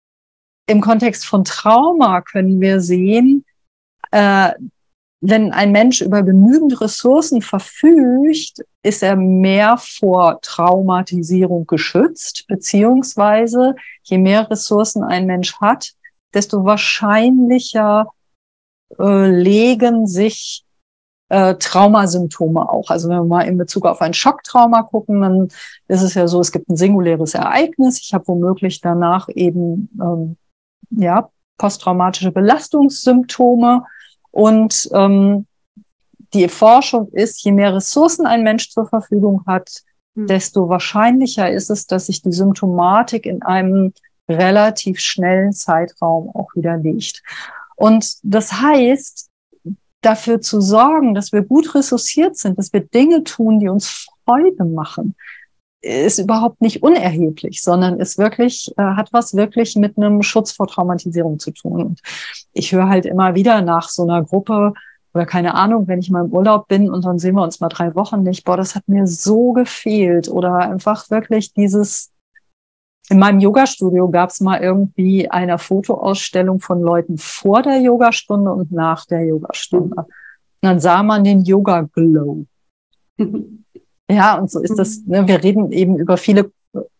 im 0.67 0.81
Kontext 0.81 1.25
von 1.25 1.43
Trauma 1.43 2.21
können 2.21 2.61
wir 2.61 2.79
sehen, 2.79 3.45
äh, 4.11 4.51
wenn 5.25 5.53
ein 5.53 5.71
Mensch 5.71 6.01
über 6.01 6.21
genügend 6.21 6.81
Ressourcen 6.81 7.41
verfügt, 7.41 8.61
ist 8.83 9.03
er 9.03 9.15
mehr 9.15 9.77
vor 9.77 10.39
Traumatisierung 10.41 11.65
geschützt, 11.65 12.43
beziehungsweise 12.49 13.75
je 14.03 14.17
mehr 14.17 14.49
Ressourcen 14.51 15.01
ein 15.01 15.25
Mensch 15.25 15.55
hat, 15.61 15.93
desto 16.33 16.65
wahrscheinlicher 16.65 18.07
äh, 18.99 19.27
legen 19.27 20.07
sich 20.07 20.65
äh, 21.29 21.55
Traumasymptome 21.55 22.69
auch. 22.69 22.89
Also 22.89 23.09
wenn 23.09 23.17
wir 23.17 23.23
mal 23.23 23.41
in 23.41 23.57
Bezug 23.57 23.85
auf 23.85 24.01
ein 24.01 24.13
Schocktrauma 24.13 24.83
gucken, 24.83 25.21
dann 25.21 25.47
ist 25.87 26.01
es 26.01 26.13
ja 26.13 26.27
so, 26.27 26.39
es 26.39 26.51
gibt 26.51 26.69
ein 26.69 26.77
singuläres 26.77 27.33
Ereignis. 27.33 27.99
Ich 28.01 28.13
habe 28.13 28.27
womöglich 28.27 28.81
danach 28.81 29.29
eben 29.29 29.89
ähm, 29.99 30.37
ja 30.91 31.29
posttraumatische 31.57 32.31
Belastungssymptome 32.31 33.85
und 34.31 34.89
ähm, 34.93 35.45
die 36.33 36.47
Forschung 36.47 37.09
ist, 37.11 37.43
je 37.43 37.51
mehr 37.51 37.75
Ressourcen 37.75 38.25
ein 38.25 38.43
Mensch 38.43 38.69
zur 38.69 38.87
Verfügung 38.87 39.43
hat, 39.45 39.83
mhm. 40.15 40.27
desto 40.27 40.69
wahrscheinlicher 40.69 41.51
ist 41.51 41.69
es, 41.69 41.85
dass 41.85 42.07
sich 42.07 42.21
die 42.21 42.31
Symptomatik 42.31 43.25
in 43.25 43.43
einem 43.43 43.93
relativ 44.27 44.99
schnellen 44.99 45.53
Zeitraum 45.53 46.29
auch 46.33 46.55
wieder 46.55 46.77
legt. 46.77 47.21
Und 47.83 48.15
das 48.23 48.53
heißt, 48.61 49.29
dafür 49.99 50.39
zu 50.39 50.61
sorgen, 50.61 51.13
dass 51.13 51.33
wir 51.33 51.41
gut 51.41 51.75
ressourciert 51.75 52.37
sind, 52.37 52.57
dass 52.57 52.71
wir 52.71 52.79
Dinge 52.79 53.25
tun, 53.25 53.59
die 53.59 53.67
uns 53.67 54.07
Freude 54.23 54.63
machen, 54.63 55.15
ist 55.81 56.17
überhaupt 56.17 56.61
nicht 56.61 56.81
unerheblich, 56.81 57.61
sondern 57.61 57.99
ist 57.99 58.17
wirklich, 58.17 58.71
äh, 58.77 58.81
hat 58.81 59.11
was 59.11 59.35
wirklich 59.35 59.75
mit 59.75 59.97
einem 59.97 60.21
Schutz 60.21 60.53
vor 60.53 60.67
Traumatisierung 60.67 61.39
zu 61.39 61.51
tun. 61.51 61.83
Und 61.83 61.99
ich 62.53 62.71
höre 62.71 62.87
halt 62.87 63.05
immer 63.05 63.35
wieder 63.35 63.61
nach 63.61 63.89
so 63.89 64.03
einer 64.03 64.23
Gruppe, 64.23 64.71
oder 65.13 65.25
keine 65.25 65.53
Ahnung, 65.53 65.85
wenn 65.89 65.99
ich 65.99 66.09
mal 66.09 66.23
im 66.23 66.31
Urlaub 66.31 66.69
bin 66.69 66.89
und 66.89 67.03
dann 67.03 67.19
sehen 67.19 67.35
wir 67.35 67.43
uns 67.43 67.59
mal 67.59 67.67
drei 67.67 67.93
Wochen 67.95 68.23
nicht, 68.23 68.45
boah, 68.45 68.55
das 68.55 68.75
hat 68.75 68.87
mir 68.87 69.07
so 69.07 69.51
gefehlt. 69.51 70.29
Oder 70.29 70.55
einfach 70.59 71.09
wirklich 71.09 71.53
dieses, 71.53 72.12
in 73.09 73.19
meinem 73.19 73.39
Yogastudio 73.39 74.09
gab 74.09 74.29
es 74.29 74.39
mal 74.39 74.61
irgendwie 74.61 75.29
eine 75.29 75.57
Fotoausstellung 75.57 76.59
von 76.59 76.81
Leuten 76.81 77.17
vor 77.17 77.61
der 77.61 77.81
Yogastunde 77.81 78.51
und 78.51 78.71
nach 78.71 79.05
der 79.05 79.25
Yogastunde. 79.25 79.95
Und 79.95 80.07
dann 80.61 80.79
sah 80.79 81.03
man 81.03 81.23
den 81.23 81.43
Yoga 81.43 81.87
Glow. 81.93 82.45
Ja, 84.11 84.37
und 84.37 84.51
so 84.51 84.59
ist 84.59 84.77
das. 84.77 85.01
Ne? 85.05 85.27
Wir 85.27 85.41
reden 85.41 85.71
eben 85.71 85.97
über 85.97 86.17
viele, 86.17 86.51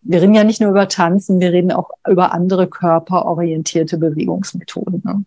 wir 0.02 0.22
reden 0.22 0.34
ja 0.34 0.46
nicht 0.46 0.62
nur 0.62 0.72
über 0.72 0.88
Tanzen, 0.88 1.42
wir 1.42 1.52
reden 1.52 1.72
auch 1.72 1.92
über 2.08 2.32
andere 2.32 2.68
körperorientierte 2.68 3.98
Bewegungsmethoden. 3.98 5.02
Ne? 5.04 5.26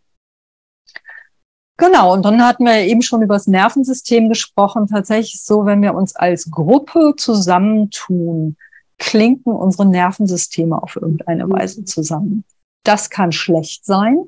Genau, 1.77 2.15
und 2.15 2.25
dann 2.25 2.43
hatten 2.43 2.65
wir 2.65 2.79
eben 2.79 3.03
schon 3.03 3.21
über 3.21 3.35
das 3.35 3.47
Nervensystem 3.47 4.31
gesprochen. 4.31 4.87
Tatsächlich 4.87 5.43
so, 5.43 5.67
wenn 5.67 5.83
wir 5.83 5.95
uns 5.95 6.17
als 6.17 6.51
Gruppe 6.51 7.15
zusammentun, 7.17 8.57
klinken 8.99 9.53
unsere 9.53 9.87
Nervensysteme 9.87 10.83
auf 10.83 10.97
irgendeine 10.97 11.47
mhm. 11.47 11.53
Weise 11.53 11.85
zusammen. 11.85 12.45
Das 12.85 13.11
kann 13.11 13.33
schlecht 13.33 13.85
sein, 13.85 14.19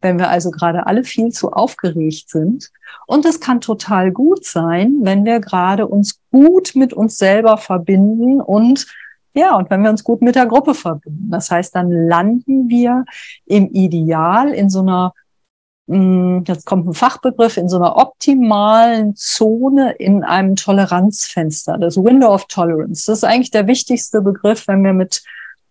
wenn 0.00 0.18
wir 0.18 0.28
also 0.28 0.50
gerade 0.50 0.86
alle 0.86 1.04
viel 1.04 1.30
zu 1.30 1.52
aufgeregt 1.52 2.28
sind. 2.28 2.70
Und 3.06 3.24
es 3.24 3.40
kann 3.40 3.60
total 3.60 4.10
gut 4.10 4.44
sein, 4.44 4.96
wenn 5.02 5.24
wir 5.24 5.40
gerade 5.40 5.86
uns 5.86 6.20
gut 6.30 6.72
mit 6.74 6.92
uns 6.92 7.16
selber 7.18 7.56
verbinden 7.56 8.40
und 8.40 8.86
ja, 9.34 9.56
und 9.56 9.70
wenn 9.70 9.82
wir 9.82 9.88
uns 9.88 10.04
gut 10.04 10.20
mit 10.20 10.34
der 10.34 10.44
Gruppe 10.44 10.74
verbinden. 10.74 11.30
Das 11.30 11.50
heißt, 11.50 11.74
dann 11.74 11.90
landen 11.90 12.68
wir 12.68 13.06
im 13.46 13.70
Ideal 13.70 14.52
in 14.52 14.68
so 14.68 14.80
einer, 14.80 15.14
jetzt 16.46 16.66
kommt 16.66 16.86
ein 16.86 16.94
Fachbegriff, 16.94 17.56
in 17.56 17.68
so 17.68 17.76
einer 17.76 17.96
optimalen 17.96 19.14
Zone 19.16 19.92
in 19.92 20.22
einem 20.24 20.56
Toleranzfenster, 20.56 21.78
das 21.78 21.96
Window 21.96 22.32
of 22.32 22.46
Tolerance. 22.46 23.06
Das 23.06 23.18
ist 23.18 23.24
eigentlich 23.24 23.50
der 23.50 23.66
wichtigste 23.66 24.22
Begriff, 24.22 24.68
wenn 24.68 24.84
wir 24.84 24.92
mit 24.92 25.22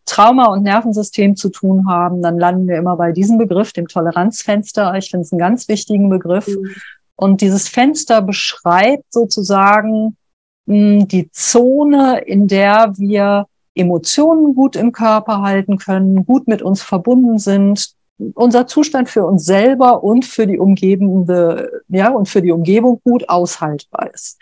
Trauma 0.06 0.48
und 0.48 0.64
Nervensystem 0.64 1.36
zu 1.36 1.50
tun 1.50 1.88
haben, 1.88 2.22
dann 2.22 2.38
landen 2.38 2.68
wir 2.68 2.78
immer 2.78 2.98
bei 2.98 3.12
diesem 3.12 3.38
Begriff, 3.38 3.72
dem 3.72 3.88
Toleranzfenster. 3.88 4.94
Ich 4.96 5.10
finde 5.10 5.26
es 5.26 5.32
einen 5.32 5.40
ganz 5.40 5.68
wichtigen 5.68 6.10
Begriff. 6.10 6.48
Mhm. 6.48 6.76
Und 7.16 7.42
dieses 7.42 7.70
Fenster 7.70 8.22
beschreibt 8.22 9.14
sozusagen 9.14 10.18
mh, 10.66 10.76
hm, 10.76 11.08
die 11.08 11.32
Zone, 11.32 12.20
in 12.22 12.48
der 12.48 12.94
wir 12.98 13.46
Emotionen 13.76 14.56
gut 14.56 14.76
im 14.76 14.92
Körper 14.92 15.42
halten 15.42 15.78
können, 15.78 16.26
gut 16.26 16.48
mit 16.48 16.62
uns 16.62 16.82
verbunden 16.82 17.38
sind, 17.38 17.94
unser 18.36 18.68
Zustand 18.68 19.10
für 19.10 19.26
uns 19.26 19.46
selber 19.46 20.04
und 20.04 20.26
für 20.26 20.48
die 20.48 20.60
umgebende, 20.60 21.82
ja, 21.88 22.10
und 22.10 22.28
für 22.28 22.42
die 22.42 22.52
Umgebung 22.52 23.02
gut 23.04 23.28
aushaltbar 23.30 24.10
ist. 24.14 24.38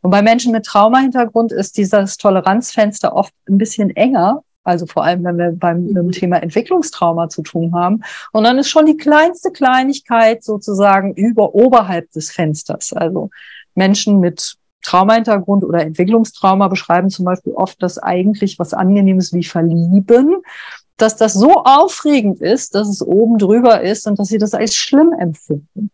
Und 0.00 0.10
bei 0.10 0.22
Menschen 0.22 0.52
mit 0.52 0.64
Traumahintergrund 0.64 1.52
ist 1.52 1.76
dieses 1.76 2.16
Toleranzfenster 2.16 3.14
oft 3.14 3.32
ein 3.48 3.58
bisschen 3.58 3.90
enger, 3.90 4.42
also 4.64 4.86
vor 4.86 5.04
allem, 5.04 5.24
wenn 5.24 5.38
wir 5.38 5.52
beim 5.52 5.86
mhm. 5.86 6.12
Thema 6.12 6.42
Entwicklungstrauma 6.42 7.28
zu 7.28 7.42
tun 7.42 7.74
haben. 7.74 8.02
Und 8.32 8.44
dann 8.44 8.58
ist 8.58 8.68
schon 8.68 8.86
die 8.86 8.96
kleinste 8.96 9.50
Kleinigkeit 9.50 10.44
sozusagen 10.44 11.14
über 11.14 11.54
oberhalb 11.54 12.10
des 12.12 12.30
Fensters. 12.30 12.92
Also 12.92 13.30
Menschen 13.74 14.20
mit 14.20 14.56
Traumahintergrund 14.82 15.64
oder 15.64 15.80
Entwicklungstrauma 15.80 16.68
beschreiben 16.68 17.08
zum 17.08 17.24
Beispiel 17.24 17.52
oft 17.52 17.82
das 17.82 17.98
eigentlich 17.98 18.58
was 18.58 18.74
Angenehmes 18.74 19.32
wie 19.32 19.44
Verlieben, 19.44 20.42
dass 20.96 21.16
das 21.16 21.34
so 21.34 21.62
aufregend 21.64 22.40
ist, 22.40 22.74
dass 22.74 22.88
es 22.88 23.02
oben 23.02 23.38
drüber 23.38 23.80
ist 23.80 24.06
und 24.06 24.18
dass 24.18 24.28
sie 24.28 24.38
das 24.38 24.54
als 24.54 24.74
schlimm 24.74 25.12
empfinden. 25.12 25.90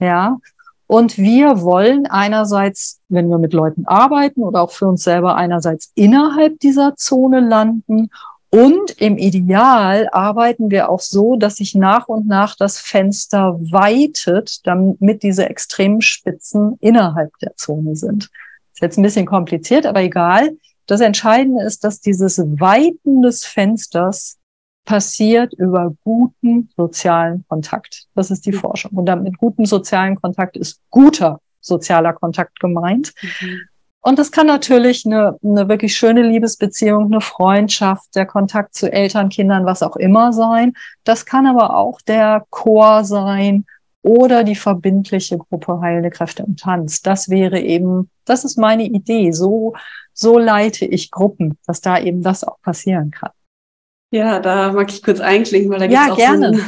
Ja, 0.00 0.38
und 0.86 1.16
wir 1.16 1.62
wollen 1.62 2.06
einerseits, 2.06 3.00
wenn 3.08 3.28
wir 3.30 3.38
mit 3.38 3.54
Leuten 3.54 3.86
arbeiten 3.86 4.42
oder 4.42 4.60
auch 4.62 4.70
für 4.70 4.86
uns 4.86 5.02
selber 5.02 5.34
einerseits 5.36 5.90
innerhalb 5.94 6.60
dieser 6.60 6.94
Zone 6.96 7.40
landen 7.40 8.10
und 8.50 8.92
im 9.00 9.18
Ideal 9.18 10.08
arbeiten 10.12 10.70
wir 10.70 10.88
auch 10.88 11.00
so, 11.00 11.34
dass 11.34 11.56
sich 11.56 11.74
nach 11.74 12.06
und 12.06 12.28
nach 12.28 12.54
das 12.54 12.78
Fenster 12.78 13.58
weitet, 13.58 14.64
damit 14.64 15.24
diese 15.24 15.48
extremen 15.48 16.02
Spitzen 16.02 16.76
innerhalb 16.80 17.36
der 17.38 17.56
Zone 17.56 17.96
sind. 17.96 18.30
Ist 18.72 18.80
jetzt 18.80 18.96
ein 18.96 19.02
bisschen 19.02 19.26
kompliziert, 19.26 19.86
aber 19.86 20.02
egal. 20.02 20.56
Das 20.86 21.00
Entscheidende 21.00 21.64
ist, 21.64 21.84
dass 21.84 22.00
dieses 22.00 22.38
Weiten 22.38 23.22
des 23.22 23.44
Fensters 23.44 24.38
passiert 24.84 25.54
über 25.54 25.94
guten 26.04 26.68
sozialen 26.76 27.44
Kontakt. 27.48 28.06
Das 28.14 28.30
ist 28.30 28.44
die 28.46 28.52
mhm. 28.52 28.56
Forschung. 28.56 28.92
Und 28.92 29.06
damit 29.06 29.38
guten 29.38 29.64
sozialen 29.64 30.20
Kontakt 30.20 30.56
ist 30.56 30.80
guter 30.90 31.40
sozialer 31.60 32.12
Kontakt 32.12 32.60
gemeint. 32.60 33.12
Mhm. 33.22 33.60
Und 34.02 34.18
das 34.18 34.30
kann 34.30 34.46
natürlich 34.46 35.06
eine, 35.06 35.38
eine 35.42 35.66
wirklich 35.66 35.96
schöne 35.96 36.22
Liebesbeziehung, 36.22 37.06
eine 37.06 37.22
Freundschaft, 37.22 38.14
der 38.14 38.26
Kontakt 38.26 38.74
zu 38.74 38.92
Eltern, 38.92 39.30
Kindern, 39.30 39.64
was 39.64 39.82
auch 39.82 39.96
immer 39.96 40.34
sein. 40.34 40.74
Das 41.04 41.24
kann 41.24 41.46
aber 41.46 41.74
auch 41.74 42.02
der 42.02 42.44
Chor 42.50 43.04
sein 43.04 43.64
oder 44.02 44.44
die 44.44 44.56
verbindliche 44.56 45.38
Gruppe 45.38 45.80
Heilende 45.80 46.10
Kräfte 46.10 46.42
im 46.42 46.56
Tanz. 46.56 47.00
Das 47.00 47.30
wäre 47.30 47.58
eben, 47.60 48.10
das 48.26 48.44
ist 48.44 48.58
meine 48.58 48.84
Idee. 48.84 49.32
So 49.32 49.72
so 50.14 50.38
leite 50.38 50.86
ich 50.86 51.10
Gruppen, 51.10 51.58
dass 51.66 51.80
da 51.80 51.98
eben 51.98 52.22
das 52.22 52.44
auch 52.44 52.60
passieren 52.62 53.10
kann. 53.10 53.32
Ja, 54.10 54.38
da 54.38 54.72
mag 54.72 54.90
ich 54.92 55.02
kurz 55.02 55.20
einklinken, 55.20 55.70
weil 55.70 55.80
da 55.80 55.86
gibt 55.88 56.00
es 56.00 56.06
ja, 56.06 56.12
auch 56.12 56.16
gerne. 56.16 56.56
so, 56.56 56.62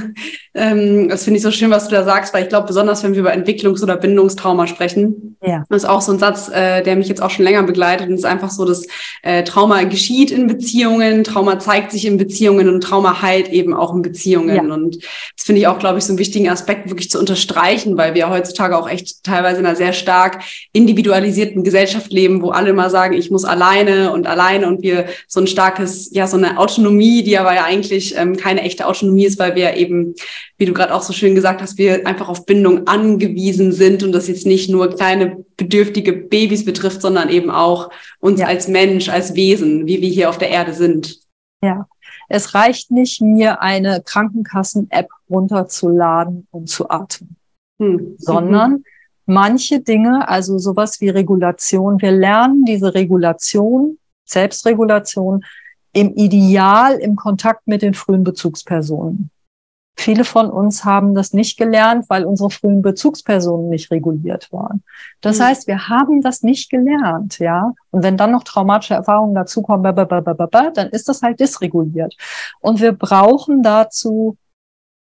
ähm, 0.56 1.08
das 1.08 1.24
finde 1.24 1.36
ich 1.36 1.42
so 1.42 1.50
schön, 1.50 1.70
was 1.70 1.88
du 1.88 1.94
da 1.94 2.04
sagst, 2.04 2.32
weil 2.32 2.44
ich 2.44 2.48
glaube, 2.48 2.66
besonders 2.66 3.02
wenn 3.02 3.12
wir 3.12 3.20
über 3.20 3.32
Entwicklungs- 3.32 3.82
oder 3.82 3.96
Bindungstrauma 3.96 4.66
sprechen, 4.66 5.36
ja. 5.42 5.64
das 5.68 5.84
ist 5.84 5.88
auch 5.88 6.00
so 6.00 6.12
ein 6.12 6.18
Satz, 6.18 6.48
äh, 6.48 6.82
der 6.82 6.96
mich 6.96 7.08
jetzt 7.08 7.22
auch 7.22 7.30
schon 7.30 7.44
länger 7.44 7.62
begleitet 7.62 8.08
und 8.08 8.14
ist 8.14 8.24
einfach 8.24 8.50
so, 8.50 8.64
dass 8.64 8.86
äh, 9.22 9.44
Trauma 9.44 9.82
geschieht 9.84 10.30
in 10.30 10.46
Beziehungen, 10.46 11.24
Trauma 11.24 11.58
zeigt 11.58 11.92
sich 11.92 12.06
in 12.06 12.16
Beziehungen 12.16 12.68
und 12.68 12.80
Trauma 12.80 13.20
heilt 13.20 13.48
eben 13.50 13.74
auch 13.74 13.94
in 13.94 14.02
Beziehungen. 14.02 14.56
Ja. 14.68 14.74
Und 14.74 14.96
das 14.96 15.44
finde 15.44 15.60
ich 15.60 15.66
auch, 15.66 15.78
glaube 15.78 15.98
ich, 15.98 16.04
so 16.04 16.12
einen 16.12 16.18
wichtigen 16.18 16.48
Aspekt 16.48 16.88
wirklich 16.88 17.10
zu 17.10 17.18
unterstreichen, 17.18 17.96
weil 17.98 18.14
wir 18.14 18.30
heutzutage 18.30 18.76
auch 18.78 18.88
echt 18.88 19.24
teilweise 19.24 19.60
in 19.60 19.66
einer 19.66 19.76
sehr 19.76 19.92
stark 19.92 20.42
individualisierten 20.72 21.64
Gesellschaft 21.64 22.10
leben, 22.12 22.42
wo 22.42 22.50
alle 22.50 22.72
mal 22.72 22.90
sagen, 22.90 23.14
ich 23.14 23.30
muss 23.30 23.44
alleine 23.44 24.12
und 24.12 24.26
alleine 24.26 24.66
und 24.66 24.82
wir 24.82 25.06
so 25.28 25.40
ein 25.40 25.46
starkes, 25.46 26.10
ja, 26.12 26.26
so 26.26 26.36
eine 26.36 26.58
Autonomie, 26.58 27.22
die 27.22 27.38
aber 27.38 27.54
ja 27.54 27.64
eigentlich 27.64 28.16
ähm, 28.16 28.36
keine 28.36 28.62
echte 28.62 28.86
Autonomie 28.86 29.26
ist, 29.26 29.38
weil 29.38 29.54
wir 29.54 29.76
eben, 29.76 30.14
wie 30.58 30.66
du 30.66 30.72
gerade 30.72 30.94
auch 30.94 31.02
so 31.02 31.12
schön 31.12 31.34
gesagt 31.34 31.60
hast, 31.60 31.78
wir 31.78 32.06
einfach 32.06 32.28
auf 32.28 32.46
Bindung 32.46 32.86
angewiesen 32.86 33.72
sind 33.72 34.02
und 34.02 34.12
das 34.12 34.28
jetzt 34.28 34.46
nicht 34.46 34.70
nur 34.70 34.94
kleine 34.94 35.44
bedürftige 35.56 36.12
Babys 36.12 36.64
betrifft, 36.64 37.02
sondern 37.02 37.28
eben 37.28 37.50
auch 37.50 37.90
uns 38.20 38.40
ja. 38.40 38.46
als 38.46 38.68
Mensch, 38.68 39.08
als 39.08 39.34
Wesen, 39.34 39.86
wie 39.86 40.00
wir 40.00 40.08
hier 40.08 40.30
auf 40.30 40.38
der 40.38 40.50
Erde 40.50 40.72
sind. 40.72 41.20
Ja, 41.62 41.86
es 42.28 42.54
reicht 42.54 42.90
nicht, 42.90 43.20
mir 43.20 43.62
eine 43.62 44.02
Krankenkassen-App 44.04 45.08
runterzuladen 45.30 46.46
und 46.50 46.68
zu 46.68 46.88
atmen, 46.88 47.36
hm. 47.78 48.16
sondern 48.18 48.72
mhm. 48.72 48.84
manche 49.26 49.80
Dinge, 49.80 50.28
also 50.28 50.58
sowas 50.58 51.00
wie 51.00 51.08
Regulation, 51.08 52.00
wir 52.00 52.12
lernen 52.12 52.64
diese 52.64 52.94
Regulation, 52.94 53.98
Selbstregulation 54.24 55.44
im 55.92 56.12
Ideal 56.14 56.98
im 56.98 57.16
Kontakt 57.16 57.66
mit 57.66 57.80
den 57.80 57.94
frühen 57.94 58.24
Bezugspersonen. 58.24 59.30
Viele 59.98 60.24
von 60.24 60.50
uns 60.50 60.84
haben 60.84 61.14
das 61.14 61.32
nicht 61.32 61.56
gelernt, 61.56 62.04
weil 62.08 62.24
unsere 62.24 62.50
frühen 62.50 62.82
Bezugspersonen 62.82 63.70
nicht 63.70 63.90
reguliert 63.90 64.52
waren. 64.52 64.82
Das 65.22 65.38
mhm. 65.38 65.44
heißt, 65.44 65.66
wir 65.66 65.88
haben 65.88 66.20
das 66.20 66.42
nicht 66.42 66.68
gelernt, 66.70 67.38
ja. 67.38 67.72
Und 67.90 68.02
wenn 68.02 68.18
dann 68.18 68.32
noch 68.32 68.44
traumatische 68.44 68.94
Erfahrungen 68.94 69.34
dazukommen, 69.34 69.82
dann 69.82 70.88
ist 70.90 71.08
das 71.08 71.22
halt 71.22 71.40
dysreguliert. 71.40 72.14
Und 72.60 72.80
wir 72.80 72.92
brauchen 72.92 73.62
dazu 73.62 74.36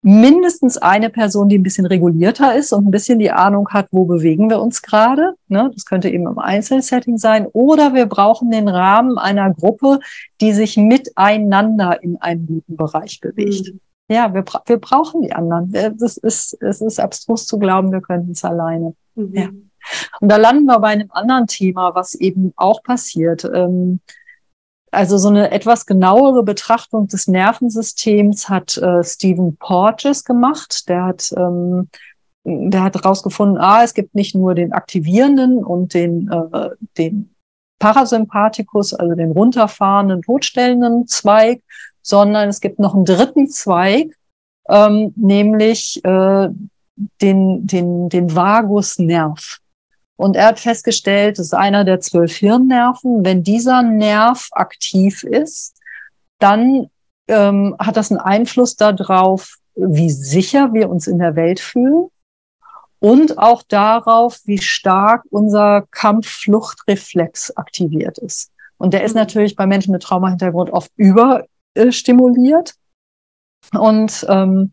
mindestens 0.06 0.78
eine 0.78 1.10
Person, 1.10 1.48
die 1.48 1.58
ein 1.58 1.64
bisschen 1.64 1.84
regulierter 1.84 2.54
ist 2.54 2.72
und 2.72 2.86
ein 2.86 2.90
bisschen 2.92 3.18
die 3.18 3.32
Ahnung 3.32 3.68
hat, 3.70 3.88
wo 3.90 4.04
bewegen 4.04 4.48
wir 4.48 4.60
uns 4.60 4.80
gerade. 4.80 5.34
Ne? 5.48 5.70
Das 5.74 5.84
könnte 5.84 6.08
eben 6.08 6.28
im 6.28 6.38
Einzelsetting 6.38 7.18
sein. 7.18 7.46
Oder 7.46 7.92
wir 7.92 8.06
brauchen 8.06 8.50
den 8.50 8.68
Rahmen 8.68 9.18
einer 9.18 9.52
Gruppe, 9.52 9.98
die 10.40 10.52
sich 10.52 10.76
miteinander 10.76 12.02
in 12.02 12.16
einem 12.20 12.46
guten 12.46 12.76
Bereich 12.76 13.20
bewegt. 13.20 13.72
Mhm. 13.72 13.80
Ja, 14.08 14.32
wir, 14.32 14.44
wir 14.66 14.76
brauchen 14.78 15.22
die 15.22 15.32
anderen. 15.32 15.72
Das 15.98 16.16
ist, 16.16 16.56
es 16.60 16.80
ist 16.80 17.00
abstrus 17.00 17.46
zu 17.46 17.58
glauben, 17.58 17.90
wir 17.90 18.00
könnten 18.00 18.32
es 18.32 18.44
alleine. 18.44 18.94
Mhm. 19.14 19.34
Ja. 19.34 19.48
Und 20.20 20.28
da 20.28 20.36
landen 20.36 20.66
wir 20.66 20.78
bei 20.78 20.88
einem 20.88 21.10
anderen 21.10 21.46
Thema, 21.46 21.94
was 21.94 22.14
eben 22.14 22.52
auch 22.56 22.82
passiert. 22.82 23.44
Ähm, 23.44 24.00
also 24.90 25.18
so 25.18 25.28
eine 25.28 25.50
etwas 25.50 25.86
genauere 25.86 26.42
Betrachtung 26.42 27.08
des 27.08 27.26
Nervensystems 27.28 28.48
hat 28.48 28.76
äh, 28.78 29.02
Stephen 29.02 29.56
Porges 29.56 30.24
gemacht. 30.24 30.88
Der 30.88 31.04
hat, 31.04 31.32
ähm, 31.36 31.88
der 32.44 32.82
hat 32.82 32.94
herausgefunden, 32.94 33.58
ah, 33.58 33.82
es 33.82 33.94
gibt 33.94 34.14
nicht 34.14 34.34
nur 34.34 34.54
den 34.54 34.72
aktivierenden 34.72 35.64
und 35.64 35.94
den, 35.94 36.30
äh, 36.30 36.70
den 36.96 37.34
Parasympathikus, 37.78 38.94
also 38.94 39.14
den 39.14 39.32
runterfahrenden, 39.32 40.22
totstellenden 40.22 41.06
Zweig, 41.06 41.62
sondern 42.06 42.48
es 42.48 42.60
gibt 42.60 42.78
noch 42.78 42.94
einen 42.94 43.04
dritten 43.04 43.48
Zweig, 43.48 44.16
ähm, 44.68 45.12
nämlich 45.16 46.00
äh, 46.04 46.48
den, 47.20 47.66
den, 47.66 48.08
den 48.08 48.34
Vagusnerv. 48.34 49.58
Und 50.14 50.36
er 50.36 50.46
hat 50.46 50.60
festgestellt, 50.60 51.38
das 51.38 51.46
ist 51.46 51.54
einer 51.54 51.84
der 51.84 51.98
zwölf 51.98 52.36
Hirnnerven. 52.36 53.24
Wenn 53.24 53.42
dieser 53.42 53.82
Nerv 53.82 54.48
aktiv 54.52 55.24
ist, 55.24 55.74
dann 56.38 56.86
ähm, 57.26 57.74
hat 57.80 57.96
das 57.96 58.12
einen 58.12 58.20
Einfluss 58.20 58.76
darauf, 58.76 59.56
wie 59.74 60.10
sicher 60.10 60.72
wir 60.72 60.88
uns 60.88 61.08
in 61.08 61.18
der 61.18 61.34
Welt 61.34 61.58
fühlen 61.58 62.06
und 63.00 63.36
auch 63.36 63.64
darauf, 63.64 64.38
wie 64.44 64.58
stark 64.58 65.24
unser 65.30 65.82
Kampf-Flucht-Reflex 65.90 67.56
aktiviert 67.56 68.18
ist. 68.18 68.52
Und 68.78 68.94
der 68.94 69.02
ist 69.02 69.14
mhm. 69.14 69.22
natürlich 69.22 69.56
bei 69.56 69.66
Menschen 69.66 69.90
mit 69.90 70.04
Traumahintergrund 70.04 70.70
oft 70.70 70.92
überstimuliert. 71.76 72.74
Und 73.72 74.24
ähm, 74.28 74.72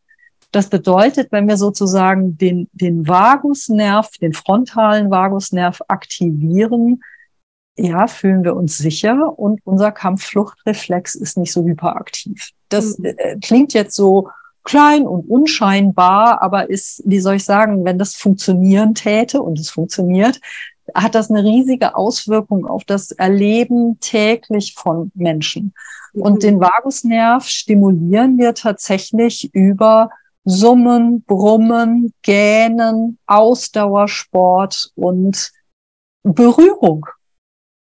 das 0.51 0.69
bedeutet, 0.69 1.31
wenn 1.31 1.47
wir 1.47 1.57
sozusagen 1.57 2.37
den, 2.37 2.69
den 2.73 3.07
Vagusnerv, 3.07 4.11
den 4.21 4.33
frontalen 4.33 5.09
Vagusnerv 5.09 5.81
aktivieren, 5.87 7.01
ja, 7.75 8.05
fühlen 8.05 8.43
wir 8.43 8.55
uns 8.55 8.77
sicher 8.77 9.37
und 9.37 9.59
unser 9.63 9.91
Kampffluchtreflex 9.91 11.15
ist 11.15 11.37
nicht 11.37 11.51
so 11.51 11.63
hyperaktiv. 11.63 12.51
Das 12.69 12.99
mhm. 12.99 13.05
äh, 13.05 13.37
klingt 13.41 13.73
jetzt 13.73 13.95
so 13.95 14.29
klein 14.63 15.07
und 15.07 15.29
unscheinbar, 15.29 16.41
aber 16.41 16.69
ist, 16.69 17.01
wie 17.05 17.19
soll 17.19 17.35
ich 17.35 17.45
sagen, 17.45 17.83
wenn 17.83 17.97
das 17.97 18.15
funktionieren 18.15 18.93
täte 18.93 19.41
und 19.41 19.59
es 19.59 19.71
funktioniert, 19.71 20.39
hat 20.93 21.15
das 21.15 21.29
eine 21.29 21.43
riesige 21.43 21.95
Auswirkung 21.95 22.65
auf 22.65 22.83
das 22.83 23.11
Erleben 23.11 23.99
täglich 23.99 24.75
von 24.75 25.11
Menschen. 25.15 25.73
Mhm. 26.13 26.21
Und 26.21 26.43
den 26.43 26.59
Vagusnerv 26.59 27.45
stimulieren 27.47 28.37
wir 28.37 28.53
tatsächlich 28.53 29.53
über 29.53 30.09
Summen, 30.45 31.23
Brummen, 31.23 32.13
Gähnen, 32.21 33.17
Ausdauersport 33.27 34.91
und 34.95 35.51
Berührung. 36.23 37.05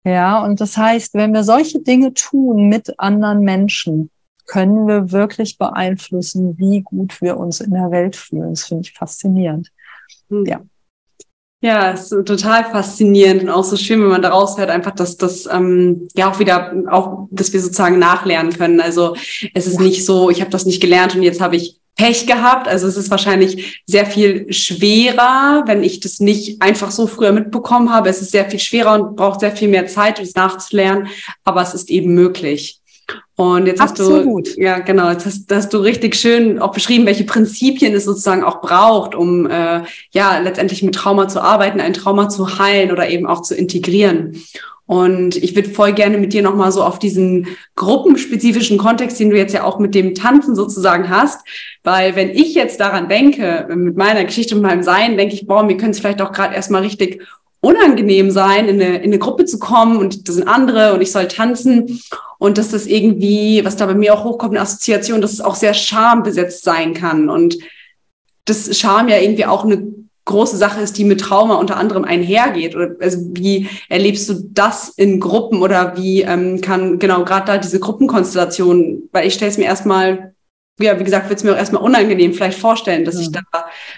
Ja, 0.05 0.43
und 0.45 0.61
das 0.61 0.77
heißt, 0.77 1.15
wenn 1.15 1.33
wir 1.33 1.45
solche 1.45 1.81
Dinge 1.81 2.13
tun 2.15 2.69
mit 2.69 2.99
anderen 2.99 3.41
Menschen, 3.41 4.11
können 4.47 4.87
wir 4.89 5.13
wirklich 5.13 5.59
beeinflussen, 5.59 6.59
wie 6.59 6.83
gut 6.83 7.21
wir 7.23 7.37
uns 7.37 7.61
in 7.61 7.73
der 7.73 7.91
Welt 7.91 8.17
fühlen. 8.17 8.51
Das 8.51 8.65
finde 8.65 8.83
ich 8.83 8.93
faszinierend. 8.93 9.71
Hm. 10.29 10.45
Ja. 10.47 10.61
Ja, 11.65 11.93
ist 11.93 12.11
total 12.11 12.65
faszinierend 12.65 13.45
und 13.45 13.49
auch 13.49 13.63
so 13.63 13.77
schön, 13.77 14.03
wenn 14.03 14.09
man 14.09 14.21
daraus 14.21 14.59
hört, 14.59 14.69
einfach, 14.69 14.91
dass 14.91 15.17
das 15.17 15.47
ähm, 15.47 16.09
ja 16.17 16.29
auch 16.29 16.41
wieder, 16.41 16.75
auch, 16.91 17.29
dass 17.31 17.53
wir 17.53 17.61
sozusagen 17.61 18.01
nachlernen 18.01 18.53
können. 18.53 18.81
Also 18.81 19.15
es 19.55 19.69
ist 19.69 19.77
ja. 19.77 19.83
nicht 19.83 20.05
so, 20.05 20.29
ich 20.29 20.41
habe 20.41 20.51
das 20.51 20.67
nicht 20.67 20.81
gelernt 20.81 21.15
und 21.15 21.23
jetzt 21.23 21.41
habe 21.41 21.55
ich 21.55 21.79
Pech 21.95 22.27
gehabt. 22.27 22.67
Also 22.67 22.89
es 22.89 22.97
ist 22.97 23.13
wahrscheinlich 23.13 23.81
sehr 23.87 24.07
viel 24.07 24.53
schwerer, 24.53 25.63
wenn 25.67 25.85
ich 25.85 26.01
das 26.01 26.19
nicht 26.19 26.61
einfach 26.61 26.91
so 26.91 27.07
früher 27.07 27.31
mitbekommen 27.31 27.93
habe. 27.93 28.09
Es 28.09 28.21
ist 28.21 28.33
sehr 28.33 28.51
viel 28.51 28.59
schwerer 28.59 28.95
und 28.95 29.15
braucht 29.15 29.39
sehr 29.39 29.55
viel 29.55 29.69
mehr 29.69 29.87
Zeit, 29.87 30.19
um 30.19 30.25
es 30.25 30.35
nachzulernen, 30.35 31.09
aber 31.45 31.63
es 31.63 31.75
ist 31.75 31.91
eben 31.91 32.13
möglich. 32.13 32.82
Und 33.37 33.67
jetzt 33.67 33.81
Absolut. 33.81 34.47
hast 34.47 34.57
du, 34.57 34.61
ja 34.61 34.79
genau, 34.79 35.11
jetzt 35.11 35.27
hast, 35.27 35.53
hast, 35.53 35.73
du 35.73 35.79
richtig 35.79 36.15
schön 36.15 36.59
auch 36.59 36.73
beschrieben, 36.73 37.07
welche 37.07 37.25
Prinzipien 37.25 37.95
es 37.95 38.05
sozusagen 38.05 38.45
auch 38.45 38.61
braucht, 38.61 39.15
um 39.15 39.47
äh, 39.51 39.83
ja 40.13 40.39
letztendlich 40.39 40.83
mit 40.83 40.95
Trauma 40.95 41.29
zu 41.29 41.41
arbeiten, 41.41 41.81
ein 41.81 41.95
Trauma 41.95 42.29
zu 42.29 42.59
heilen 42.59 42.93
oder 42.93 43.09
eben 43.09 43.27
auch 43.27 43.43
zu 43.43 43.55
integrieren. 43.55 44.43
Und 44.87 45.37
ich 45.37 45.55
würde 45.55 45.71
voll 45.71 45.93
gerne 45.93 46.19
mit 46.19 46.33
dir 46.33 46.43
nochmal 46.43 46.71
so 46.71 46.83
auf 46.83 46.99
diesen 46.99 47.47
gruppenspezifischen 47.77 48.79
Kontext, 48.79 49.19
den 49.19 49.31
du 49.31 49.37
jetzt 49.37 49.55
ja 49.55 49.65
auch 49.65 49.79
mit 49.79 49.95
dem 49.95 50.15
Tanzen 50.15 50.55
sozusagen 50.55 51.09
hast, 51.09 51.47
weil 51.83 52.17
wenn 52.17 52.31
ich 52.31 52.55
jetzt 52.55 52.81
daran 52.81 53.09
denke, 53.09 53.67
mit 53.75 53.97
meiner 53.97 54.25
Geschichte 54.25 54.55
und 54.55 54.61
meinem 54.61 54.83
Sein, 54.83 55.17
denke 55.17 55.35
ich, 55.35 55.47
boah, 55.47 55.63
mir 55.63 55.77
könnte 55.77 55.93
es 55.93 56.01
vielleicht 56.01 56.21
auch 56.21 56.33
gerade 56.33 56.55
erstmal 56.55 56.83
richtig 56.83 57.23
unangenehm 57.63 58.31
sein, 58.31 58.69
in 58.69 58.83
eine, 58.83 58.97
in 58.97 59.05
eine 59.05 59.19
Gruppe 59.19 59.47
zu 59.47 59.59
kommen 59.59 59.97
und 59.97 60.29
das 60.29 60.35
sind 60.35 60.49
andere 60.49 60.93
und 60.93 61.01
ich 61.01 61.13
soll 61.13 61.29
tanzen 61.29 62.01
und 62.39 62.59
dass 62.59 62.71
das 62.71 62.87
irgendwie, 62.87 63.65
was 63.65 63.77
da 63.77 63.87
bei 63.87 63.95
mir 63.95 64.13
auch 64.13 64.25
hochkommt, 64.25 64.53
eine 64.53 64.63
Assoziation, 64.63 65.21
dass 65.21 65.33
es 65.33 65.41
auch 65.41 65.55
sehr 65.55 65.73
schambesetzt 65.73 66.65
sein 66.65 66.93
kann 66.93 67.31
und 67.31 67.57
das 68.45 68.77
Scham 68.77 69.09
ja 69.09 69.19
irgendwie 69.19 69.47
auch 69.47 69.65
eine 69.65 69.93
große 70.25 70.57
Sache 70.57 70.81
ist, 70.81 70.99
die 70.99 71.05
mit 71.05 71.21
Trauma 71.21 71.55
unter 71.55 71.77
anderem 71.77 72.05
einhergeht? 72.05 72.77
Oder 72.77 72.97
also 73.01 73.19
wie 73.33 73.69
erlebst 73.89 74.29
du 74.29 74.35
das 74.51 74.91
in 74.91 75.21
Gruppen 75.21 75.63
oder 75.63 75.97
wie 75.97 76.23
ähm, 76.23 76.61
kann 76.61 76.99
genau 76.99 77.25
gerade 77.25 77.47
da 77.47 77.59
diese 77.59 77.81
Gruppenkonstellation, 77.81 79.09
weil 79.13 79.27
ich 79.27 79.35
stelle 79.35 79.51
es 79.51 79.59
mir 79.59 79.65
erstmal, 79.65 80.35
ja, 80.81 80.99
wie 80.99 81.05
gesagt, 81.05 81.29
wird 81.29 81.39
es 81.39 81.45
mir 81.45 81.53
auch 81.53 81.57
erstmal 81.57 81.83
unangenehm 81.83 82.33
vielleicht 82.33 82.59
vorstellen, 82.59 83.05
dass 83.05 83.17
ja. 83.17 83.21
ich 83.23 83.33
da 83.33 83.43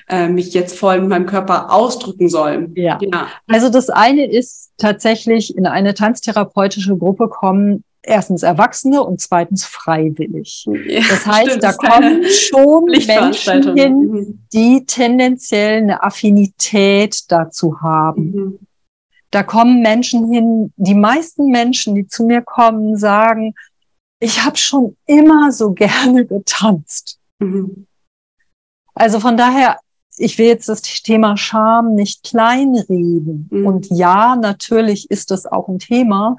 äh, 0.08 0.28
mich 0.28 0.52
jetzt 0.54 0.78
voll 0.78 1.00
mit 1.00 1.08
meinem 1.08 1.26
Körper 1.26 1.72
ausdrücken 1.72 2.28
soll. 2.28 2.70
Ja. 2.74 2.98
ja. 3.00 3.28
Also 3.46 3.68
das 3.68 3.90
eine 3.90 4.30
ist 4.30 4.72
tatsächlich 4.76 5.56
in 5.56 5.66
eine 5.66 5.94
tanztherapeutische 5.94 6.96
Gruppe 6.96 7.28
kommen, 7.28 7.84
erstens 8.02 8.42
Erwachsene 8.42 9.02
und 9.02 9.20
zweitens 9.20 9.64
freiwillig. 9.64 10.66
Ja, 10.86 11.00
das 11.08 11.26
heißt, 11.26 11.46
stimmt, 11.46 11.62
da 11.62 11.72
kommen 11.72 12.24
schon 12.24 12.84
Menschen 12.84 13.76
hin, 13.76 13.98
mhm. 13.98 14.38
die 14.52 14.84
tendenziell 14.84 15.78
eine 15.78 16.02
Affinität 16.02 17.22
dazu 17.28 17.80
haben. 17.80 18.32
Mhm. 18.32 18.58
Da 19.30 19.42
kommen 19.42 19.80
Menschen 19.80 20.30
hin, 20.30 20.72
die 20.76 20.94
meisten 20.94 21.46
Menschen, 21.46 21.94
die 21.94 22.06
zu 22.06 22.24
mir 22.24 22.42
kommen, 22.42 22.96
sagen, 22.96 23.54
ich 24.24 24.42
habe 24.42 24.56
schon 24.56 24.96
immer 25.06 25.52
so 25.52 25.72
gerne 25.72 26.24
getanzt. 26.24 27.18
Mhm. 27.38 27.86
Also 28.94 29.20
von 29.20 29.36
daher, 29.36 29.78
ich 30.16 30.38
will 30.38 30.46
jetzt 30.46 30.68
das 30.68 30.80
Thema 30.80 31.36
Scham 31.36 31.94
nicht 31.94 32.24
kleinreden. 32.24 33.48
Mhm. 33.50 33.66
Und 33.66 33.86
ja, 33.90 34.36
natürlich 34.36 35.10
ist 35.10 35.30
das 35.30 35.44
auch 35.44 35.68
ein 35.68 35.78
Thema, 35.78 36.36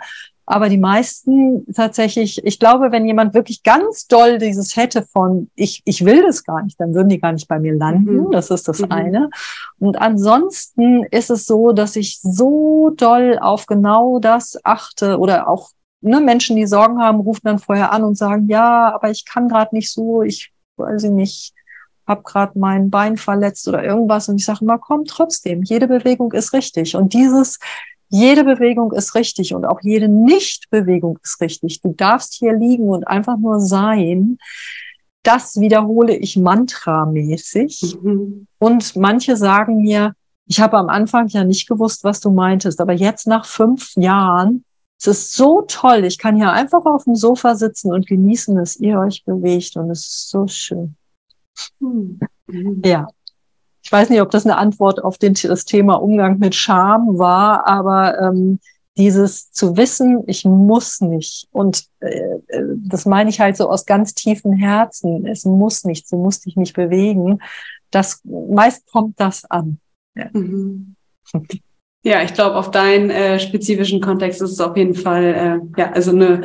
aber 0.47 0.69
die 0.69 0.77
meisten 0.77 1.65
tatsächlich, 1.73 2.43
ich 2.43 2.59
glaube, 2.59 2.91
wenn 2.91 3.05
jemand 3.05 3.33
wirklich 3.33 3.63
ganz 3.63 4.07
doll 4.07 4.37
dieses 4.37 4.75
hätte 4.75 5.03
von, 5.03 5.49
ich, 5.55 5.81
ich 5.85 6.05
will 6.05 6.21
das 6.23 6.43
gar 6.43 6.63
nicht, 6.63 6.79
dann 6.79 6.93
würden 6.93 7.09
die 7.09 7.19
gar 7.19 7.33
nicht 7.33 7.47
bei 7.47 7.59
mir 7.59 7.75
landen. 7.75 8.27
Mhm. 8.27 8.31
Das 8.31 8.51
ist 8.51 8.67
das 8.67 8.79
mhm. 8.79 8.91
eine. 8.91 9.29
Und 9.79 9.99
ansonsten 9.99 11.03
ist 11.05 11.29
es 11.29 11.45
so, 11.45 11.71
dass 11.71 11.95
ich 11.95 12.19
so 12.21 12.91
doll 12.95 13.39
auf 13.41 13.65
genau 13.65 14.19
das 14.19 14.57
achte 14.63 15.17
oder 15.19 15.49
auch 15.49 15.69
ne, 16.05 16.21
Menschen, 16.21 16.55
die 16.55 16.67
Sorgen 16.67 17.01
haben, 17.01 17.19
rufen 17.19 17.41
dann 17.43 17.59
vorher 17.59 17.91
an 17.91 18.03
und 18.03 18.17
sagen, 18.17 18.47
ja, 18.47 18.93
aber 18.93 19.09
ich 19.09 19.25
kann 19.25 19.47
gerade 19.47 19.75
nicht 19.75 19.91
so, 19.91 20.21
ich 20.21 20.51
weiß 20.77 21.03
nicht, 21.03 21.53
habe 22.07 22.23
gerade 22.23 22.57
mein 22.57 22.89
Bein 22.89 23.17
verletzt 23.17 23.67
oder 23.67 23.83
irgendwas. 23.83 24.29
Und 24.29 24.37
ich 24.37 24.45
sage 24.45 24.59
immer, 24.61 24.77
komm, 24.77 25.05
trotzdem, 25.05 25.63
jede 25.63 25.87
Bewegung 25.87 26.31
ist 26.33 26.53
richtig. 26.53 26.95
Und 26.95 27.13
dieses 27.13 27.59
jede 28.09 28.43
Bewegung 28.43 28.91
ist 28.93 29.15
richtig 29.15 29.53
und 29.53 29.65
auch 29.65 29.81
jede 29.81 30.07
Nichtbewegung 30.07 31.19
ist 31.23 31.41
richtig. 31.41 31.81
Du 31.81 31.93
darfst 31.93 32.35
hier 32.35 32.53
liegen 32.53 32.87
und 32.87 33.07
einfach 33.07 33.37
nur 33.37 33.59
sein. 33.59 34.37
Das 35.23 35.59
wiederhole 35.59 36.15
ich 36.15 36.37
mantramäßig. 36.37 37.97
Mhm. 38.01 38.47
Und 38.59 38.95
manche 38.95 39.35
sagen 39.35 39.81
mir, 39.81 40.13
ich 40.45 40.59
habe 40.59 40.77
am 40.77 40.89
Anfang 40.89 41.27
ja 41.29 41.43
nicht 41.43 41.67
gewusst, 41.67 42.03
was 42.03 42.19
du 42.19 42.29
meintest, 42.29 42.79
aber 42.79 42.93
jetzt 42.93 43.25
nach 43.25 43.45
fünf 43.45 43.95
Jahren, 43.95 44.63
es 44.97 45.07
ist 45.07 45.35
so 45.35 45.63
toll. 45.67 46.05
Ich 46.05 46.17
kann 46.17 46.35
hier 46.35 46.51
einfach 46.51 46.85
auf 46.85 47.03
dem 47.03 47.15
Sofa 47.15 47.55
sitzen 47.55 47.91
und 47.91 48.07
genießen, 48.07 48.55
dass 48.55 48.77
ihr 48.77 48.99
euch 48.99 49.23
bewegt 49.25 49.75
und 49.77 49.91
es 49.91 49.99
ist 50.07 50.29
so 50.29 50.47
schön. 50.47 50.95
Mhm. 51.79 52.19
Ja, 52.83 53.07
ich 53.85 53.91
weiß 53.91 54.09
nicht, 54.09 54.21
ob 54.21 54.31
das 54.31 54.45
eine 54.45 54.57
Antwort 54.57 55.03
auf 55.03 55.19
den, 55.19 55.35
das 55.35 55.65
Thema 55.65 55.95
Umgang 55.95 56.39
mit 56.39 56.55
Scham 56.55 57.19
war, 57.19 57.67
aber 57.67 58.19
ähm, 58.19 58.59
dieses 58.97 59.51
zu 59.51 59.77
wissen, 59.77 60.23
ich 60.25 60.43
muss 60.43 61.01
nicht. 61.01 61.47
Und 61.51 61.85
äh, 61.99 62.07
äh, 62.47 62.63
das 62.77 63.05
meine 63.05 63.29
ich 63.29 63.39
halt 63.39 63.57
so 63.57 63.69
aus 63.69 63.85
ganz 63.85 64.15
tiefen 64.15 64.53
Herzen. 64.53 65.27
Es 65.27 65.45
muss 65.45 65.83
nicht, 65.83 66.11
du 66.11 66.17
musst 66.17 66.45
dich 66.45 66.55
nicht 66.55 66.75
bewegen. 66.75 67.39
Das 67.91 68.21
meist 68.23 68.89
kommt 68.91 69.19
das 69.19 69.45
an. 69.45 69.79
Ja. 70.15 70.29
Mhm. 70.33 70.95
Ja, 72.05 72.21
ich 72.21 72.35
glaube, 72.35 72.55
auf 72.55 72.69
deinen 72.69 73.09
äh, 73.09 73.39
spezifischen 73.39 73.99
Kontext 73.99 74.39
ist 74.39 74.51
es 74.51 74.61
auf 74.61 74.77
jeden 74.77 74.93
Fall 74.93 75.23
äh, 75.75 75.81
ja 75.81 75.91
also 75.91 76.11
eine, 76.11 76.43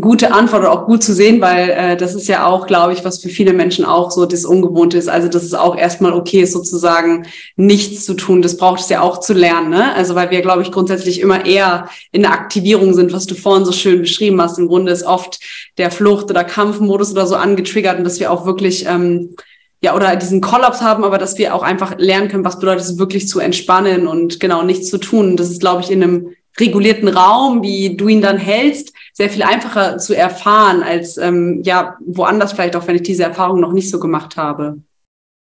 gute 0.00 0.32
Antwort 0.32 0.62
oder 0.62 0.72
auch 0.72 0.86
gut 0.86 1.02
zu 1.02 1.14
sehen, 1.14 1.40
weil 1.40 1.70
äh, 1.70 1.96
das 1.96 2.14
ist 2.14 2.26
ja 2.26 2.46
auch, 2.46 2.66
glaube 2.66 2.92
ich, 2.92 3.06
was 3.06 3.22
für 3.22 3.30
viele 3.30 3.54
Menschen 3.54 3.86
auch 3.86 4.10
so 4.10 4.26
das 4.26 4.44
Ungewohnte 4.44 4.98
ist. 4.98 5.08
Also 5.08 5.28
dass 5.28 5.44
es 5.44 5.54
auch 5.54 5.76
erstmal 5.76 6.12
okay 6.12 6.42
ist, 6.42 6.52
sozusagen 6.52 7.26
nichts 7.56 8.04
zu 8.04 8.14
tun. 8.14 8.42
Das 8.42 8.58
braucht 8.58 8.80
es 8.80 8.90
ja 8.90 9.00
auch 9.00 9.20
zu 9.20 9.32
lernen. 9.32 9.70
Ne? 9.70 9.94
Also 9.94 10.14
weil 10.14 10.30
wir, 10.30 10.42
glaube 10.42 10.60
ich, 10.60 10.72
grundsätzlich 10.72 11.20
immer 11.20 11.46
eher 11.46 11.88
in 12.12 12.22
der 12.22 12.32
Aktivierung 12.32 12.92
sind, 12.92 13.12
was 13.12 13.26
du 13.26 13.34
vorhin 13.34 13.64
so 13.64 13.72
schön 13.72 14.00
beschrieben 14.00 14.42
hast. 14.42 14.58
Im 14.58 14.68
Grunde 14.68 14.92
ist 14.92 15.06
oft 15.06 15.40
der 15.78 15.90
Flucht- 15.90 16.28
oder 16.28 16.44
Kampfmodus 16.44 17.12
oder 17.12 17.26
so 17.26 17.36
angetriggert 17.36 17.98
und 17.98 18.04
dass 18.04 18.20
wir 18.20 18.32
auch 18.32 18.44
wirklich 18.44 18.84
ähm, 18.86 19.36
ja, 19.80 19.94
oder 19.94 20.16
diesen 20.16 20.40
Kollaps 20.40 20.82
haben, 20.82 21.04
aber 21.04 21.18
dass 21.18 21.38
wir 21.38 21.54
auch 21.54 21.62
einfach 21.62 21.96
lernen 21.98 22.28
können, 22.28 22.44
was 22.44 22.58
bedeutet 22.58 22.84
es 22.84 22.98
wirklich 22.98 23.28
zu 23.28 23.38
entspannen 23.38 24.08
und 24.08 24.40
genau 24.40 24.62
nichts 24.62 24.88
zu 24.88 24.98
tun. 24.98 25.36
Das 25.36 25.50
ist, 25.50 25.60
glaube 25.60 25.82
ich, 25.82 25.90
in 25.90 26.02
einem 26.02 26.34
regulierten 26.58 27.08
Raum, 27.08 27.62
wie 27.62 27.96
du 27.96 28.08
ihn 28.08 28.20
dann 28.20 28.38
hältst, 28.38 28.92
sehr 29.12 29.30
viel 29.30 29.42
einfacher 29.44 29.98
zu 29.98 30.16
erfahren 30.16 30.82
als 30.82 31.16
ähm, 31.16 31.62
ja 31.64 31.96
woanders 32.04 32.52
vielleicht 32.52 32.74
auch, 32.74 32.86
wenn 32.88 32.96
ich 32.96 33.02
diese 33.02 33.22
Erfahrung 33.22 33.60
noch 33.60 33.72
nicht 33.72 33.90
so 33.90 34.00
gemacht 34.00 34.36
habe. 34.36 34.78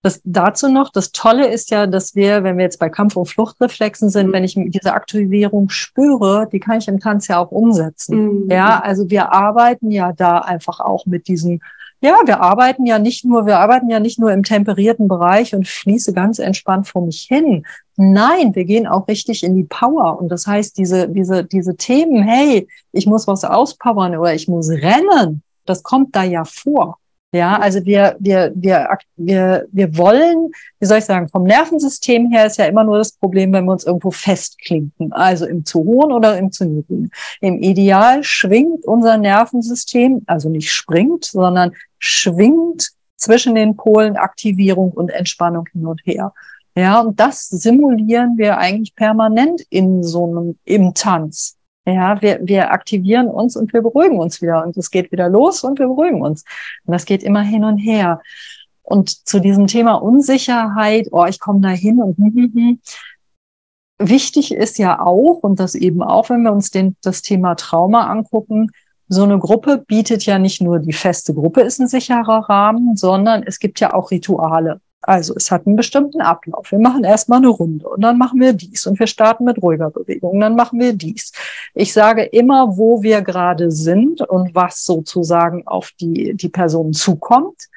Das 0.02 0.20
dazu 0.24 0.68
noch, 0.68 0.90
das 0.90 1.12
Tolle 1.12 1.48
ist 1.48 1.70
ja, 1.70 1.86
dass 1.86 2.14
wir, 2.14 2.42
wenn 2.42 2.56
wir 2.56 2.64
jetzt 2.64 2.78
bei 2.78 2.88
Kampf- 2.88 3.16
und 3.16 3.26
Fluchtreflexen 3.26 4.08
sind, 4.08 4.28
mhm. 4.28 4.32
wenn 4.32 4.44
ich 4.44 4.54
diese 4.56 4.94
Aktivierung 4.94 5.68
spüre, 5.68 6.48
die 6.50 6.58
kann 6.58 6.78
ich 6.78 6.88
im 6.88 7.00
Tanz 7.00 7.28
ja 7.28 7.38
auch 7.38 7.50
umsetzen. 7.50 8.44
Mhm. 8.44 8.50
Ja, 8.50 8.80
also 8.80 9.10
wir 9.10 9.32
arbeiten 9.32 9.90
ja 9.90 10.12
da 10.12 10.38
einfach 10.38 10.80
auch 10.80 11.04
mit 11.04 11.28
diesen 11.28 11.60
ja, 12.02 12.16
wir 12.24 12.40
arbeiten 12.40 12.86
ja 12.86 12.98
nicht 12.98 13.24
nur, 13.24 13.44
wir 13.46 13.58
arbeiten 13.58 13.90
ja 13.90 14.00
nicht 14.00 14.18
nur 14.18 14.32
im 14.32 14.42
temperierten 14.42 15.06
Bereich 15.06 15.54
und 15.54 15.68
fließe 15.68 16.14
ganz 16.14 16.38
entspannt 16.38 16.88
vor 16.88 17.04
mich 17.04 17.26
hin. 17.28 17.66
Nein, 17.96 18.54
wir 18.54 18.64
gehen 18.64 18.86
auch 18.86 19.06
richtig 19.06 19.42
in 19.42 19.54
die 19.54 19.64
Power. 19.64 20.18
Und 20.18 20.30
das 20.30 20.46
heißt, 20.46 20.78
diese, 20.78 21.08
diese, 21.08 21.44
diese 21.44 21.76
Themen, 21.76 22.22
hey, 22.22 22.66
ich 22.92 23.06
muss 23.06 23.26
was 23.26 23.44
auspowern 23.44 24.16
oder 24.16 24.34
ich 24.34 24.48
muss 24.48 24.70
rennen, 24.70 25.42
das 25.66 25.82
kommt 25.82 26.16
da 26.16 26.22
ja 26.22 26.44
vor. 26.44 26.98
Ja, 27.32 27.58
also 27.60 27.84
wir, 27.84 28.16
wir, 28.18 28.52
wir, 28.56 28.98
wir, 29.16 29.66
wir 29.70 29.96
wollen, 29.96 30.50
wie 30.80 30.86
soll 30.86 30.98
ich 30.98 31.04
sagen, 31.04 31.28
vom 31.28 31.44
Nervensystem 31.44 32.28
her 32.32 32.46
ist 32.46 32.58
ja 32.58 32.64
immer 32.64 32.82
nur 32.82 32.98
das 32.98 33.12
Problem, 33.12 33.52
wenn 33.52 33.66
wir 33.66 33.72
uns 33.72 33.84
irgendwo 33.84 34.10
festklinken, 34.10 35.12
also 35.12 35.46
im 35.46 35.64
zu 35.64 35.84
hohen 35.84 36.10
oder 36.10 36.36
im 36.38 36.50
zu 36.50 36.64
niedrigen. 36.64 37.10
Im 37.40 37.62
Ideal 37.62 38.24
schwingt 38.24 38.84
unser 38.84 39.16
Nervensystem, 39.16 40.22
also 40.26 40.48
nicht 40.48 40.72
springt, 40.72 41.24
sondern 41.24 41.72
schwingt 42.00 42.90
zwischen 43.14 43.54
den 43.54 43.76
Polen 43.76 44.16
Aktivierung 44.16 44.90
und 44.90 45.10
Entspannung 45.10 45.68
hin 45.72 45.86
und 45.86 46.00
her. 46.04 46.32
Ja, 46.74 47.00
und 47.00 47.20
das 47.20 47.48
simulieren 47.48 48.38
wir 48.38 48.58
eigentlich 48.58 48.96
permanent 48.96 49.62
in 49.70 50.02
so 50.02 50.26
einem, 50.26 50.58
im 50.64 50.94
Tanz. 50.94 51.56
Ja, 51.94 52.20
wir, 52.22 52.40
wir 52.42 52.70
aktivieren 52.72 53.28
uns 53.28 53.56
und 53.56 53.72
wir 53.72 53.82
beruhigen 53.82 54.18
uns 54.18 54.40
wieder 54.40 54.64
und 54.64 54.76
es 54.76 54.90
geht 54.90 55.12
wieder 55.12 55.28
los 55.28 55.64
und 55.64 55.78
wir 55.78 55.86
beruhigen 55.86 56.22
uns. 56.22 56.44
Und 56.84 56.92
das 56.92 57.04
geht 57.04 57.22
immer 57.22 57.42
hin 57.42 57.64
und 57.64 57.78
her. 57.78 58.20
Und 58.82 59.26
zu 59.28 59.40
diesem 59.40 59.66
Thema 59.66 59.94
Unsicherheit, 59.94 61.08
oh, 61.12 61.24
ich 61.26 61.40
komme 61.40 61.60
da 61.60 61.68
hin 61.68 62.02
und 62.02 62.16
hm, 62.18 62.34
hm, 62.34 62.52
hm. 62.54 62.80
wichtig 63.98 64.52
ist 64.52 64.78
ja 64.78 65.00
auch, 65.00 65.38
und 65.42 65.60
das 65.60 65.74
eben 65.74 66.02
auch, 66.02 66.30
wenn 66.30 66.42
wir 66.42 66.52
uns 66.52 66.70
den, 66.70 66.96
das 67.02 67.22
Thema 67.22 67.54
Trauma 67.54 68.06
angucken, 68.08 68.70
so 69.08 69.24
eine 69.24 69.38
Gruppe 69.38 69.78
bietet 69.78 70.24
ja 70.24 70.38
nicht 70.38 70.60
nur 70.60 70.78
die 70.78 70.92
feste 70.92 71.34
Gruppe 71.34 71.62
ist 71.62 71.80
ein 71.80 71.88
sicherer 71.88 72.48
Rahmen, 72.48 72.96
sondern 72.96 73.42
es 73.42 73.58
gibt 73.58 73.80
ja 73.80 73.92
auch 73.92 74.10
Rituale. 74.10 74.80
Also 75.02 75.34
es 75.34 75.50
hat 75.50 75.66
einen 75.66 75.76
bestimmten 75.76 76.20
Ablauf. 76.20 76.70
Wir 76.72 76.78
machen 76.78 77.04
erstmal 77.04 77.38
eine 77.38 77.48
Runde 77.48 77.88
und 77.88 78.02
dann 78.02 78.18
machen 78.18 78.38
wir 78.38 78.52
dies 78.52 78.86
und 78.86 78.98
wir 78.98 79.06
starten 79.06 79.44
mit 79.44 79.62
ruhiger 79.62 79.90
Bewegung 79.90 80.32
und 80.32 80.40
dann 80.40 80.56
machen 80.56 80.78
wir 80.78 80.92
dies. 80.92 81.32
Ich 81.74 81.92
sage 81.92 82.22
immer, 82.22 82.76
wo 82.76 83.02
wir 83.02 83.22
gerade 83.22 83.70
sind 83.70 84.20
und 84.20 84.54
was 84.54 84.84
sozusagen 84.84 85.66
auf 85.66 85.92
die, 86.00 86.34
die 86.34 86.50
Person 86.50 86.92
zukommt. 86.92 87.68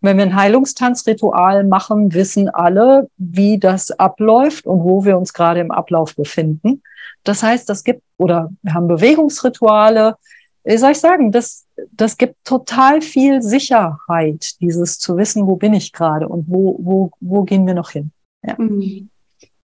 Wenn 0.00 0.18
wir 0.18 0.24
ein 0.24 0.36
Heilungstanzritual 0.36 1.64
machen, 1.64 2.14
wissen 2.14 2.48
alle, 2.48 3.10
wie 3.16 3.58
das 3.58 3.90
abläuft 3.90 4.64
und 4.64 4.84
wo 4.84 5.04
wir 5.04 5.18
uns 5.18 5.32
gerade 5.32 5.58
im 5.58 5.72
Ablauf 5.72 6.14
befinden. 6.14 6.82
Das 7.24 7.42
heißt, 7.42 7.68
das 7.68 7.82
gibt, 7.82 8.02
oder 8.16 8.50
wir 8.62 8.74
haben 8.74 8.86
Bewegungsrituale, 8.86 10.16
wie 10.62 10.78
soll 10.78 10.92
ich 10.92 11.00
sagen, 11.00 11.32
das, 11.32 11.64
das 11.92 12.16
gibt 12.16 12.36
total 12.44 13.00
viel 13.02 13.42
Sicherheit, 13.42 14.60
dieses 14.60 14.98
zu 14.98 15.16
wissen, 15.16 15.46
wo 15.46 15.56
bin 15.56 15.74
ich 15.74 15.92
gerade 15.92 16.28
und 16.28 16.46
wo, 16.48 16.76
wo, 16.80 17.10
wo 17.20 17.42
gehen 17.44 17.66
wir 17.66 17.74
noch 17.74 17.90
hin. 17.90 18.10
Ja. 18.42 18.56
Mhm. 18.58 19.10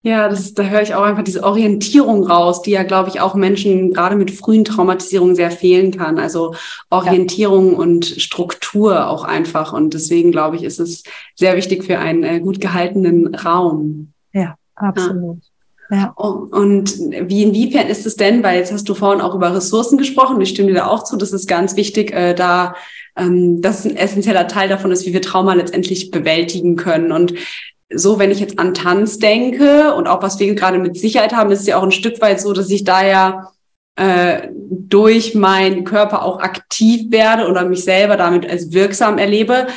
Ja, 0.04 0.30
das, 0.30 0.54
da 0.54 0.64
höre 0.64 0.84
ich 0.84 0.96
auch 0.96 1.04
einfach 1.04 1.24
diese 1.24 1.44
Orientierung 1.44 2.26
raus, 2.26 2.62
die 2.62 2.72
ja, 2.72 2.84
glaube 2.84 3.10
ich, 3.10 3.20
auch 3.20 3.36
Menschen 3.36 3.94
gerade 3.94 4.16
mit 4.16 4.32
frühen 4.32 4.64
Traumatisierungen 4.64 5.36
sehr 5.36 5.52
fehlen 5.52 5.92
kann. 5.92 6.18
Also 6.18 6.56
Orientierung 6.90 7.74
ja. 7.74 7.78
und 7.80 8.06
Struktur 8.06 9.10
auch 9.10 9.26
einfach. 9.26 9.74
Und 9.74 9.94
deswegen, 9.94 10.32
glaube 10.32 10.56
ich, 10.56 10.64
ist 10.64 10.80
es 10.80 11.04
sehr 11.36 11.58
wichtig 11.58 11.84
für 11.84 12.00
einen 12.00 12.24
äh, 12.24 12.40
gut 12.40 12.62
gehaltenen 12.62 13.36
Raum. 13.36 14.14
Ja, 14.32 14.56
absolut. 14.76 15.44
Ja. 15.44 15.57
Ja. 15.90 16.14
Und 16.16 17.00
wie 17.00 17.44
inwiefern 17.44 17.88
ist 17.88 18.06
es 18.06 18.16
denn, 18.16 18.44
weil 18.44 18.60
jetzt 18.60 18.74
hast 18.74 18.90
du 18.90 18.94
vorhin 18.94 19.22
auch 19.22 19.36
über 19.36 19.56
Ressourcen 19.56 19.98
gesprochen, 19.98 20.42
ich 20.42 20.50
stimme 20.50 20.70
dir 20.70 20.76
da 20.76 20.88
auch 20.88 21.04
zu, 21.04 21.16
das 21.16 21.32
ist 21.32 21.48
ganz 21.48 21.76
wichtig, 21.76 22.12
äh, 22.12 22.34
da 22.34 22.76
ähm, 23.16 23.62
das 23.62 23.86
ein 23.86 23.96
essentieller 23.96 24.48
Teil 24.48 24.70
davon 24.70 24.92
ist, 24.92 25.06
wie 25.06 25.14
wir 25.14 25.22
Trauma 25.22 25.54
letztendlich 25.54 26.12
bewältigen 26.12 26.76
können. 26.76 27.12
Und 27.12 27.34
so, 27.90 28.20
wenn 28.20 28.32
ich 28.32 28.40
jetzt 28.40 28.60
an 28.60 28.74
Tanz 28.74 29.18
denke 29.20 29.94
und 29.94 30.08
auch 30.08 30.22
was 30.22 30.40
wir 30.40 30.54
gerade 30.56 30.78
mit 30.78 30.98
Sicherheit 30.98 31.34
haben, 31.34 31.52
ist 31.52 31.62
es 31.62 31.68
ja 31.68 31.78
auch 31.78 31.84
ein 31.84 31.92
Stück 31.92 32.22
weit 32.22 32.42
so, 32.42 32.52
dass 32.52 32.70
ich 32.70 32.84
da 32.84 33.06
ja 33.06 33.52
äh, 33.96 34.50
durch 34.52 35.36
meinen 35.36 35.84
Körper 35.86 36.24
auch 36.24 36.40
aktiv 36.40 37.12
werde 37.12 37.48
oder 37.48 37.66
mich 37.66 37.84
selber 37.84 38.18
damit 38.18 38.50
als 38.50 38.74
wirksam 38.74 39.18
erlebe. 39.18 39.68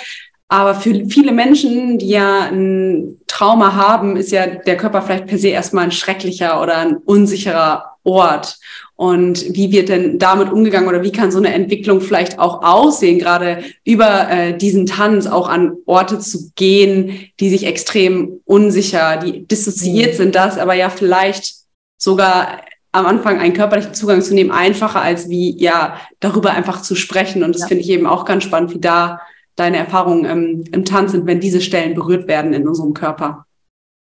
Aber 0.52 0.74
für 0.74 1.06
viele 1.08 1.30
Menschen, 1.30 1.98
die 1.98 2.08
ja 2.08 2.48
ein 2.50 3.20
Trauma 3.28 3.72
haben, 3.74 4.16
ist 4.16 4.32
ja 4.32 4.46
der 4.46 4.76
Körper 4.76 5.00
vielleicht 5.00 5.28
per 5.28 5.38
se 5.38 5.48
erstmal 5.48 5.84
ein 5.84 5.92
schrecklicher 5.92 6.60
oder 6.60 6.76
ein 6.78 6.96
unsicherer 6.96 7.96
Ort. 8.02 8.58
Und 8.96 9.54
wie 9.54 9.70
wird 9.70 9.88
denn 9.88 10.18
damit 10.18 10.50
umgegangen 10.50 10.88
oder 10.88 11.04
wie 11.04 11.12
kann 11.12 11.30
so 11.30 11.38
eine 11.38 11.54
Entwicklung 11.54 12.00
vielleicht 12.00 12.40
auch 12.40 12.64
aussehen, 12.64 13.20
gerade 13.20 13.62
über 13.84 14.28
äh, 14.28 14.58
diesen 14.58 14.86
Tanz 14.86 15.28
auch 15.28 15.48
an 15.48 15.74
Orte 15.86 16.18
zu 16.18 16.50
gehen, 16.56 17.30
die 17.38 17.48
sich 17.48 17.64
extrem 17.64 18.40
unsicher, 18.44 19.18
die 19.18 19.46
dissoziiert 19.46 20.14
mhm. 20.14 20.16
sind, 20.16 20.34
das 20.34 20.58
aber 20.58 20.74
ja 20.74 20.90
vielleicht 20.90 21.54
sogar 21.96 22.62
am 22.90 23.06
Anfang 23.06 23.38
einen 23.38 23.54
körperlichen 23.54 23.94
Zugang 23.94 24.20
zu 24.20 24.34
nehmen, 24.34 24.50
einfacher 24.50 25.00
als 25.00 25.28
wie, 25.28 25.56
ja, 25.62 25.96
darüber 26.18 26.50
einfach 26.50 26.82
zu 26.82 26.96
sprechen. 26.96 27.44
Und 27.44 27.54
das 27.54 27.62
ja. 27.62 27.68
finde 27.68 27.84
ich 27.84 27.90
eben 27.90 28.06
auch 28.06 28.24
ganz 28.24 28.42
spannend, 28.42 28.74
wie 28.74 28.80
da 28.80 29.20
deine 29.60 29.76
Erfahrungen 29.76 30.24
ähm, 30.24 30.64
im 30.72 30.84
Tanz 30.84 31.12
sind, 31.12 31.26
wenn 31.26 31.38
diese 31.38 31.60
Stellen 31.60 31.94
berührt 31.94 32.26
werden 32.26 32.54
in 32.54 32.66
unserem 32.66 32.94
Körper. 32.94 33.44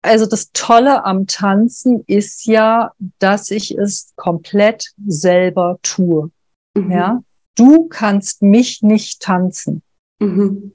Also 0.02 0.26
das 0.26 0.52
Tolle 0.52 1.04
am 1.04 1.26
Tanzen 1.26 2.04
ist 2.06 2.46
ja, 2.46 2.92
dass 3.18 3.50
ich 3.50 3.76
es 3.76 4.12
komplett 4.16 4.92
selber 5.06 5.78
tue. 5.82 6.30
Mhm. 6.74 6.90
Ja, 6.90 7.20
du 7.56 7.88
kannst 7.88 8.42
mich 8.42 8.82
nicht 8.82 9.22
tanzen, 9.22 9.82
mhm. 10.20 10.72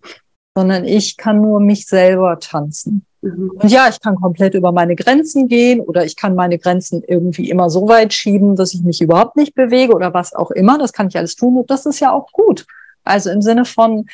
sondern 0.56 0.86
ich 0.86 1.18
kann 1.18 1.40
nur 1.40 1.60
mich 1.60 1.86
selber 1.86 2.40
tanzen. 2.40 3.06
Mhm. 3.22 3.52
Und 3.52 3.72
ja, 3.72 3.88
ich 3.90 4.02
kann 4.02 4.16
komplett 4.16 4.56
über 4.56 4.72
meine 4.72 4.96
Grenzen 4.96 5.48
gehen 5.48 5.80
oder 5.80 6.04
ich 6.04 6.16
kann 6.16 6.36
meine 6.36 6.58
Grenzen 6.58 7.04
irgendwie 7.08 7.50
immer 7.50 7.70
so 7.70 7.88
weit 7.88 8.12
schieben, 8.12 8.56
dass 8.56 8.74
ich 8.74 8.82
mich 8.82 9.02
überhaupt 9.02 9.38
nicht 9.38 9.54
bewege 9.54 9.94
oder 9.94 10.14
was 10.14 10.34
auch 10.34 10.52
immer. 10.52 10.78
Das 10.80 10.94
kann 10.94 11.08
ich 11.08 11.18
alles 11.18 11.36
tun 11.36 11.58
und 11.58 11.70
das 11.70 11.86
ist 11.86 12.00
ja 12.00 12.12
auch 12.12 12.32
gut. 12.32 12.66
Also 13.04 13.30
im 13.30 13.42
Sinne 13.42 13.66
von, 13.66 14.08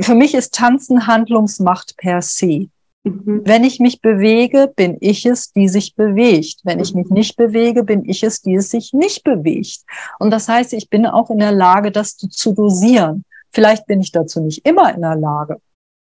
für 0.00 0.14
mich 0.14 0.34
ist 0.34 0.54
Tanzen 0.54 1.06
Handlungsmacht 1.06 1.96
per 1.96 2.22
se. 2.22 2.68
Mhm. 3.04 3.42
Wenn 3.44 3.64
ich 3.64 3.80
mich 3.80 4.00
bewege, 4.00 4.72
bin 4.74 4.96
ich 5.00 5.26
es, 5.26 5.52
die 5.52 5.68
sich 5.68 5.94
bewegt. 5.94 6.60
Wenn 6.64 6.80
ich 6.80 6.94
mich 6.94 7.08
nicht 7.10 7.36
bewege, 7.36 7.84
bin 7.84 8.08
ich 8.08 8.22
es, 8.22 8.40
die 8.40 8.54
es 8.54 8.70
sich 8.70 8.92
nicht 8.92 9.24
bewegt. 9.24 9.80
Und 10.18 10.30
das 10.30 10.48
heißt, 10.48 10.72
ich 10.72 10.88
bin 10.88 11.06
auch 11.06 11.30
in 11.30 11.38
der 11.38 11.52
Lage, 11.52 11.92
das 11.92 12.16
zu 12.16 12.52
dosieren. 12.52 13.24
Vielleicht 13.52 13.86
bin 13.86 14.00
ich 14.00 14.10
dazu 14.10 14.40
nicht 14.40 14.66
immer 14.66 14.94
in 14.94 15.02
der 15.02 15.16
Lage. 15.16 15.58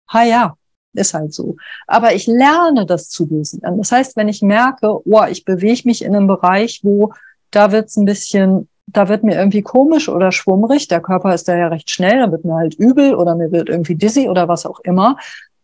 Ha 0.09 0.23
ja, 0.23 0.55
ist 0.93 1.13
halt 1.13 1.33
so. 1.33 1.55
Aber 1.87 2.13
ich 2.13 2.27
lerne 2.27 2.85
das 2.85 3.09
zu 3.09 3.25
dosieren. 3.25 3.77
Das 3.77 3.91
heißt, 3.91 4.17
wenn 4.17 4.27
ich 4.27 4.41
merke, 4.41 4.99
oh, 5.07 5.23
ich 5.29 5.45
bewege 5.45 5.83
mich 5.85 6.03
in 6.03 6.15
einem 6.15 6.27
Bereich, 6.27 6.81
wo 6.83 7.13
da 7.51 7.71
wird's 7.71 7.97
ein 7.97 8.05
bisschen 8.05 8.67
da 8.87 9.09
wird 9.09 9.23
mir 9.23 9.35
irgendwie 9.35 9.61
komisch 9.61 10.09
oder 10.09 10.31
schwummrig, 10.31 10.87
der 10.87 11.01
Körper 11.01 11.33
ist 11.33 11.47
da 11.47 11.55
ja 11.55 11.67
recht 11.67 11.89
schnell, 11.89 12.19
da 12.19 12.31
wird 12.31 12.45
mir 12.45 12.55
halt 12.55 12.75
übel 12.75 13.15
oder 13.15 13.35
mir 13.35 13.51
wird 13.51 13.69
irgendwie 13.69 13.95
dizzy 13.95 14.27
oder 14.27 14.47
was 14.47 14.65
auch 14.65 14.79
immer, 14.81 15.17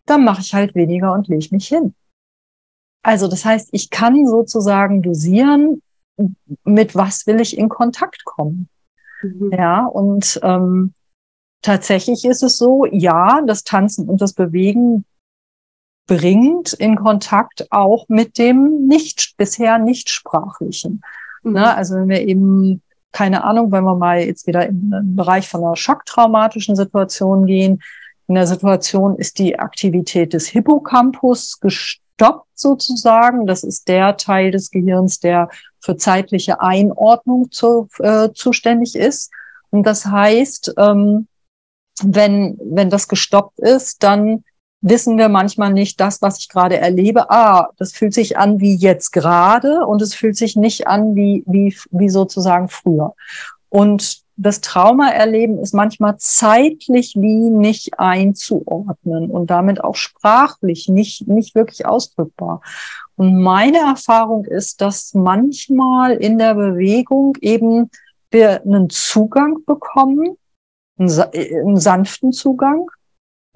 dann 0.05 0.23
mache 0.23 0.41
ich 0.41 0.53
halt 0.53 0.75
weniger 0.75 1.13
und 1.13 1.27
lege 1.27 1.47
mich 1.51 1.67
hin. 1.67 1.93
Also 3.03 3.27
das 3.27 3.45
heißt, 3.45 3.69
ich 3.71 3.89
kann 3.89 4.25
sozusagen 4.27 5.01
dosieren, 5.01 5.81
mit 6.63 6.95
was 6.95 7.27
will 7.27 7.39
ich 7.39 7.57
in 7.57 7.69
Kontakt 7.69 8.25
kommen. 8.25 8.69
Mhm. 9.21 9.51
Ja, 9.51 9.85
und 9.85 10.39
ähm, 10.43 10.93
tatsächlich 11.61 12.25
ist 12.25 12.43
es 12.43 12.57
so, 12.57 12.85
ja, 12.85 13.41
das 13.45 13.63
Tanzen 13.63 14.09
und 14.09 14.21
das 14.21 14.33
Bewegen 14.33 15.05
bringt 16.07 16.73
in 16.73 16.95
Kontakt 16.95 17.67
auch 17.71 18.07
mit 18.07 18.37
dem 18.37 18.87
nicht 18.87 19.35
bisher 19.37 19.77
nicht 19.77 20.09
sprachlichen. 20.09 21.01
Mhm. 21.43 21.53
Ne? 21.53 21.75
Also 21.75 21.95
wenn 21.95 22.09
wir 22.09 22.21
eben 22.21 22.81
keine 23.17 23.43
Ahnung, 23.43 23.71
wenn 23.71 23.83
wir 23.83 23.95
mal 23.95 24.19
jetzt 24.19 24.45
wieder 24.45 24.67
in 24.67 24.91
den 24.91 25.15
Bereich 25.15 25.49
von 25.49 25.63
einer 25.63 25.75
schocktraumatischen 25.75 26.75
Situation 26.75 27.47
gehen. 27.47 27.81
In 28.27 28.35
der 28.35 28.45
Situation 28.45 29.15
ist 29.15 29.39
die 29.39 29.57
Aktivität 29.57 30.33
des 30.33 30.45
Hippocampus 30.45 31.59
gestoppt 31.59 32.47
sozusagen. 32.53 33.47
Das 33.47 33.63
ist 33.63 33.87
der 33.87 34.17
Teil 34.17 34.51
des 34.51 34.69
Gehirns, 34.69 35.19
der 35.19 35.49
für 35.79 35.97
zeitliche 35.97 36.61
Einordnung 36.61 37.49
zu, 37.49 37.87
äh, 37.97 38.29
zuständig 38.35 38.95
ist. 38.95 39.31
Und 39.71 39.87
das 39.87 40.05
heißt, 40.05 40.75
ähm, 40.77 41.27
wenn, 42.03 42.59
wenn 42.61 42.91
das 42.91 43.07
gestoppt 43.07 43.57
ist, 43.57 44.03
dann 44.03 44.43
wissen 44.81 45.17
wir 45.17 45.29
manchmal 45.29 45.73
nicht 45.73 45.99
das, 45.99 46.21
was 46.21 46.39
ich 46.39 46.49
gerade 46.49 46.77
erlebe. 46.77 47.29
Ah, 47.29 47.69
das 47.77 47.93
fühlt 47.93 48.13
sich 48.13 48.37
an 48.37 48.59
wie 48.59 48.75
jetzt 48.75 49.11
gerade 49.11 49.85
und 49.85 50.01
es 50.01 50.13
fühlt 50.13 50.37
sich 50.37 50.55
nicht 50.55 50.87
an 50.87 51.15
wie, 51.15 51.43
wie, 51.47 51.75
wie 51.91 52.09
sozusagen 52.09 52.69
früher. 52.69 53.13
Und 53.69 54.21
das 54.37 54.61
Traumaerleben 54.61 55.57
ist 55.57 55.73
manchmal 55.73 56.17
zeitlich 56.19 57.15
wie 57.17 57.49
nicht 57.49 57.99
einzuordnen 57.99 59.31
und 59.31 59.49
damit 59.49 59.83
auch 59.83 59.95
sprachlich 59.95 60.87
nicht, 60.87 61.27
nicht 61.27 61.55
wirklich 61.55 61.87
ausdrückbar. 61.87 62.61
Und 63.15 63.41
meine 63.41 63.79
Erfahrung 63.79 64.45
ist, 64.45 64.79
dass 64.81 65.15
manchmal 65.15 66.13
in 66.13 66.37
der 66.37 66.53
Bewegung 66.53 67.35
eben 67.41 67.89
wir 68.29 68.61
einen 68.61 68.91
Zugang 68.91 69.65
bekommen, 69.65 70.37
einen 70.99 71.77
sanften 71.77 72.31
Zugang, 72.31 72.85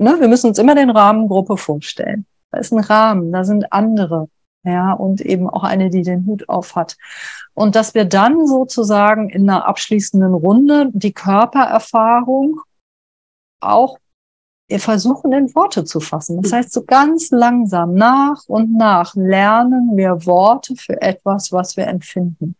ne, 0.02 0.20
wir 0.20 0.28
müssen 0.28 0.48
uns 0.48 0.58
immer 0.58 0.76
den 0.76 0.90
Rahmengruppe 0.90 1.58
vorstellen. 1.58 2.26
Da 2.52 2.60
ist 2.60 2.74
ein 2.74 2.80
Rahmen, 2.80 3.32
da 3.32 3.44
sind 3.44 3.72
andere, 3.72 4.28
ja, 4.64 4.94
und 4.94 5.22
eben 5.22 5.50
auch 5.50 5.64
eine, 5.64 5.90
die 5.90 6.02
den 6.02 6.26
Hut 6.26 6.50
auf 6.50 6.76
hat. 6.76 6.98
Und 7.54 7.76
dass 7.76 7.94
wir 7.94 8.06
dann 8.06 8.46
sozusagen 8.48 9.30
in 9.30 9.50
einer 9.50 9.66
abschließenden 9.68 10.34
Runde 10.34 10.90
die 10.94 11.14
Körpererfahrung 11.14 12.60
auch 13.60 13.98
versuchen 14.80 15.34
in 15.34 15.54
Worte 15.54 15.84
zu 15.84 16.00
fassen. 16.00 16.42
Das 16.42 16.54
heißt, 16.54 16.72
so 16.72 16.84
ganz 16.84 17.30
langsam 17.32 17.94
nach 17.94 18.44
und 18.48 18.74
nach 18.78 19.16
lernen 19.16 19.98
wir 19.98 20.26
Worte 20.26 20.76
für 20.78 21.02
etwas, 21.02 21.52
was 21.52 21.76
wir 21.76 21.88
empfinden. 21.88 22.56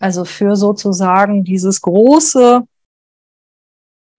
Also 0.00 0.24
für 0.24 0.56
sozusagen 0.56 1.44
dieses 1.44 1.80
große 1.80 2.66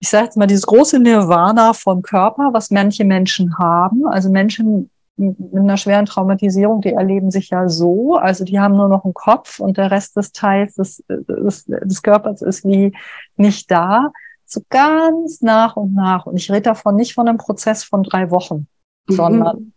ich 0.06 0.10
sage 0.10 0.26
jetzt 0.26 0.36
mal, 0.36 0.46
dieses 0.46 0.66
große 0.66 1.00
Nirvana 1.00 1.72
vom 1.72 2.00
Körper, 2.00 2.50
was 2.52 2.70
manche 2.70 3.04
Menschen 3.04 3.58
haben. 3.58 4.06
Also 4.06 4.30
Menschen 4.30 4.88
mit 5.16 5.36
einer 5.52 5.76
schweren 5.76 6.06
Traumatisierung, 6.06 6.80
die 6.80 6.92
erleben 6.92 7.32
sich 7.32 7.50
ja 7.50 7.68
so. 7.68 8.14
Also 8.14 8.44
die 8.44 8.60
haben 8.60 8.76
nur 8.76 8.88
noch 8.88 9.04
einen 9.04 9.14
Kopf 9.14 9.58
und 9.58 9.78
der 9.78 9.90
Rest 9.90 10.16
des 10.16 10.30
Teils 10.30 10.76
des, 10.76 11.02
des, 11.08 11.64
des 11.64 12.02
Körpers 12.02 12.40
ist 12.40 12.64
wie 12.64 12.96
nicht 13.36 13.68
da. 13.68 14.12
So 14.44 14.60
ganz 14.68 15.40
nach 15.40 15.74
und 15.74 15.92
nach. 15.92 16.26
Und 16.26 16.36
ich 16.36 16.52
rede 16.52 16.62
davon 16.62 16.94
nicht 16.94 17.14
von 17.14 17.26
einem 17.26 17.38
Prozess 17.38 17.82
von 17.82 18.04
drei 18.04 18.30
Wochen, 18.30 18.68
mhm. 19.08 19.12
sondern 19.12 19.72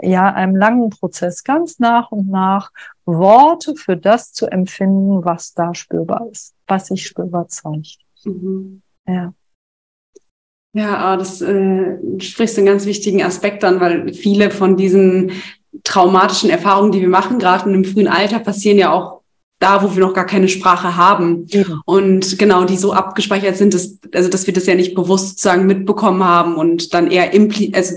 ja, 0.00 0.32
einem 0.32 0.56
langen 0.56 0.88
Prozess, 0.88 1.44
ganz 1.44 1.80
nach 1.80 2.12
und 2.12 2.30
nach 2.30 2.70
Worte 3.04 3.74
für 3.76 3.98
das 3.98 4.32
zu 4.32 4.46
empfinden, 4.46 5.22
was 5.22 5.52
da 5.52 5.74
spürbar 5.74 6.28
ist, 6.32 6.54
was 6.66 6.86
sich 6.86 7.06
spürbar 7.06 7.48
zeigt. 7.48 7.98
Mhm. 8.24 8.80
Ja. 9.06 9.34
Ja, 10.72 10.98
ah, 10.98 11.16
das 11.16 11.40
äh, 11.42 11.96
sprichst 12.20 12.56
einen 12.56 12.66
ganz 12.66 12.86
wichtigen 12.86 13.22
Aspekt 13.22 13.64
an, 13.64 13.80
weil 13.80 14.14
viele 14.14 14.50
von 14.50 14.76
diesen 14.76 15.32
traumatischen 15.82 16.50
Erfahrungen, 16.50 16.92
die 16.92 17.00
wir 17.00 17.08
machen, 17.08 17.38
gerade 17.38 17.70
im 17.70 17.84
frühen 17.84 18.08
Alter, 18.08 18.38
passieren 18.38 18.78
ja 18.78 18.92
auch 18.92 19.20
da, 19.58 19.82
wo 19.82 19.94
wir 19.94 20.00
noch 20.00 20.14
gar 20.14 20.26
keine 20.26 20.48
Sprache 20.48 20.96
haben. 20.96 21.46
Ja. 21.48 21.64
Und 21.84 22.38
genau, 22.38 22.64
die 22.64 22.76
so 22.76 22.92
abgespeichert 22.92 23.56
sind, 23.56 23.74
dass, 23.74 23.98
also 24.14 24.30
dass 24.30 24.46
wir 24.46 24.54
das 24.54 24.66
ja 24.66 24.74
nicht 24.74 24.94
bewusst 24.94 25.30
sozusagen 25.30 25.66
mitbekommen 25.66 26.24
haben 26.24 26.56
und 26.56 26.94
dann 26.94 27.10
eher 27.10 27.32
impli 27.34 27.72
also 27.74 27.96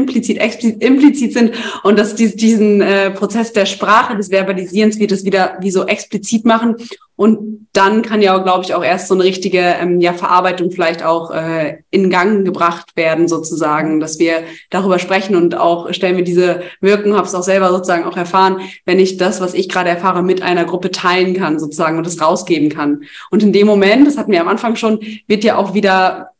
implizit, 0.00 0.38
explizit, 0.38 0.82
implizit 0.82 1.32
sind 1.32 1.52
und 1.82 1.98
dass 1.98 2.14
die, 2.14 2.34
diesen 2.34 2.80
äh, 2.80 3.10
Prozess 3.10 3.52
der 3.52 3.66
Sprache, 3.66 4.16
des 4.16 4.30
Verbalisierens, 4.30 4.98
wird 4.98 5.12
es 5.12 5.24
wieder 5.24 5.56
wie 5.60 5.70
so 5.70 5.86
explizit 5.86 6.44
machen 6.44 6.76
und 7.18 7.66
dann 7.72 8.02
kann 8.02 8.22
ja, 8.22 8.38
glaube 8.38 8.62
ich, 8.62 8.74
auch 8.74 8.84
erst 8.84 9.08
so 9.08 9.14
eine 9.14 9.24
richtige 9.24 9.58
ähm, 9.58 10.00
ja, 10.00 10.12
Verarbeitung 10.12 10.70
vielleicht 10.70 11.02
auch 11.02 11.32
äh, 11.32 11.78
in 11.90 12.10
Gang 12.10 12.44
gebracht 12.44 12.96
werden, 12.96 13.26
sozusagen, 13.26 13.98
dass 13.98 14.20
wir 14.20 14.44
darüber 14.70 15.00
sprechen 15.00 15.34
und 15.34 15.56
auch 15.56 15.92
stellen 15.92 16.16
wir 16.16 16.22
diese 16.22 16.62
Wirkung, 16.80 17.16
habe 17.16 17.26
es 17.26 17.34
auch 17.34 17.42
selber 17.42 17.70
sozusagen 17.70 18.04
auch 18.04 18.16
erfahren, 18.16 18.60
wenn 18.84 19.00
ich 19.00 19.16
das, 19.16 19.40
was 19.40 19.54
ich 19.54 19.68
gerade 19.68 19.90
erfahre, 19.90 20.22
mit 20.22 20.42
einer 20.42 20.64
Gruppe 20.64 20.92
teilen 20.92 21.34
kann, 21.34 21.58
sozusagen, 21.58 21.98
und 21.98 22.06
das 22.06 22.20
rausgeben 22.20 22.68
kann. 22.68 23.02
Und 23.32 23.42
in 23.42 23.52
dem 23.52 23.66
Moment, 23.66 24.06
das 24.06 24.16
hatten 24.16 24.30
wir 24.30 24.40
am 24.40 24.48
Anfang 24.48 24.76
schon, 24.76 25.00
wird 25.26 25.42
ja 25.42 25.56
auch 25.56 25.74
wieder 25.74 26.30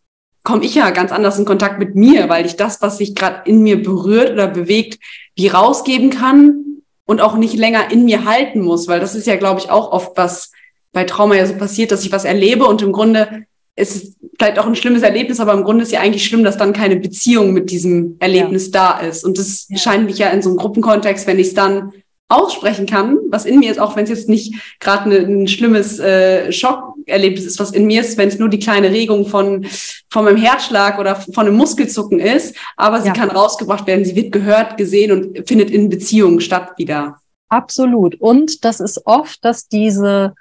komme 0.49 0.64
ich 0.64 0.76
ja 0.76 0.88
ganz 0.92 1.12
anders 1.12 1.38
in 1.38 1.44
Kontakt 1.44 1.78
mit 1.78 1.94
mir, 1.94 2.30
weil 2.30 2.46
ich 2.46 2.57
das, 2.57 2.80
was 2.80 2.96
sich 2.96 3.14
gerade 3.14 3.42
in 3.44 3.62
mir 3.62 3.82
berührt 3.82 4.32
oder 4.32 4.46
bewegt, 4.46 4.99
wie 5.36 5.49
rausgeben 5.49 6.09
kann 6.09 6.80
und 7.05 7.20
auch 7.20 7.36
nicht 7.36 7.53
länger 7.53 7.90
in 7.92 8.07
mir 8.07 8.24
halten 8.24 8.62
muss, 8.62 8.88
weil 8.88 8.99
das 8.99 9.14
ist 9.14 9.26
ja, 9.26 9.36
glaube 9.36 9.61
ich, 9.61 9.70
auch 9.70 9.92
oft 9.92 10.16
was 10.16 10.53
bei 10.94 11.05
Trauma 11.05 11.34
ja 11.34 11.44
so 11.44 11.53
passiert, 11.53 11.92
dass 11.92 12.03
ich 12.03 12.12
was 12.12 12.24
erlebe 12.24 12.64
und 12.64 12.80
im 12.80 12.92
Grunde 12.92 13.44
ist 13.76 13.94
es 13.94 14.16
vielleicht 14.38 14.59
auch 14.59 14.64
ein 14.64 14.74
schlimmes 14.74 15.03
Erlebnis, 15.03 15.38
aber 15.38 15.53
im 15.53 15.64
Grunde 15.64 15.82
ist 15.82 15.92
ja 15.92 16.01
eigentlich 16.01 16.24
schlimm, 16.24 16.44
dass 16.44 16.57
dann 16.57 16.72
keine 16.72 16.96
Beziehung 16.96 17.53
mit 17.53 17.70
diesem 17.70 18.16
Erlebnis 18.18 18.70
ja. 18.72 18.96
da 18.96 19.07
ist. 19.07 19.24
Und 19.24 19.36
das 19.36 19.66
ja. 19.68 19.76
scheint 19.76 20.07
mich 20.07 20.16
ja 20.16 20.30
in 20.30 20.40
so 20.40 20.49
einem 20.49 20.57
Gruppenkontext, 20.57 21.26
wenn 21.26 21.38
ich 21.38 21.49
es 21.49 21.55
dann 21.55 21.92
aussprechen 22.29 22.87
kann, 22.87 23.18
was 23.31 23.47
in 23.47 23.59
mir 23.59 23.70
ist, 23.70 23.81
auch 23.81 23.97
wenn 23.97 24.05
es 24.05 24.11
jetzt 24.11 24.29
nicht 24.29 24.55
gerade 24.81 25.09
ne, 25.09 25.16
ein 25.18 25.49
schlimmes 25.49 25.99
äh, 25.99 26.53
Schockerlebnis 26.53 27.47
ist, 27.47 27.59
was 27.59 27.70
in 27.70 27.87
mir 27.87 28.03
ist, 28.03 28.18
wenn 28.18 28.29
es 28.29 28.39
nur 28.39 28.51
die 28.51 28.59
kleine 28.59 28.91
Regung 28.91 29.26
von, 29.26 29.66
von 30.11 30.24
meinem 30.24 30.37
Herzschlag 30.37 30.99
oder 30.99 31.16
von 31.16 31.47
einem 31.47 31.57
Muskelzucken 31.57 32.20
ist, 32.20 32.55
aber 32.76 33.01
sie 33.01 33.09
ja. 33.09 33.14
kann 33.14 33.31
rausgebracht 33.31 33.87
werden, 33.87 34.05
sie 34.05 34.14
wird 34.14 34.33
gehört, 34.33 34.76
gesehen 34.76 35.12
und 35.12 35.49
findet 35.49 35.70
in 35.70 35.89
Beziehungen 35.89 36.41
statt 36.41 36.72
wieder. 36.76 37.18
Absolut. 37.49 38.20
Und 38.20 38.64
das 38.64 38.81
ist 38.81 39.07
oft, 39.07 39.43
dass 39.43 39.68
diese, 39.68 40.35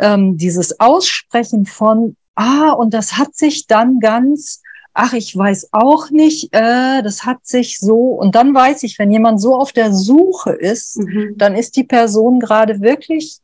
ähm, 0.00 0.36
dieses 0.36 0.80
Aussprechen 0.80 1.64
von, 1.64 2.16
ah, 2.34 2.72
und 2.72 2.92
das 2.92 3.16
hat 3.16 3.36
sich 3.36 3.68
dann 3.68 4.00
ganz 4.00 4.62
ach, 4.98 5.12
ich 5.12 5.36
weiß 5.36 5.68
auch 5.70 6.10
nicht, 6.10 6.52
äh, 6.52 7.02
das 7.02 7.24
hat 7.24 7.46
sich 7.46 7.78
so. 7.78 7.96
Und 7.96 8.34
dann 8.34 8.52
weiß 8.52 8.82
ich, 8.82 8.98
wenn 8.98 9.12
jemand 9.12 9.40
so 9.40 9.54
auf 9.54 9.72
der 9.72 9.92
Suche 9.94 10.50
ist, 10.50 10.98
mhm. 10.98 11.34
dann 11.36 11.54
ist 11.54 11.76
die 11.76 11.84
Person 11.84 12.40
gerade 12.40 12.80
wirklich 12.80 13.38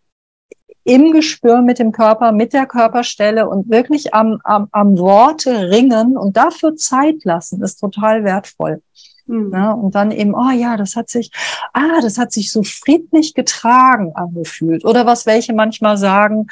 im 0.83 1.13
Gespür 1.13 1.63
mit 1.63 1.79
dem 1.79 1.93
Körper, 1.93 2.33
mit 2.33 2.53
der 2.53 2.67
Körperstelle 2.67 3.49
und 3.49 3.71
wirklich 3.71 4.13
am, 4.13 4.41
am, 4.45 4.69
am 4.73 4.99
Worte 4.99 5.71
ringen 5.71 6.17
und 6.17 6.37
dafür 6.37 6.75
Zeit 6.77 7.25
lassen, 7.25 7.63
ist 7.63 7.77
total 7.77 8.25
wertvoll. 8.25 8.83
Mhm. 9.27 9.53
Ja, 9.55 9.71
und 9.71 9.95
dann 9.95 10.11
eben, 10.11 10.35
oh 10.35 10.51
ja, 10.51 10.77
das 10.77 10.97
hat 10.97 11.09
sich, 11.09 11.31
ah, 11.73 12.01
das 12.03 12.19
hat 12.19 12.33
sich 12.33 12.51
so 12.51 12.63
friedlich 12.65 13.33
getragen 13.33 14.13
angefühlt. 14.15 14.85
Oder 14.85 15.07
was 15.07 15.25
welche 15.25 15.55
manchmal 15.55 15.97
sagen, 15.97 16.49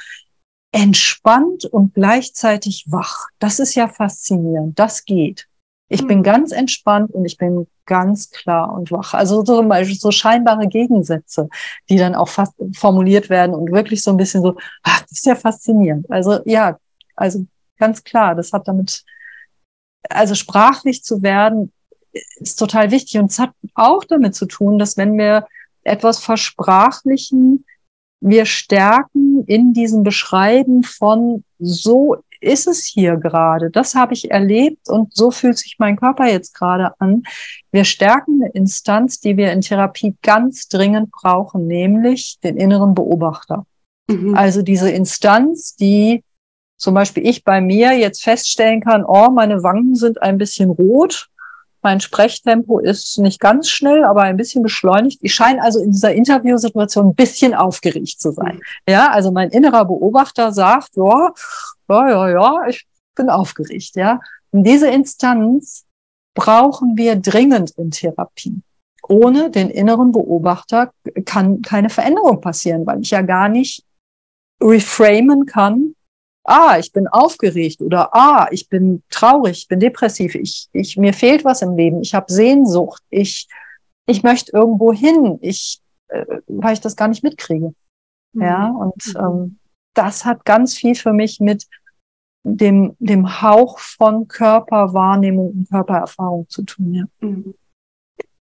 entspannt 0.73 1.66
und 1.66 1.95
gleichzeitig 1.95 2.87
wach. 2.89 3.29
Das 3.39 3.59
ist 3.59 3.75
ja 3.75 3.89
faszinierend. 3.89 4.79
Das 4.79 5.05
geht. 5.05 5.47
Ich 5.89 6.07
bin 6.07 6.18
hm. 6.18 6.23
ganz 6.23 6.53
entspannt 6.53 7.12
und 7.12 7.27
ich 7.27 7.37
bin 7.37 7.66
ganz 7.85 8.31
klar 8.31 8.73
und 8.73 8.91
wach. 8.91 9.12
Also 9.12 9.45
so, 9.45 9.62
so 9.99 10.11
scheinbare 10.11 10.66
Gegensätze, 10.66 11.51
die 11.91 11.99
dann 11.99 12.14
auch 12.14 12.31
fast 12.31 12.55
formuliert 12.75 13.29
werden 13.29 13.55
und 13.55 13.70
wirklich 13.70 14.03
so 14.03 14.11
ein 14.11 14.16
bisschen 14.16 14.43
so, 14.43 14.57
ach, 14.83 15.03
das 15.03 15.12
ist 15.12 15.27
ja 15.27 15.35
faszinierend. 15.35 16.11
Also 16.11 16.41
ja, 16.47 16.79
also 17.14 17.45
ganz 17.79 18.03
klar, 18.03 18.35
das 18.35 18.55
hat 18.55 18.66
damit, 18.66 19.05
also 20.09 20.35
sprachlich 20.35 21.05
zu 21.05 21.23
werden, 21.23 21.73
ist 22.12 22.59
total 22.59 22.91
wichtig. 22.91 23.20
Und 23.20 23.31
es 23.31 23.39
hat 23.39 23.51
auch 23.75 24.05
damit 24.05 24.35
zu 24.35 24.47
tun, 24.47 24.79
dass 24.79 24.97
wenn 24.97 25.18
wir 25.18 25.47
etwas 25.85 26.20
versprachlichen, 26.20 27.66
wir 28.23 28.47
stärken 28.47 29.45
in 29.47 29.73
diesem 29.73 30.05
Beschreiben 30.05 30.83
von 30.83 31.45
so 31.59 32.16
ist 32.41 32.66
es 32.66 32.85
hier 32.85 33.16
gerade? 33.16 33.70
Das 33.70 33.95
habe 33.95 34.14
ich 34.14 34.31
erlebt 34.31 34.89
und 34.89 35.14
so 35.14 35.31
fühlt 35.31 35.59
sich 35.59 35.77
mein 35.79 35.97
Körper 35.97 36.27
jetzt 36.27 36.55
gerade 36.55 36.93
an. 36.99 37.23
Wir 37.70 37.85
stärken 37.85 38.43
eine 38.43 38.53
Instanz, 38.53 39.20
die 39.20 39.37
wir 39.37 39.53
in 39.53 39.61
Therapie 39.61 40.16
ganz 40.23 40.68
dringend 40.68 41.11
brauchen, 41.12 41.66
nämlich 41.66 42.39
den 42.43 42.57
inneren 42.57 42.95
Beobachter. 42.95 43.64
Mhm. 44.09 44.35
Also 44.35 44.62
diese 44.62 44.91
Instanz, 44.91 45.77
die 45.77 46.25
zum 46.77 46.95
Beispiel 46.95 47.27
ich 47.27 47.45
bei 47.45 47.61
mir 47.61 47.93
jetzt 47.97 48.25
feststellen 48.25 48.81
kann, 48.81 49.05
oh, 49.05 49.31
meine 49.31 49.62
Wangen 49.62 49.95
sind 49.95 50.20
ein 50.20 50.37
bisschen 50.37 50.70
rot. 50.70 51.29
Mein 51.83 52.01
Sprechtempo 52.01 52.78
ist 52.78 53.18
nicht 53.18 53.41
ganz 53.41 53.68
schnell, 53.68 54.05
aber 54.05 54.22
ein 54.22 54.37
bisschen 54.37 54.62
beschleunigt. 54.62 55.18
Ich 55.22 55.35
scheine 55.35 55.62
also 55.62 55.80
in 55.80 55.91
dieser 55.91 56.14
Interviewsituation 56.14 57.09
ein 57.09 57.14
bisschen 57.14 57.55
aufgeregt 57.55 58.20
zu 58.20 58.30
sein. 58.30 58.61
Ja, 58.89 59.11
also 59.11 59.33
mein 59.33 59.51
innerer 59.51 59.85
Beobachter 59.85 60.53
sagt, 60.53 60.97
ja, 60.97 61.33
ja, 61.89 62.09
ja, 62.09 62.28
ja, 62.30 62.66
ich 62.68 62.87
bin 63.16 63.28
aufgeregt, 63.28 63.97
ja. 63.97 64.20
Und 64.53 64.64
diese 64.64 64.89
Instanz 64.89 65.85
brauchen 66.35 66.97
wir 66.97 67.16
dringend 67.16 67.72
in 67.72 67.91
Therapie. 67.91 68.62
Ohne 69.09 69.51
den 69.51 69.68
inneren 69.68 70.12
Beobachter 70.12 70.93
kann 71.24 71.62
keine 71.62 71.91
Veränderung 71.91 72.41
passieren, 72.41 72.87
weil 72.87 73.01
ich 73.01 73.11
ja 73.11 73.22
gar 73.22 73.49
nicht 73.49 73.85
reframen 74.62 75.47
kann. 75.47 75.95
Ah, 76.45 76.78
ich 76.78 76.93
bin 76.93 77.07
aufgeregt 77.07 77.80
oder 77.80 78.14
ah, 78.14 78.49
ich 78.51 78.68
bin 78.68 79.03
traurig, 79.11 79.59
ich 79.59 79.68
bin 79.68 79.78
depressiv, 79.78 80.34
ich, 80.34 80.68
ich, 80.72 80.97
mir 80.97 81.12
fehlt 81.12 81.45
was 81.45 81.62
im 81.62 81.76
Leben, 81.76 82.03
ich 82.03 82.14
habe 82.14 82.32
Sehnsucht, 82.32 83.03
ich, 83.11 83.47
ich 84.07 84.22
möchte 84.22 84.53
irgendwo 84.53 84.93
hin, 84.93 85.38
ich, 85.40 85.80
äh, 86.09 86.24
weil 86.49 86.74
ich 86.74 86.80
das 86.80 86.97
gar 86.97 87.09
nicht 87.09 87.22
mitkriege. 87.22 87.74
Mhm. 88.32 88.43
Ja, 88.43 88.68
und 88.70 89.07
mhm. 89.07 89.20
ähm, 89.20 89.59
das 89.95 90.24
hat 90.24 90.45
ganz 90.45 90.74
viel 90.74 90.97
für 90.97 91.12
mich 91.12 91.38
mit 91.38 91.66
dem, 92.45 92.97
dem 92.99 93.40
Hauch 93.40 93.78
von 93.78 94.26
Körperwahrnehmung 94.26 95.51
und 95.51 95.70
Körpererfahrung 95.70 96.49
zu 96.49 96.64
tun. 96.64 96.95
Ja. 96.95 97.05
Mhm. 97.20 97.55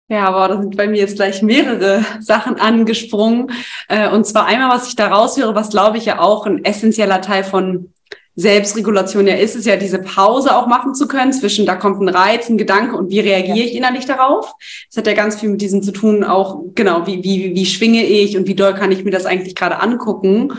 Ja, 0.08 0.28
aber 0.28 0.48
da 0.48 0.60
sind 0.60 0.76
bei 0.76 0.86
mir 0.86 0.98
jetzt 0.98 1.16
gleich 1.16 1.42
mehrere 1.42 2.04
Sachen 2.20 2.60
angesprungen. 2.60 3.50
Äh, 3.88 4.08
und 4.10 4.26
zwar 4.26 4.46
einmal, 4.46 4.70
was 4.70 4.88
ich 4.88 4.96
da 4.96 5.08
raushöre, 5.08 5.54
was 5.54 5.70
glaube 5.70 5.98
ich 5.98 6.04
ja 6.04 6.18
auch 6.20 6.46
ein 6.46 6.64
essentieller 6.64 7.20
Teil 7.20 7.44
von 7.44 7.90
Selbstregulation 8.36 9.28
ja 9.28 9.36
ist, 9.36 9.54
ist 9.54 9.66
ja 9.66 9.76
diese 9.76 10.00
Pause 10.00 10.56
auch 10.56 10.66
machen 10.66 10.94
zu 10.94 11.06
können 11.06 11.32
zwischen, 11.32 11.66
da 11.66 11.76
kommt 11.76 12.00
ein 12.02 12.08
Reiz, 12.08 12.48
ein 12.48 12.58
Gedanke 12.58 12.96
und 12.96 13.10
wie 13.10 13.20
reagiere 13.20 13.58
ja. 13.58 13.64
ich 13.64 13.74
innerlich 13.74 14.06
darauf. 14.06 14.52
Das 14.88 14.96
hat 14.96 15.06
ja 15.06 15.14
ganz 15.14 15.38
viel 15.38 15.50
mit 15.50 15.60
diesem 15.60 15.82
zu 15.82 15.92
tun, 15.92 16.24
auch 16.24 16.60
genau, 16.74 17.06
wie, 17.06 17.22
wie, 17.22 17.54
wie 17.54 17.66
schwinge 17.66 18.04
ich 18.04 18.36
und 18.36 18.48
wie 18.48 18.56
doll 18.56 18.74
kann 18.74 18.90
ich 18.90 19.04
mir 19.04 19.12
das 19.12 19.26
eigentlich 19.26 19.54
gerade 19.54 19.80
angucken. 19.80 20.52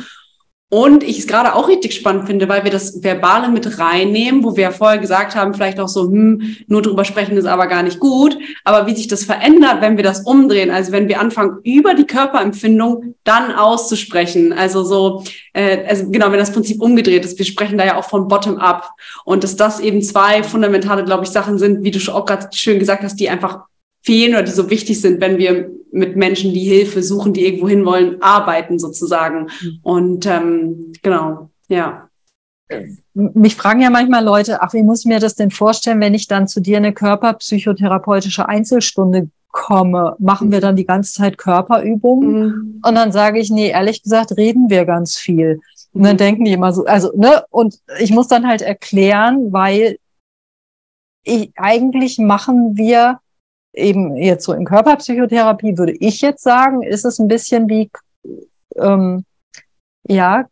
Und 0.70 1.03
ich 1.03 1.20
es 1.20 1.28
gerade 1.28 1.53
auch 1.53 1.68
richtig 1.68 1.93
spannend 1.93 2.26
finde, 2.26 2.49
weil 2.49 2.63
wir 2.63 2.72
das 2.72 3.03
Verbale 3.03 3.49
mit 3.49 3.78
reinnehmen, 3.78 4.43
wo 4.43 4.55
wir 4.55 4.63
ja 4.63 4.72
vorher 4.72 4.97
gesagt 4.97 5.36
haben, 5.36 5.53
vielleicht 5.53 5.80
auch 5.80 5.88
so, 5.88 6.05
hm, 6.05 6.57
nur 6.68 6.82
drüber 6.82 7.05
sprechen 7.05 7.38
ist 7.38 7.45
aber 7.45 7.68
gar 7.68 7.84
nicht 7.84 7.99
gut. 7.99 8.36
Aber 8.63 8.88
wie 8.88 8.95
sich 8.95 9.07
das 9.07 9.26
verändert, 9.26 9.82
wenn 9.82 9.95
wir 9.95 10.03
das 10.03 10.22
umdrehen, 10.22 10.72
also 10.72 10.91
wenn 10.91 11.07
wir 11.07 11.20
anfangen, 11.20 11.59
über 11.63 11.93
die 11.93 12.07
Körperempfindung 12.07 13.13
dann 13.24 13.51
auszusprechen. 13.51 14.53
Also 14.53 14.84
so, 14.84 15.24
äh, 15.53 15.86
also 15.88 16.09
genau, 16.09 16.32
wenn 16.32 16.39
das 16.39 16.51
Prinzip 16.51 16.82
umgedreht 16.82 17.24
ist, 17.26 17.38
wir 17.38 17.45
sprechen 17.45 17.78
da 17.78 17.86
ja 17.86 17.97
auch 17.97 18.09
von 18.09 18.28
Bottom-up. 18.28 18.89
Und 19.24 19.43
dass 19.43 19.55
das 19.55 19.80
eben 19.80 20.01
zwei 20.01 20.41
fundamentale, 20.41 21.05
glaube 21.05 21.26
ich, 21.26 21.30
Sachen 21.30 21.59
sind, 21.59 21.84
wie 21.84 21.91
du 21.91 21.99
auch 22.11 22.26
gerade 22.26 22.49
schön 22.53 22.80
gesagt 22.80 23.03
hast, 23.03 23.20
die 23.20 23.30
einfach 23.30 23.66
fehlen 24.06 24.34
oder 24.34 24.43
die 24.43 24.51
so 24.51 24.70
wichtig 24.70 25.01
sind, 25.01 25.20
wenn 25.20 25.38
wir 25.38 25.72
mit 25.91 26.16
Menschen, 26.16 26.53
die 26.53 26.64
Hilfe 26.64 27.01
suchen, 27.01 27.34
die 27.34 27.45
irgendwo 27.45 27.68
hinwollen, 27.68 28.22
arbeiten 28.22 28.78
sozusagen. 28.78 29.47
Mhm. 29.62 29.80
Und 29.82 30.26
ähm, 30.26 30.93
genau, 31.01 31.49
ja. 31.68 32.10
Mich 33.14 33.56
fragen 33.56 33.82
ja 33.82 33.89
manchmal 33.89 34.24
Leute, 34.24 34.62
ach, 34.62 34.74
wie 34.74 34.84
muss 34.84 35.01
ich 35.01 35.06
mir 35.06 35.20
das 35.20 35.36
denn 35.36 35.51
vorstellen, 35.51 36.01
wenn 36.01 36.14
ich 36.14 36.28
dann 36.28 36.47
zu 36.47 36.60
dir 36.60 36.78
eine 36.78 36.93
körperpsychotherapeutische 36.93 38.47
Einzelstunde 38.47 39.30
komme? 39.51 40.16
Machen 40.20 40.51
wir 40.51 40.62
dann 40.62 40.76
die 40.76 40.86
ganze 40.86 41.14
Zeit 41.14 41.38
Körperübungen? 41.38 42.47
Mhm. 42.47 42.82
Und 42.86 42.95
dann 42.95 43.12
sage 43.12 43.39
ich, 43.39 43.49
nee, 43.49 43.70
ehrlich 43.70 44.03
gesagt, 44.03 44.36
reden 44.38 44.70
wir 44.70 44.86
ganz 44.86 45.18
viel. 45.18 45.62
Und 45.93 46.03
dann 46.03 46.14
mhm. 46.14 46.20
denken 46.20 46.45
die 46.45 46.53
immer 46.53 46.74
so, 46.74 46.86
also, 46.86 47.12
ne, 47.16 47.45
und 47.49 47.80
ich 47.99 48.12
muss 48.12 48.28
dann 48.28 48.47
halt 48.47 48.62
erklären, 48.62 49.53
weil 49.53 49.97
ich, 51.24 51.51
eigentlich 51.56 52.20
machen 52.20 52.76
wir 52.76 53.20
eben 53.76 54.15
jetzt 54.15 54.45
so 54.45 54.53
in 54.53 54.65
Körperpsychotherapie 54.65 55.78
würde 55.78 55.93
ich 55.93 56.21
jetzt 56.21 56.43
sagen, 56.43 56.82
ist 56.82 57.05
es 57.05 57.19
ein 57.19 57.28
bisschen 57.28 57.69
wie 57.69 57.89
ähm, 58.78 59.26
ja 60.07 60.45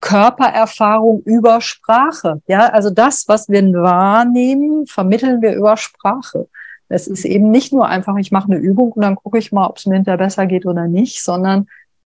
Körpererfahrung 0.00 1.22
über 1.22 1.60
Sprache. 1.60 2.42
Ja, 2.48 2.66
also 2.68 2.90
das, 2.90 3.28
was 3.28 3.48
wir 3.48 3.62
wahrnehmen, 3.72 4.86
vermitteln 4.86 5.40
wir 5.40 5.54
über 5.54 5.76
Sprache. 5.76 6.48
Es 6.88 7.06
ist 7.06 7.24
eben 7.24 7.50
nicht 7.50 7.72
nur 7.72 7.86
einfach, 7.86 8.16
ich 8.16 8.32
mache 8.32 8.52
eine 8.52 8.60
Übung 8.60 8.92
und 8.92 9.02
dann 9.02 9.16
gucke 9.16 9.38
ich 9.38 9.52
mal, 9.52 9.66
ob 9.66 9.78
es 9.78 9.86
mir 9.86 9.94
hinterher 9.94 10.18
besser 10.18 10.46
geht 10.46 10.66
oder 10.66 10.88
nicht, 10.88 11.22
sondern 11.22 11.68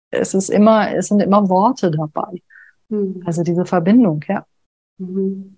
es 0.09 0.33
ist 0.33 0.49
immer, 0.49 0.95
es 0.95 1.07
sind 1.07 1.21
immer 1.21 1.49
Worte 1.49 1.91
dabei. 1.91 2.41
Mhm. 2.89 3.21
Also 3.25 3.43
diese 3.43 3.65
Verbindung, 3.65 4.23
ja. 4.27 4.45
Mhm. 4.97 5.57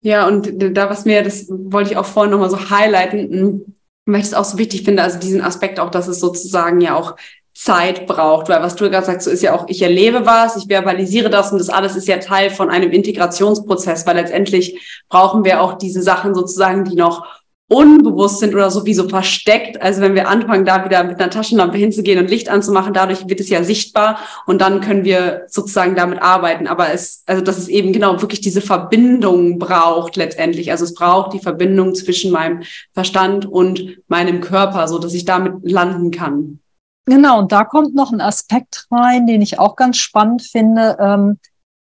Ja, 0.00 0.26
und 0.26 0.52
da, 0.76 0.90
was 0.90 1.04
mir, 1.04 1.22
das 1.22 1.48
wollte 1.48 1.90
ich 1.90 1.96
auch 1.96 2.04
vorhin 2.04 2.30
nochmal 2.30 2.50
so 2.50 2.70
highlighten, 2.70 3.77
weil 4.12 4.20
ich 4.20 4.26
es 4.26 4.34
auch 4.34 4.44
so 4.44 4.58
wichtig 4.58 4.84
finde, 4.84 5.02
also 5.02 5.18
diesen 5.18 5.42
Aspekt 5.42 5.78
auch, 5.78 5.90
dass 5.90 6.08
es 6.08 6.20
sozusagen 6.20 6.80
ja 6.80 6.96
auch 6.96 7.16
Zeit 7.54 8.06
braucht, 8.06 8.48
weil 8.48 8.62
was 8.62 8.76
du 8.76 8.88
gerade 8.88 9.04
sagst, 9.04 9.24
so 9.24 9.30
ist 9.30 9.42
ja 9.42 9.54
auch, 9.54 9.66
ich 9.68 9.82
erlebe 9.82 10.24
was, 10.24 10.56
ich 10.56 10.68
verbalisiere 10.68 11.28
das 11.28 11.50
und 11.52 11.58
das 11.58 11.68
alles 11.68 11.96
ist 11.96 12.06
ja 12.06 12.18
Teil 12.18 12.50
von 12.50 12.70
einem 12.70 12.92
Integrationsprozess, 12.92 14.06
weil 14.06 14.16
letztendlich 14.16 15.02
brauchen 15.08 15.44
wir 15.44 15.60
auch 15.60 15.74
diese 15.76 16.00
Sachen 16.00 16.34
sozusagen, 16.34 16.84
die 16.84 16.94
noch 16.94 17.26
unbewusst 17.68 18.40
sind 18.40 18.54
oder 18.54 18.70
sowieso 18.70 19.08
versteckt. 19.08 19.80
Also 19.80 20.00
wenn 20.00 20.14
wir 20.14 20.28
anfangen, 20.28 20.64
da 20.64 20.84
wieder 20.84 21.04
mit 21.04 21.20
einer 21.20 21.30
Taschenlampe 21.30 21.76
hinzugehen 21.76 22.18
und 22.18 22.30
Licht 22.30 22.48
anzumachen, 22.48 22.94
dadurch 22.94 23.28
wird 23.28 23.40
es 23.40 23.50
ja 23.50 23.62
sichtbar 23.62 24.18
und 24.46 24.60
dann 24.60 24.80
können 24.80 25.04
wir 25.04 25.42
sozusagen 25.48 25.94
damit 25.94 26.22
arbeiten. 26.22 26.66
Aber 26.66 26.90
es, 26.92 27.22
also 27.26 27.42
dass 27.42 27.58
es 27.58 27.68
eben 27.68 27.92
genau 27.92 28.20
wirklich 28.22 28.40
diese 28.40 28.62
Verbindung 28.62 29.58
braucht 29.58 30.16
letztendlich. 30.16 30.70
Also 30.70 30.84
es 30.84 30.94
braucht 30.94 31.34
die 31.34 31.40
Verbindung 31.40 31.94
zwischen 31.94 32.32
meinem 32.32 32.62
Verstand 32.94 33.44
und 33.44 33.98
meinem 34.08 34.40
Körper, 34.40 34.88
so 34.88 34.98
dass 34.98 35.12
ich 35.12 35.26
damit 35.26 35.52
landen 35.62 36.10
kann. 36.10 36.60
Genau, 37.04 37.38
und 37.38 37.52
da 37.52 37.64
kommt 37.64 37.94
noch 37.94 38.12
ein 38.12 38.20
Aspekt 38.20 38.86
rein, 38.90 39.26
den 39.26 39.40
ich 39.40 39.58
auch 39.58 39.76
ganz 39.76 39.96
spannend 39.96 40.42
finde. 40.42 40.96
Ähm, 41.00 41.38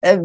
äh, 0.02 0.20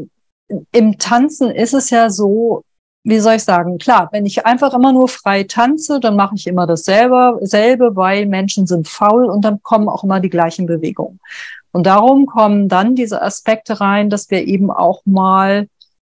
Im 0.73 0.99
Tanzen 0.99 1.51
ist 1.51 1.75
es 1.75 1.91
ja 1.91 2.11
so, 2.11 2.65
wie 3.03 3.19
soll 3.19 3.35
ich 3.35 3.45
sagen, 3.45 3.79
klar, 3.79 4.09
wenn 4.13 4.27
ich 4.27 4.45
einfach 4.45 4.75
immer 4.75 4.93
nur 4.93 5.09
frei 5.09 5.45
tanze, 5.45 6.01
dann 6.01 6.17
mache 6.17 6.35
ich 6.35 6.47
immer 6.47 6.67
dasselbe, 6.67 7.39
selbe, 7.43 7.97
weil 7.97 8.27
Menschen 8.27 8.67
sind 8.67 8.89
faul 8.89 9.25
und 9.25 9.43
dann 9.45 9.63
kommen 9.63 9.89
auch 9.89 10.05
immer 10.05 10.21
die 10.21 10.31
gleichen 10.31 10.67
Bewegungen. 10.67 11.19
Und 11.73 11.87
darum 11.87 12.27
kommen 12.27 12.69
dann 12.69 12.97
diese 12.97 13.23
Aspekte 13.23 13.81
rein, 13.81 14.11
dass 14.11 14.31
wir 14.31 14.47
eben 14.47 14.71
auch 14.71 15.03
mal 15.07 15.67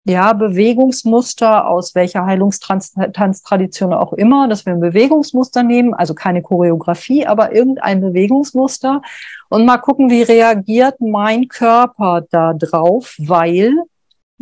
ja, 0.06 0.34
Bewegungsmuster 0.34 1.66
aus 1.66 1.94
welcher 1.94 2.26
Heilungstanztradition 2.26 3.94
auch 3.94 4.12
immer, 4.12 4.48
dass 4.48 4.66
wir 4.66 4.74
ein 4.74 4.80
Bewegungsmuster 4.80 5.62
nehmen, 5.62 5.94
also 5.94 6.12
keine 6.14 6.42
Choreografie, 6.42 7.26
aber 7.26 7.54
irgendein 7.54 8.02
Bewegungsmuster 8.02 9.00
und 9.48 9.64
mal 9.64 9.78
gucken, 9.78 10.10
wie 10.10 10.22
reagiert 10.22 11.00
mein 11.00 11.48
Körper 11.48 12.22
da 12.30 12.52
drauf, 12.52 13.14
weil 13.18 13.74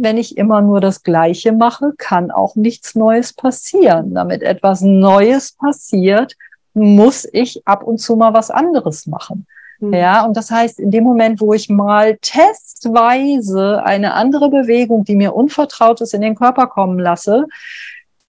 wenn 0.03 0.16
ich 0.16 0.36
immer 0.36 0.61
nur 0.61 0.80
das 0.80 1.03
Gleiche 1.03 1.53
mache, 1.53 1.92
kann 1.96 2.30
auch 2.30 2.57
nichts 2.57 2.94
Neues 2.94 3.32
passieren. 3.32 4.14
Damit 4.14 4.42
etwas 4.42 4.80
Neues 4.80 5.53
passiert, 5.53 6.36
muss 6.74 7.28
ich 7.32 7.66
ab 7.66 7.82
und 7.84 7.98
zu 7.98 8.16
mal 8.16 8.34
was 8.34 8.50
anderes 8.50 9.07
machen. 9.07 9.46
Mhm. 9.78 9.94
Ja, 9.94 10.24
und 10.24 10.36
das 10.36 10.50
heißt, 10.50 10.78
in 10.80 10.90
dem 10.90 11.05
Moment, 11.05 11.40
wo 11.40 11.53
ich 11.55 11.68
mal 11.68 12.16
testweise 12.18 13.82
eine 13.84 14.14
andere 14.14 14.48
Bewegung, 14.48 15.05
die 15.05 15.16
mir 15.16 15.34
unvertraut 15.34 16.00
ist, 16.00 16.14
in 16.14 16.20
den 16.20 16.34
Körper 16.34 16.66
kommen 16.66 16.98
lasse, 16.98 17.46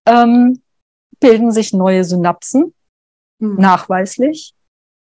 ähm, 0.06 0.62
bilden 1.20 1.52
sich 1.52 1.74
neue 1.74 2.04
Synapsen, 2.04 2.74
mhm. 3.40 3.56
nachweislich. 3.56 4.54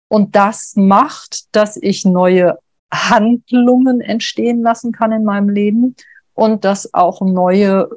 Und 0.08 0.36
das 0.36 0.74
macht, 0.76 1.54
dass 1.56 1.76
ich 1.76 2.04
neue 2.04 2.58
Handlungen 2.92 4.02
entstehen 4.02 4.62
lassen 4.62 4.92
kann 4.92 5.12
in 5.12 5.24
meinem 5.24 5.48
Leben 5.48 5.96
und 6.35 6.64
dass 6.64 6.93
auch 6.95 7.20
neue, 7.20 7.89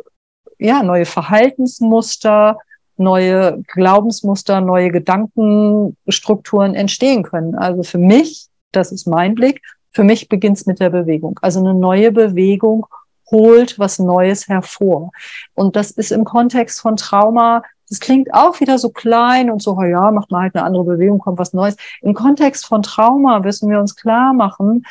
ja, 0.59 0.83
neue 0.83 1.05
Verhaltensmuster, 1.05 2.57
neue 2.97 3.61
Glaubensmuster, 3.67 4.61
neue 4.61 4.91
Gedankenstrukturen 4.91 6.75
entstehen 6.75 7.23
können. 7.23 7.55
Also 7.55 7.83
für 7.83 7.97
mich, 7.97 8.47
das 8.71 8.91
ist 8.91 9.07
mein 9.07 9.35
Blick, 9.35 9.61
für 9.91 10.03
mich 10.03 10.29
beginnt 10.29 10.57
es 10.57 10.65
mit 10.65 10.79
der 10.79 10.89
Bewegung. 10.89 11.39
Also 11.41 11.59
eine 11.59 11.73
neue 11.73 12.11
Bewegung 12.11 12.85
holt 13.31 13.79
was 13.79 13.99
Neues 13.99 14.47
hervor. 14.47 15.11
Und 15.53 15.75
das 15.75 15.91
ist 15.91 16.11
im 16.11 16.25
Kontext 16.25 16.81
von 16.81 16.95
Trauma, 16.95 17.63
das 17.89 17.99
klingt 17.99 18.33
auch 18.33 18.59
wieder 18.59 18.79
so 18.79 18.89
klein 18.89 19.51
und 19.51 19.61
so, 19.61 19.79
ja, 19.83 20.09
macht 20.11 20.31
man 20.31 20.41
halt 20.41 20.55
eine 20.55 20.63
andere 20.63 20.83
Bewegung, 20.83 21.19
kommt 21.19 21.37
was 21.37 21.53
Neues. 21.53 21.75
Im 22.01 22.13
Kontext 22.13 22.65
von 22.65 22.81
Trauma 22.81 23.39
müssen 23.39 23.69
wir 23.69 23.79
uns 23.79 23.95
klar 23.95 24.33
machen, 24.33 24.85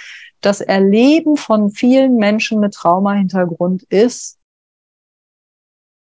das 0.44 0.60
Erleben 0.60 1.36
von 1.36 1.70
vielen 1.70 2.16
Menschen 2.16 2.60
mit 2.60 2.74
Traumahintergrund 2.74 3.84
ist, 3.84 4.38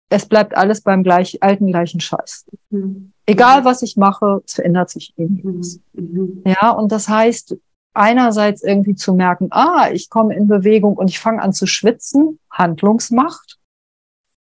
es 0.09 0.27
bleibt 0.27 0.57
alles 0.57 0.81
beim 0.83 1.03
gleich, 1.03 1.43
alten 1.43 1.66
gleichen 1.66 2.01
Scheiß. 2.01 2.47
Mhm. 2.70 3.12
Egal 3.27 3.64
was 3.64 3.83
ich 3.83 3.97
mache, 3.97 4.43
es 4.47 4.55
verändert 4.55 4.91
sich 4.91 5.12
irgendwas. 5.16 5.81
Mhm. 5.93 6.43
Ja, 6.47 6.70
und 6.70 6.93
das 6.93 7.09
heißt, 7.09 7.57
einerseits 7.95 8.62
irgendwie 8.62 8.95
zu 8.95 9.14
merken, 9.14 9.49
ah, 9.51 9.91
ich 9.93 10.11
komme 10.11 10.35
in 10.35 10.47
Bewegung 10.47 10.97
und 10.97 11.09
ich 11.09 11.18
fange 11.18 11.43
an 11.43 11.53
zu 11.53 11.66
schwitzen, 11.66 12.39
Handlungsmacht. 12.51 13.59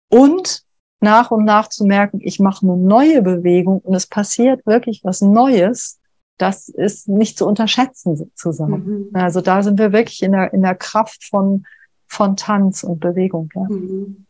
Und 0.10 0.64
nach 1.00 1.32
und 1.32 1.46
nach 1.46 1.68
zu 1.68 1.86
merken, 1.86 2.20
ich 2.22 2.40
mache 2.40 2.66
eine 2.66 2.78
neue 2.78 3.22
Bewegung 3.22 3.80
und 3.80 3.94
es 3.94 4.08
passiert 4.08 4.66
wirklich 4.66 5.02
was 5.04 5.22
Neues, 5.22 6.01
das 6.38 6.70
ist 6.70 7.08
nicht 7.08 7.38
zu 7.38 7.46
unterschätzen 7.46 8.32
zusammen. 8.36 9.10
Mhm. 9.12 9.16
Also 9.16 9.42
da 9.42 9.62
sind 9.62 9.78
wir 9.80 9.92
wirklich 9.92 10.24
in 10.24 10.32
der, 10.32 10.54
in 10.54 10.62
der 10.62 10.76
Kraft 10.76 11.24
von, 11.24 11.66
von 12.08 12.36
Tanz 12.36 12.84
und 12.84 13.00
Bewegung. 13.00 13.50
Ja. 13.56 13.62
Mhm. 13.70 14.26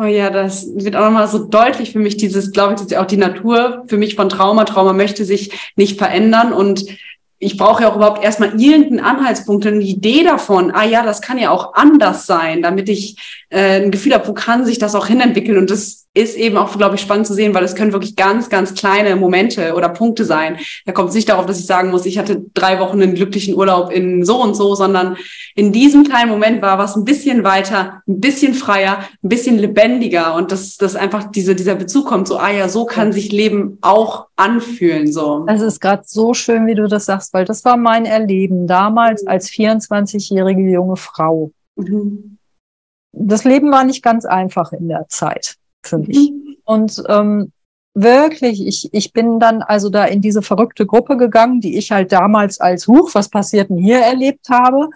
Oh 0.00 0.04
ja, 0.04 0.30
das 0.30 0.68
wird 0.76 0.94
auch 0.94 1.06
nochmal 1.06 1.26
so 1.26 1.44
deutlich 1.44 1.90
für 1.90 1.98
mich, 1.98 2.16
dieses, 2.16 2.52
glaube 2.52 2.74
ich, 2.74 2.80
ist 2.80 2.92
ja 2.92 3.02
auch 3.02 3.06
die 3.06 3.16
Natur 3.16 3.82
für 3.88 3.96
mich 3.96 4.14
von 4.14 4.28
Trauma. 4.28 4.64
Trauma 4.64 4.92
möchte 4.92 5.24
sich 5.24 5.72
nicht 5.74 5.98
verändern 5.98 6.52
und 6.52 6.84
ich 7.40 7.56
brauche 7.56 7.82
ja 7.82 7.90
auch 7.90 7.96
überhaupt 7.96 8.22
erstmal 8.22 8.60
irgendeinen 8.60 9.00
Anhaltspunkt, 9.00 9.66
eine 9.66 9.80
Idee 9.80 10.24
davon, 10.24 10.72
ah 10.72 10.84
ja, 10.84 11.04
das 11.04 11.20
kann 11.20 11.38
ja 11.38 11.50
auch 11.50 11.74
anders 11.74 12.26
sein, 12.26 12.62
damit 12.62 12.88
ich 12.88 13.44
äh, 13.48 13.80
ein 13.80 13.90
Gefühl 13.90 14.14
habe, 14.14 14.26
wo 14.26 14.34
kann 14.34 14.64
sich 14.64 14.78
das 14.78 14.94
auch 14.94 15.06
hinentwickeln. 15.06 15.58
Und 15.58 15.70
das 15.70 16.07
ist 16.18 16.36
eben 16.36 16.56
auch, 16.56 16.76
glaube 16.76 16.96
ich, 16.96 17.00
spannend 17.00 17.28
zu 17.28 17.34
sehen, 17.34 17.54
weil 17.54 17.62
es 17.62 17.76
können 17.76 17.92
wirklich 17.92 18.16
ganz, 18.16 18.50
ganz 18.50 18.74
kleine 18.74 19.14
Momente 19.14 19.74
oder 19.74 19.88
Punkte 19.88 20.24
sein. 20.24 20.58
Da 20.84 20.90
kommt 20.90 21.10
es 21.10 21.14
nicht 21.14 21.28
darauf, 21.28 21.46
dass 21.46 21.60
ich 21.60 21.66
sagen 21.66 21.90
muss, 21.90 22.06
ich 22.06 22.18
hatte 22.18 22.44
drei 22.54 22.80
Wochen 22.80 23.00
einen 23.00 23.14
glücklichen 23.14 23.54
Urlaub 23.54 23.92
in 23.92 24.24
so 24.24 24.42
und 24.42 24.56
so, 24.56 24.74
sondern 24.74 25.16
in 25.54 25.70
diesem 25.70 26.02
kleinen 26.02 26.30
Moment 26.30 26.60
war 26.60 26.76
was 26.76 26.96
ein 26.96 27.04
bisschen 27.04 27.44
weiter, 27.44 28.02
ein 28.08 28.20
bisschen 28.20 28.54
freier, 28.54 28.98
ein 29.22 29.28
bisschen 29.28 29.58
lebendiger 29.58 30.34
und 30.34 30.50
dass 30.50 30.76
das 30.76 30.96
einfach 30.96 31.30
diese, 31.30 31.54
dieser 31.54 31.76
Bezug 31.76 32.06
kommt, 32.06 32.26
so, 32.26 32.36
ah 32.38 32.50
ja, 32.50 32.68
so 32.68 32.84
kann 32.84 33.12
sich 33.12 33.30
Leben 33.30 33.78
auch 33.80 34.26
anfühlen, 34.34 35.12
so. 35.12 35.46
Es 35.46 35.62
ist 35.62 35.80
gerade 35.80 36.02
so 36.04 36.34
schön, 36.34 36.66
wie 36.66 36.74
du 36.74 36.88
das 36.88 37.04
sagst, 37.04 37.32
weil 37.32 37.44
das 37.44 37.64
war 37.64 37.76
mein 37.76 38.06
Erleben 38.06 38.66
damals 38.66 39.22
mhm. 39.22 39.28
als 39.28 39.48
24-jährige 39.50 40.62
junge 40.62 40.96
Frau. 40.96 41.52
Mhm. 41.76 42.38
Das 43.12 43.44
Leben 43.44 43.70
war 43.70 43.84
nicht 43.84 44.02
ganz 44.02 44.24
einfach 44.24 44.72
in 44.72 44.88
der 44.88 45.06
Zeit 45.08 45.58
für 45.82 45.98
mich. 45.98 46.30
Mhm. 46.30 46.56
Und 46.64 47.02
ähm, 47.08 47.52
wirklich, 47.94 48.66
ich, 48.66 48.88
ich 48.92 49.12
bin 49.12 49.40
dann 49.40 49.62
also 49.62 49.88
da 49.88 50.04
in 50.04 50.20
diese 50.20 50.42
verrückte 50.42 50.86
Gruppe 50.86 51.16
gegangen, 51.16 51.60
die 51.60 51.76
ich 51.76 51.90
halt 51.90 52.12
damals 52.12 52.60
als 52.60 52.86
Huch, 52.86 53.14
was 53.14 53.28
passiert 53.28 53.70
denn 53.70 53.78
hier 53.78 54.00
erlebt 54.00 54.48
habe. 54.50 54.90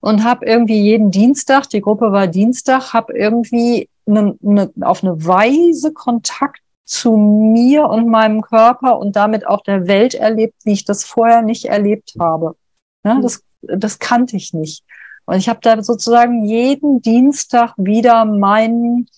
Und 0.00 0.22
habe 0.22 0.44
irgendwie 0.44 0.82
jeden 0.82 1.10
Dienstag, 1.10 1.66
die 1.70 1.80
Gruppe 1.80 2.12
war 2.12 2.26
Dienstag, 2.26 2.92
habe 2.92 3.16
irgendwie 3.16 3.88
ne, 4.04 4.36
ne, 4.40 4.70
auf 4.82 5.02
eine 5.02 5.24
Weise 5.24 5.94
Kontakt 5.94 6.60
zu 6.84 7.16
mir 7.16 7.88
und 7.88 8.08
meinem 8.08 8.42
Körper 8.42 8.98
und 8.98 9.16
damit 9.16 9.46
auch 9.46 9.62
der 9.62 9.86
Welt 9.86 10.14
erlebt, 10.14 10.54
wie 10.64 10.72
ich 10.72 10.84
das 10.84 11.04
vorher 11.04 11.40
nicht 11.40 11.64
erlebt 11.64 12.14
habe. 12.18 12.54
Ja, 13.02 13.14
mhm. 13.14 13.22
das, 13.22 13.42
das 13.62 13.98
kannte 13.98 14.36
ich 14.36 14.52
nicht. 14.52 14.84
Und 15.24 15.36
ich 15.36 15.48
habe 15.48 15.60
da 15.62 15.82
sozusagen 15.82 16.44
jeden 16.44 17.00
Dienstag 17.00 17.72
wieder 17.78 18.26
meinen 18.26 19.08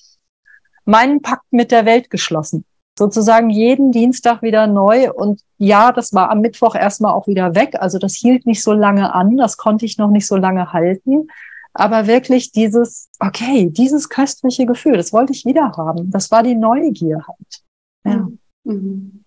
meinen 0.87 1.20
Pakt 1.20 1.45
mit 1.51 1.70
der 1.70 1.84
Welt 1.84 2.11
geschlossen. 2.11 2.64
Sozusagen 2.99 3.51
jeden 3.51 3.93
Dienstag 3.93 4.41
wieder 4.41 4.66
neu. 4.66 5.12
Und 5.12 5.43
ja, 5.59 5.93
das 5.93 6.14
war 6.14 6.30
am 6.30 6.41
Mittwoch 6.41 6.74
erstmal 6.74 7.12
auch 7.12 7.26
wieder 7.26 7.55
weg. 7.55 7.76
Also 7.78 7.99
das 7.99 8.14
hielt 8.14 8.47
nicht 8.47 8.62
so 8.62 8.72
lange 8.72 9.14
an. 9.14 9.37
Das 9.37 9.59
konnte 9.59 9.84
ich 9.84 9.99
noch 9.99 10.09
nicht 10.09 10.26
so 10.26 10.37
lange 10.37 10.72
halten. 10.72 11.28
Aber 11.74 12.07
wirklich 12.07 12.53
dieses, 12.53 13.11
okay, 13.20 13.68
dieses 13.70 14.09
köstliche 14.09 14.64
Gefühl, 14.64 14.97
das 14.97 15.12
wollte 15.12 15.34
ich 15.34 15.45
wieder 15.45 15.72
haben. 15.76 16.11
Das 16.11 16.30
war 16.30 16.43
die 16.43 16.55
Neugier 16.55 17.26
halt. 17.26 17.62
Ja. 18.07 18.28
Mhm. 18.64 19.25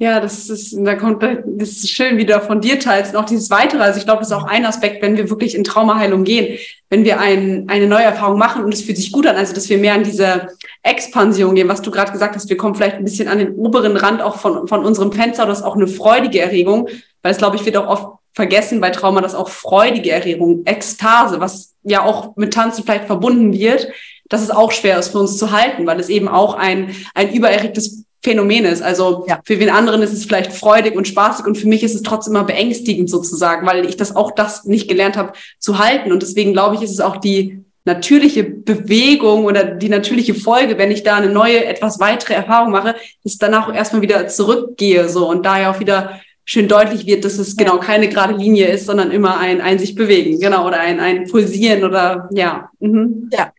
Ja, 0.00 0.18
das 0.18 0.48
ist, 0.48 0.74
da 0.78 0.94
kommt, 0.94 1.22
das 1.22 1.68
ist 1.68 1.90
schön, 1.90 2.16
wie 2.16 2.24
du 2.24 2.40
von 2.40 2.62
dir 2.62 2.80
teilst. 2.80 3.12
Und 3.12 3.20
auch 3.20 3.26
dieses 3.26 3.50
Weitere. 3.50 3.82
Also 3.82 3.98
ich 3.98 4.06
glaube, 4.06 4.20
das 4.20 4.28
ist 4.28 4.34
auch 4.34 4.46
ein 4.46 4.64
Aspekt, 4.64 5.02
wenn 5.02 5.18
wir 5.18 5.28
wirklich 5.28 5.54
in 5.54 5.62
Traumaheilung 5.62 6.24
gehen, 6.24 6.58
wenn 6.88 7.04
wir 7.04 7.20
ein, 7.20 7.66
eine 7.68 7.86
neue 7.86 8.04
Erfahrung 8.04 8.38
machen 8.38 8.64
und 8.64 8.72
es 8.72 8.80
fühlt 8.80 8.96
sich 8.96 9.12
gut 9.12 9.26
an, 9.26 9.36
also 9.36 9.52
dass 9.52 9.68
wir 9.68 9.76
mehr 9.76 9.92
an 9.92 10.02
diese 10.02 10.48
Expansion 10.82 11.54
gehen, 11.54 11.68
was 11.68 11.82
du 11.82 11.90
gerade 11.90 12.12
gesagt 12.12 12.34
hast, 12.34 12.48
wir 12.48 12.56
kommen 12.56 12.74
vielleicht 12.74 12.96
ein 12.96 13.04
bisschen 13.04 13.28
an 13.28 13.40
den 13.40 13.54
oberen 13.56 13.94
Rand 13.98 14.22
auch 14.22 14.38
von, 14.38 14.66
von 14.66 14.86
unserem 14.86 15.12
Fenster, 15.12 15.44
das 15.44 15.58
ist 15.58 15.64
auch 15.64 15.76
eine 15.76 15.86
freudige 15.86 16.40
Erregung, 16.40 16.88
weil 17.20 17.32
es, 17.32 17.38
glaube 17.38 17.56
ich, 17.56 17.66
wird 17.66 17.76
auch 17.76 17.86
oft 17.86 18.06
vergessen 18.32 18.80
bei 18.80 18.88
Trauma, 18.88 19.20
dass 19.20 19.34
auch 19.34 19.50
freudige 19.50 20.12
Erregung, 20.12 20.62
Ekstase, 20.64 21.40
was 21.40 21.74
ja 21.82 22.02
auch 22.02 22.36
mit 22.36 22.54
Tanzen 22.54 22.84
vielleicht 22.84 23.04
verbunden 23.04 23.52
wird, 23.52 23.88
dass 24.30 24.40
es 24.40 24.50
auch 24.50 24.72
schwer 24.72 24.98
ist 24.98 25.08
für 25.08 25.18
uns 25.18 25.36
zu 25.36 25.50
halten, 25.50 25.86
weil 25.86 26.00
es 26.00 26.08
eben 26.08 26.28
auch 26.28 26.54
ein, 26.54 26.96
ein 27.14 27.34
übererregtes 27.34 28.06
Phänomen 28.22 28.64
ist. 28.64 28.82
Also 28.82 29.24
ja. 29.28 29.40
für 29.44 29.58
wen 29.58 29.70
anderen 29.70 30.02
ist 30.02 30.12
es 30.12 30.24
vielleicht 30.24 30.52
freudig 30.52 30.94
und 30.94 31.08
spaßig 31.08 31.46
und 31.46 31.56
für 31.56 31.68
mich 31.68 31.82
ist 31.82 31.94
es 31.94 32.02
trotzdem 32.02 32.34
immer 32.34 32.44
beängstigend 32.44 33.08
sozusagen, 33.08 33.66
weil 33.66 33.86
ich 33.86 33.96
das 33.96 34.14
auch 34.14 34.30
das 34.32 34.64
nicht 34.64 34.88
gelernt 34.88 35.16
habe 35.16 35.32
zu 35.58 35.78
halten. 35.78 36.12
Und 36.12 36.22
deswegen 36.22 36.52
glaube 36.52 36.76
ich, 36.76 36.82
ist 36.82 36.92
es 36.92 37.00
auch 37.00 37.16
die 37.16 37.64
natürliche 37.84 38.44
Bewegung 38.44 39.46
oder 39.46 39.64
die 39.64 39.88
natürliche 39.88 40.34
Folge, 40.34 40.76
wenn 40.76 40.90
ich 40.90 41.02
da 41.02 41.16
eine 41.16 41.30
neue, 41.30 41.64
etwas 41.64 41.98
weitere 41.98 42.34
Erfahrung 42.34 42.72
mache, 42.72 42.94
dass 43.24 43.38
danach 43.38 43.68
auch 43.68 43.74
erstmal 43.74 44.02
wieder 44.02 44.28
zurückgehe 44.28 45.08
so 45.08 45.28
und 45.28 45.46
daher 45.46 45.70
auch 45.70 45.80
wieder 45.80 46.20
schön 46.44 46.68
deutlich 46.68 47.06
wird, 47.06 47.24
dass 47.24 47.38
es 47.38 47.56
genau 47.56 47.78
keine 47.78 48.08
gerade 48.08 48.34
Linie 48.34 48.66
ist, 48.66 48.86
sondern 48.86 49.12
immer 49.12 49.38
ein, 49.38 49.60
ein 49.60 49.78
sich 49.78 49.94
bewegen, 49.94 50.40
genau, 50.40 50.66
oder 50.66 50.80
ein, 50.80 51.00
ein 51.00 51.24
Pulsieren 51.24 51.84
oder 51.84 52.28
ja. 52.32 52.70
Mhm. 52.80 53.30
Ja. 53.32 53.52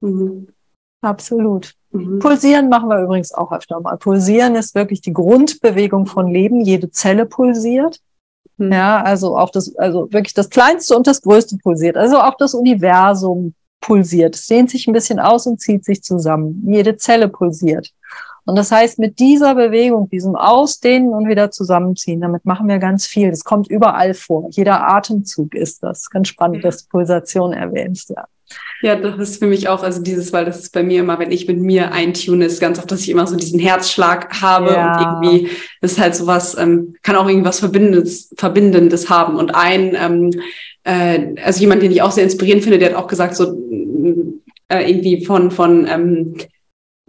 Mhm. 0.00 0.48
Absolut. 1.00 1.74
Mhm. 1.90 2.18
Pulsieren 2.18 2.68
machen 2.68 2.88
wir 2.88 3.02
übrigens 3.02 3.32
auch 3.32 3.52
öfter 3.52 3.80
mal. 3.80 3.96
Pulsieren 3.96 4.54
ist 4.54 4.74
wirklich 4.74 5.00
die 5.00 5.12
Grundbewegung 5.12 6.06
von 6.06 6.28
Leben. 6.28 6.60
Jede 6.60 6.90
Zelle 6.90 7.26
pulsiert. 7.26 8.00
Mhm. 8.56 8.72
Ja, 8.72 9.02
also 9.02 9.36
auch 9.36 9.50
das, 9.50 9.74
also 9.76 10.12
wirklich 10.12 10.34
das 10.34 10.50
Kleinste 10.50 10.96
und 10.96 11.06
das 11.06 11.22
Größte 11.22 11.56
pulsiert. 11.58 11.96
Also 11.96 12.18
auch 12.18 12.36
das 12.36 12.54
Universum 12.54 13.54
pulsiert. 13.80 14.34
Es 14.34 14.46
dehnt 14.46 14.70
sich 14.70 14.86
ein 14.86 14.92
bisschen 14.92 15.18
aus 15.20 15.46
und 15.46 15.60
zieht 15.60 15.84
sich 15.84 16.02
zusammen. 16.02 16.62
Jede 16.66 16.96
Zelle 16.96 17.28
pulsiert. 17.28 17.92
Und 18.44 18.56
das 18.56 18.72
heißt, 18.72 18.98
mit 18.98 19.18
dieser 19.18 19.54
Bewegung, 19.54 20.08
diesem 20.08 20.34
Ausdehnen 20.34 21.10
und 21.12 21.28
wieder 21.28 21.50
zusammenziehen, 21.50 22.22
damit 22.22 22.46
machen 22.46 22.66
wir 22.66 22.78
ganz 22.78 23.06
viel. 23.06 23.30
Das 23.30 23.44
kommt 23.44 23.68
überall 23.68 24.14
vor. 24.14 24.48
Jeder 24.52 24.88
Atemzug 24.88 25.54
ist 25.54 25.82
das. 25.82 26.08
Ganz 26.08 26.28
spannend, 26.28 26.64
dass 26.64 26.84
Pulsation 26.84 27.52
erwähnst, 27.52 28.08
ja. 28.08 28.26
Ja, 28.80 28.94
das 28.94 29.18
ist 29.18 29.38
für 29.40 29.46
mich 29.48 29.68
auch, 29.68 29.82
also 29.82 30.00
dieses, 30.00 30.32
weil 30.32 30.44
das 30.44 30.60
ist 30.60 30.72
bei 30.72 30.84
mir 30.84 31.00
immer, 31.00 31.18
wenn 31.18 31.32
ich 31.32 31.48
mit 31.48 31.58
mir 31.58 31.92
eintune, 31.92 32.44
ist 32.44 32.60
ganz 32.60 32.78
oft, 32.78 32.90
dass 32.90 33.00
ich 33.00 33.08
immer 33.08 33.26
so 33.26 33.34
diesen 33.34 33.58
Herzschlag 33.58 34.40
habe 34.40 34.72
ja. 34.72 34.92
und 34.92 35.26
irgendwie 35.26 35.50
ist 35.80 35.98
halt 35.98 36.14
sowas, 36.14 36.56
ähm, 36.56 36.94
kann 37.02 37.16
auch 37.16 37.28
irgendwas 37.28 37.58
Verbindendes, 37.58 38.32
Verbindendes 38.36 39.10
haben. 39.10 39.36
Und 39.36 39.54
ein, 39.54 39.96
ähm, 40.00 40.30
äh, 40.84 41.34
also 41.42 41.60
jemand, 41.60 41.82
den 41.82 41.90
ich 41.90 42.02
auch 42.02 42.12
sehr 42.12 42.24
inspirierend 42.24 42.62
finde, 42.62 42.78
der 42.78 42.90
hat 42.90 42.96
auch 42.96 43.08
gesagt, 43.08 43.34
so 43.34 43.58
äh, 44.68 44.88
irgendwie 44.88 45.24
von, 45.24 45.50
von 45.50 45.86
ähm, 45.88 46.36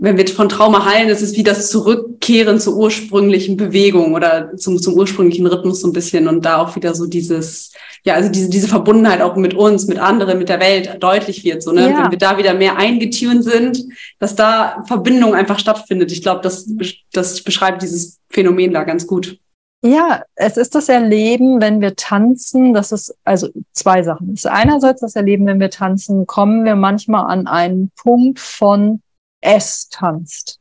wenn 0.01 0.17
wir 0.17 0.25
von 0.29 0.47
Trauma 0.47 0.85
heilen, 0.85 1.09
ist 1.09 1.21
es 1.21 1.35
wie 1.35 1.43
das 1.43 1.69
Zurückkehren 1.69 2.57
zur 2.59 2.77
ursprünglichen 2.77 3.57
Bewegung 3.57 4.13
oder 4.13 4.55
zum, 4.55 4.81
zum 4.81 4.93
ursprünglichen 4.93 5.45
Rhythmus 5.45 5.81
so 5.81 5.89
ein 5.89 5.93
bisschen 5.93 6.29
und 6.29 6.45
da 6.45 6.61
auch 6.61 6.77
wieder 6.77 6.95
so 6.95 7.05
dieses, 7.05 7.73
ja, 8.05 8.13
also 8.13 8.29
diese, 8.29 8.49
diese 8.49 8.69
Verbundenheit 8.69 9.21
auch 9.21 9.35
mit 9.35 9.53
uns, 9.53 9.87
mit 9.87 9.99
anderen, 9.99 10.39
mit 10.39 10.47
der 10.47 10.61
Welt 10.61 10.97
deutlich 11.01 11.43
wird, 11.43 11.61
so, 11.61 11.73
ne? 11.73 11.89
Ja. 11.89 12.03
Wenn 12.03 12.11
wir 12.11 12.17
da 12.17 12.37
wieder 12.37 12.53
mehr 12.53 12.77
eingetunt 12.77 13.43
sind, 13.43 13.83
dass 14.19 14.35
da 14.35 14.83
Verbindung 14.87 15.35
einfach 15.35 15.59
stattfindet. 15.59 16.13
Ich 16.13 16.21
glaube, 16.21 16.41
das, 16.41 16.69
das 17.11 17.43
beschreibt 17.43 17.81
dieses 17.81 18.19
Phänomen 18.29 18.71
da 18.71 18.85
ganz 18.85 19.05
gut. 19.05 19.37
Ja, 19.81 20.23
es 20.35 20.55
ist 20.55 20.75
das 20.75 20.87
Erleben, 20.87 21.61
wenn 21.61 21.81
wir 21.81 21.95
tanzen, 21.95 22.73
das 22.73 22.93
ist 22.93 23.15
also 23.25 23.49
zwei 23.73 24.03
Sachen. 24.03 24.31
Es 24.33 24.45
ist 24.45 24.51
einerseits 24.51 25.01
das 25.01 25.17
Erleben, 25.17 25.45
wenn 25.45 25.59
wir 25.59 25.69
tanzen, 25.69 26.25
kommen 26.25 26.63
wir 26.63 26.75
manchmal 26.75 27.29
an 27.29 27.47
einen 27.47 27.91
Punkt 27.97 28.39
von 28.39 29.01
es 29.41 29.89
tanzt. 29.89 30.59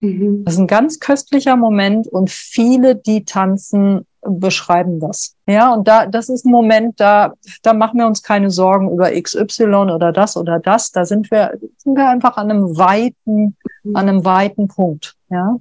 Mhm. 0.00 0.44
Das 0.44 0.54
ist 0.54 0.60
ein 0.60 0.66
ganz 0.66 1.00
köstlicher 1.00 1.56
Moment 1.56 2.06
und 2.08 2.30
viele, 2.30 2.96
die 2.96 3.24
tanzen, 3.24 4.06
beschreiben 4.28 4.98
das. 5.00 5.36
Ja, 5.46 5.72
und 5.72 5.86
da, 5.86 6.06
das 6.06 6.28
ist 6.28 6.44
ein 6.44 6.50
Moment, 6.50 7.00
da, 7.00 7.34
da 7.62 7.72
machen 7.72 7.98
wir 7.98 8.06
uns 8.06 8.22
keine 8.22 8.50
Sorgen 8.50 8.90
über 8.90 9.10
XY 9.10 9.64
oder 9.64 10.12
das 10.12 10.36
oder 10.36 10.58
das. 10.58 10.90
Da 10.90 11.04
sind 11.04 11.30
wir, 11.30 11.58
sind 11.76 11.96
wir 11.96 12.08
einfach 12.08 12.36
an 12.36 12.50
einem 12.50 12.76
weiten, 12.76 13.56
mhm. 13.84 13.96
an 13.96 14.08
einem 14.08 14.24
weiten 14.24 14.68
Punkt. 14.68 15.14
Ja. 15.30 15.58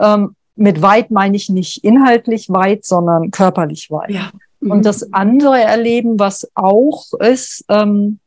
Ähm, 0.00 0.36
mit 0.54 0.82
weit 0.82 1.10
meine 1.10 1.36
ich 1.36 1.48
nicht 1.48 1.84
inhaltlich 1.84 2.48
weit, 2.48 2.84
sondern 2.84 3.30
körperlich 3.30 3.90
weit. 3.90 4.10
Ja. 4.10 4.30
Mhm. 4.60 4.70
Und 4.70 4.86
das 4.86 5.12
andere 5.12 5.60
Erleben, 5.60 6.18
was 6.18 6.50
auch 6.54 7.12
ist, 7.20 7.64
ähm, 7.68 8.20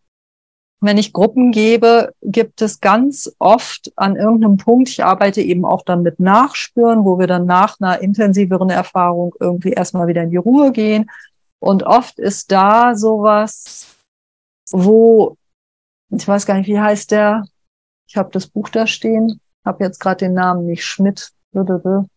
wenn 0.82 0.98
ich 0.98 1.14
Gruppen 1.14 1.52
gebe, 1.52 2.14
gibt 2.24 2.62
es 2.62 2.82
ganz 2.82 3.34
oft 3.38 3.92
an 3.96 4.16
irgendeinem 4.16 4.58
Punkt, 4.58 4.90
ich 4.90 5.04
arbeite 5.04 5.40
eben 5.40 5.64
auch 5.64 5.84
dann 5.84 6.02
mit 6.02 6.20
Nachspüren, 6.20 7.06
wo 7.06 7.20
wir 7.20 7.28
dann 7.28 7.46
nach 7.46 7.80
einer 7.80 8.02
intensiveren 8.02 8.72
Erfahrung 8.72 9.36
irgendwie 9.40 9.72
erstmal 9.72 10.08
wieder 10.08 10.24
in 10.24 10.32
die 10.32 10.38
Ruhe 10.38 10.72
gehen. 10.72 11.10
Und 11.60 11.84
oft 11.84 12.18
ist 12.18 12.52
da 12.52 12.96
sowas, 12.96 13.96
wo, 14.72 15.38
ich 16.10 16.28
weiß 16.28 16.48
gar 16.48 16.56
nicht, 16.56 16.68
wie 16.68 16.80
heißt 16.80 17.12
der? 17.12 17.46
Ich 18.08 18.18
habe 18.18 18.32
das 18.32 18.48
Buch 18.48 18.70
da 18.70 18.88
stehen, 18.88 19.40
habe 19.64 19.84
jetzt 19.84 20.00
gerade 20.00 20.26
den 20.26 20.34
Namen 20.34 20.66
nicht, 20.66 20.84
Schmidt, 20.84 21.32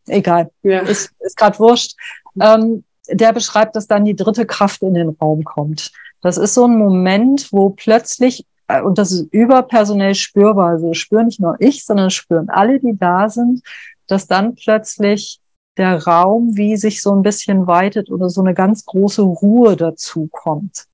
egal, 0.06 0.50
ja. 0.62 0.80
ist, 0.80 1.12
ist 1.20 1.36
gerade 1.36 1.58
wurscht. 1.58 1.96
Ähm, 2.40 2.82
der 3.08 3.34
beschreibt, 3.34 3.76
dass 3.76 3.86
dann 3.86 4.06
die 4.06 4.16
dritte 4.16 4.46
Kraft 4.46 4.82
in 4.82 4.94
den 4.94 5.10
Raum 5.10 5.44
kommt. 5.44 5.92
Das 6.22 6.38
ist 6.38 6.54
so 6.54 6.64
ein 6.64 6.78
Moment, 6.78 7.52
wo 7.52 7.68
plötzlich 7.68 8.46
und 8.82 8.98
das 8.98 9.12
ist 9.12 9.32
überpersonell 9.32 10.14
spürbar. 10.14 10.70
Also 10.70 10.94
spüren 10.94 11.26
nicht 11.26 11.40
nur 11.40 11.56
ich, 11.58 11.84
sondern 11.84 12.10
spüren 12.10 12.48
alle, 12.48 12.80
die 12.80 12.96
da 12.98 13.28
sind, 13.28 13.62
dass 14.06 14.26
dann 14.26 14.54
plötzlich 14.54 15.40
der 15.76 16.04
Raum 16.04 16.56
wie 16.56 16.76
sich 16.76 17.02
so 17.02 17.12
ein 17.12 17.22
bisschen 17.22 17.66
weitet 17.66 18.10
oder 18.10 18.28
so 18.28 18.40
eine 18.40 18.54
ganz 18.54 18.84
große 18.84 19.22
Ruhe 19.22 19.76
dazu 19.76 20.28
kommt. 20.30 20.86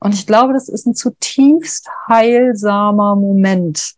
Und 0.00 0.14
ich 0.14 0.26
glaube, 0.26 0.52
das 0.52 0.68
ist 0.68 0.86
ein 0.86 0.94
zutiefst 0.94 1.88
heilsamer 2.08 3.16
Moment. 3.16 3.94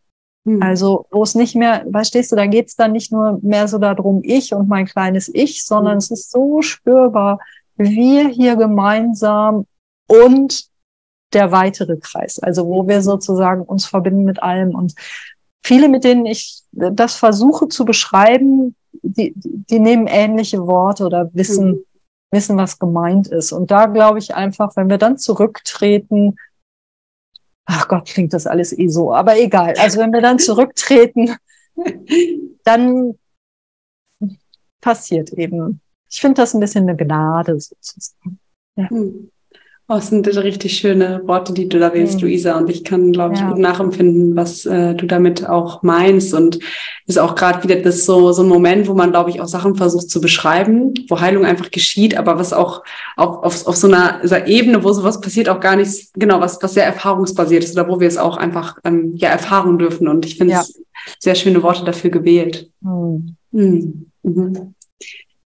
Hm. 0.47 0.63
Also, 0.63 1.07
wo 1.11 1.23
es 1.23 1.35
nicht 1.35 1.55
mehr, 1.57 1.85
verstehst 1.91 2.33
du, 2.33 2.37
da 2.37 2.47
geht 2.47 2.69
es 2.69 2.77
dann 2.77 2.93
nicht 2.93 3.13
nur 3.13 3.39
mehr 3.43 3.69
so 3.69 3.79
darum, 3.79 4.21
ich 4.23 4.55
und 4.55 4.69
mein 4.69 4.87
kleines 4.87 5.29
Ich, 5.33 5.67
sondern 5.67 5.95
hm. 5.95 5.99
es 5.99 6.11
ist 6.11 6.31
so 6.31 6.63
spürbar, 6.63 7.41
wir 7.77 8.29
hier 8.29 8.57
gemeinsam 8.57 9.67
und 10.07 10.67
der 11.37 11.53
weitere 11.53 11.99
Kreis, 11.99 12.39
also 12.39 12.67
wo 12.67 12.89
wir 12.89 13.03
sozusagen 13.03 13.63
uns 13.63 13.85
verbinden 13.85 14.25
mit 14.25 14.43
allem. 14.43 14.75
Und 14.75 14.95
viele, 15.63 15.91
mit 15.91 16.03
denen 16.03 16.25
ich 16.25 16.63
das 16.73 17.15
versuche 17.15 17.69
zu 17.69 17.85
beschreiben, 17.85 18.75
die, 19.03 19.35
die 19.37 19.79
nehmen 19.79 20.07
ähnliche 20.07 20.67
Worte 20.67 21.05
oder 21.05 21.29
wissen, 21.35 21.69
mhm. 21.69 21.85
wissen, 22.31 22.57
was 22.57 22.79
gemeint 22.79 23.29
ist. 23.29 23.53
Und 23.53 23.71
da 23.71 23.85
glaube 23.85 24.19
ich 24.19 24.35
einfach, 24.35 24.75
wenn 24.77 24.89
wir 24.89 24.97
dann 24.97 25.19
zurücktreten, 25.19 26.37
ach 27.67 27.87
Gott, 27.87 28.07
klingt 28.07 28.33
das 28.33 28.47
alles 28.47 28.77
eh 28.77 28.89
so, 28.89 29.13
aber 29.13 29.39
egal. 29.39 29.75
Also 29.79 30.01
wenn 30.01 30.15
wir 30.15 30.23
dann 30.23 30.39
zurücktreten, 30.39 31.37
dann 32.65 33.19
passiert 34.81 35.35
eben. 35.35 35.83
Ich 36.11 36.23
finde 36.23 36.41
das 36.41 36.55
ein 36.55 36.61
bisschen 36.61 36.89
eine 36.89 36.97
Gnade 36.97 37.61
sozusagen. 37.61 38.39
Ja. 38.77 38.89
Mhm. 38.91 39.31
Oh, 39.89 39.95
das 39.95 40.09
sind 40.09 40.27
richtig 40.27 40.79
schöne 40.79 41.23
Worte, 41.27 41.53
die 41.53 41.69
du 41.69 41.79
da 41.79 41.95
wählst, 41.95 42.17
mhm. 42.17 42.23
Luisa. 42.23 42.59
Und 42.59 42.69
ich 42.69 42.83
kann, 42.83 43.13
glaube 43.13 43.35
ich, 43.35 43.41
ja. 43.41 43.51
gut 43.51 43.59
nachempfinden, 43.59 44.35
was 44.35 44.67
äh, 44.67 44.97
du 44.97 45.07
damit 45.07 45.49
auch 45.49 45.85
meinst. 45.85 46.35
Und 46.35 46.59
ist 47.07 47.21
auch 47.21 47.37
gerade 47.37 47.63
wieder 47.63 47.77
das 47.77 48.05
so, 48.05 48.33
so 48.33 48.43
ein 48.43 48.49
Moment, 48.49 48.89
wo 48.89 48.95
man, 48.95 49.13
glaube 49.13 49.31
ich, 49.31 49.41
auch 49.41 49.47
Sachen 49.47 49.77
versucht 49.77 50.11
zu 50.11 50.21
beschreiben, 50.21 50.93
wo 51.09 51.21
Heilung 51.21 51.45
einfach 51.45 51.71
geschieht, 51.71 52.17
aber 52.17 52.37
was 52.37 52.53
auch, 52.53 52.83
auch 53.17 53.45
auf, 53.45 53.65
auf 53.69 53.77
so 53.77 53.87
einer, 53.87 54.19
dieser 54.25 54.49
Ebene, 54.49 54.83
wo 54.83 54.93
sowas 54.93 55.21
passiert, 55.21 55.49
auch 55.49 55.61
gar 55.61 55.77
nicht, 55.77 56.13
genau, 56.15 56.41
was, 56.41 56.61
was 56.61 56.75
sehr 56.75 56.85
erfahrungsbasiert 56.85 57.63
ist 57.63 57.79
oder 57.79 57.89
wo 57.89 58.01
wir 58.01 58.09
es 58.09 58.19
auch 58.19 58.39
einfach 58.39 58.79
ähm, 58.83 59.13
ja 59.15 59.29
erfahren 59.29 59.79
dürfen. 59.79 60.09
Und 60.09 60.27
ich 60.27 60.37
finde 60.37 60.55
ja. 60.55 60.61
es 60.63 60.83
sehr 61.21 61.37
schöne 61.37 61.63
Worte 61.63 61.85
dafür 61.85 62.11
gewählt. 62.11 62.71
Mhm. 62.81 63.37
Mhm. 63.53 64.75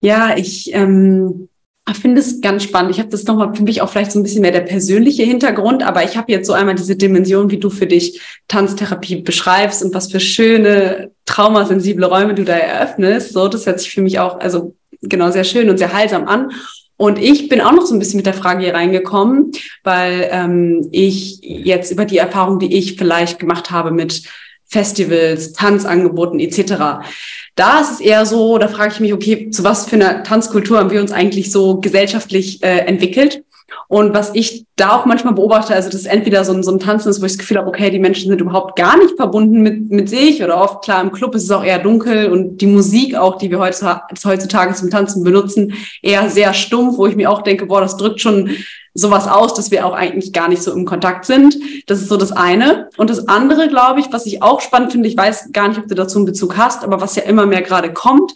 Ja, 0.01 0.37
ich 0.37 0.75
ähm, 0.75 1.49
ich 1.49 1.56
finde 1.95 2.21
es 2.21 2.41
ganz 2.41 2.65
spannend. 2.65 2.91
Ich 2.91 2.99
habe 2.99 3.11
das 3.11 3.25
nochmal 3.25 3.55
für 3.55 3.63
mich 3.63 3.81
auch 3.81 3.89
vielleicht 3.89 4.11
so 4.11 4.19
ein 4.19 4.25
bisschen 4.25 4.43
mehr 4.43 4.51
der 4.51 4.61
persönliche 4.61 5.23
Hintergrund, 5.23 5.85
aber 5.85 6.03
ich 6.03 6.17
habe 6.17 6.33
jetzt 6.33 6.49
so 6.49 6.53
einmal 6.53 6.75
diese 6.75 6.97
Dimension, 6.97 7.51
wie 7.51 7.59
du 7.59 7.71
für 7.71 7.87
dich 7.87 8.21
Tanztherapie 8.49 9.23
beschreibst 9.23 9.85
und 9.85 9.95
was 9.95 10.11
für 10.11 10.19
schöne, 10.19 11.13
traumasensible 11.27 12.07
Räume 12.07 12.35
du 12.35 12.45
da 12.45 12.55
eröffnest. 12.55 13.33
So, 13.33 13.47
das 13.47 13.67
hört 13.67 13.79
sich 13.79 13.93
für 13.93 14.03
mich 14.03 14.19
auch, 14.19 14.41
also 14.41 14.75
genau, 15.03 15.31
sehr 15.31 15.45
schön 15.45 15.71
und 15.71 15.79
sehr 15.79 15.93
heilsam 15.93 16.27
an. 16.27 16.51
Und 16.97 17.19
ich 17.19 17.49
bin 17.49 17.61
auch 17.61 17.73
noch 17.73 17.87
so 17.87 17.95
ein 17.95 17.99
bisschen 17.99 18.17
mit 18.17 18.27
der 18.27 18.35
Frage 18.35 18.65
hier 18.65 18.75
reingekommen, 18.75 19.53
weil 19.85 20.29
ähm, 20.33 20.89
ich 20.93 21.41
jetzt 21.43 21.93
über 21.93 22.07
die 22.07 22.19
Erfahrung, 22.19 22.59
die 22.59 22.75
ich 22.75 22.97
vielleicht 22.97 23.39
gemacht 23.39 23.71
habe 23.71 23.91
mit 23.91 24.23
Festivals, 24.67 25.53
Tanzangeboten 25.53 26.41
etc. 26.41 27.07
Da 27.55 27.81
ist 27.81 27.93
es 27.93 28.01
eher 28.01 28.27
so, 28.27 28.59
da 28.59 28.69
frage 28.69 28.95
ich 28.95 29.01
mich, 29.01 29.13
okay, 29.13 29.51
zu 29.51 29.65
was 29.65 29.87
für 29.87 29.97
einer 29.97 30.23
Tanzkultur 30.23 30.79
haben 30.79 30.91
wir 30.91 31.01
uns 31.01 31.13
eigentlich 31.13 31.53
so 31.53 31.81
gesellschaftlich 31.81 32.63
äh, 32.63 32.79
entwickelt? 32.79 33.43
Und 33.89 34.15
was 34.15 34.35
ich 34.35 34.65
da 34.77 34.97
auch 34.97 35.07
manchmal 35.07 35.35
beobachte, 35.35 35.75
also 35.75 35.89
das 35.89 36.01
ist 36.01 36.07
entweder 36.07 36.45
so 36.45 36.53
ein, 36.53 36.63
so 36.63 36.73
ein 36.73 36.81
Tanzen 36.81 37.09
ist, 37.09 37.21
wo 37.21 37.27
ich 37.27 37.33
das 37.33 37.39
Gefühl 37.39 37.59
habe, 37.59 37.69
okay, 37.69 37.91
die 37.91 37.99
Menschen 37.99 38.29
sind 38.29 38.41
überhaupt 38.41 38.77
gar 38.77 38.99
nicht 38.99 39.17
verbunden 39.17 39.63
mit, 39.63 39.91
mit 39.91 40.09
sich 40.09 40.43
oder 40.43 40.61
oft, 40.61 40.85
klar, 40.85 41.03
im 41.03 41.13
Club 41.13 41.35
ist 41.35 41.45
es 41.45 41.51
auch 41.51 41.65
eher 41.65 41.79
dunkel 41.79 42.31
und 42.31 42.59
die 42.59 42.67
Musik 42.67 43.15
auch, 43.15 43.39
die 43.39 43.51
wir 43.51 43.59
heutzutage 43.59 44.75
zum 44.75 44.91
Tanzen 44.91 45.23
benutzen, 45.23 45.75
eher 46.03 46.29
sehr 46.31 46.53
stumpf, 46.53 46.99
wo 46.99 47.07
ich 47.07 47.17
mir 47.17 47.31
auch 47.31 47.43
denke, 47.43 47.67
boah, 47.67 47.81
das 47.81 47.97
drückt 47.97 48.21
schon 48.21 48.51
sowas 48.97 49.29
aus, 49.29 49.55
dass 49.55 49.71
wir 49.71 49.87
auch 49.87 49.93
eigentlich 49.93 50.33
gar 50.33 50.49
nicht 50.49 50.63
so 50.63 50.73
im 50.73 50.85
Kontakt 50.85 51.25
sind. 51.27 51.57
Das 51.87 52.01
ist 52.01 52.09
so 52.09 52.17
das 52.17 52.33
eine. 52.33 52.89
Und 52.97 53.11
das 53.11 53.29
andere, 53.29 53.69
glaube 53.69 54.01
ich, 54.01 54.07
was 54.11 54.27
ich 54.27 54.43
auch 54.43 54.61
spannend 54.61 54.93
finde, 54.93 55.09
ich 55.09 55.17
weiß 55.17 55.51
gar 55.53 55.69
nicht, 55.69 55.79
ob 55.79 55.87
du 55.87 55.95
dazu 55.95 56.19
einen 56.19 56.27
Bezug 56.27 56.57
hast, 56.57 56.83
aber 56.83 57.01
was 57.01 57.15
ja 57.15 57.23
immer 57.23 57.47
mehr 57.47 57.63
gerade 57.63 57.93
kommt, 57.93 58.33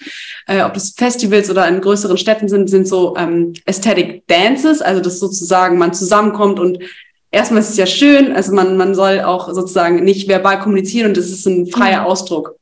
äh, 0.47 0.63
ob 0.63 0.75
das 0.75 0.91
Festivals 0.91 1.51
oder 1.51 1.67
in 1.67 1.81
größeren 1.81 2.19
Städten 2.19 2.49
sind, 2.49 2.69
sind 2.69 2.87
so 2.87 3.17
ähm, 3.17 3.55
Aesthetic 3.67 4.27
Dances, 4.27 4.83
also 4.83 5.01
dass 5.01 5.19
sozusagen 5.19 5.79
man 5.79 5.95
zusammenkommt 5.95 6.61
und 6.61 6.79
erstmal 7.31 7.63
ist 7.63 7.71
es 7.71 7.77
ja 7.77 7.87
schön, 7.87 8.35
also 8.35 8.53
man, 8.53 8.77
man 8.77 8.95
soll 8.95 9.21
auch 9.21 9.53
sozusagen 9.53 10.05
nicht 10.05 10.29
verbal 10.29 10.61
kommunizieren 10.61 11.09
und 11.09 11.17
es 11.17 11.31
ist 11.31 11.47
ein 11.47 11.67
freier 11.67 12.03
mhm. 12.03 12.07
Ausdruck. 12.07 12.57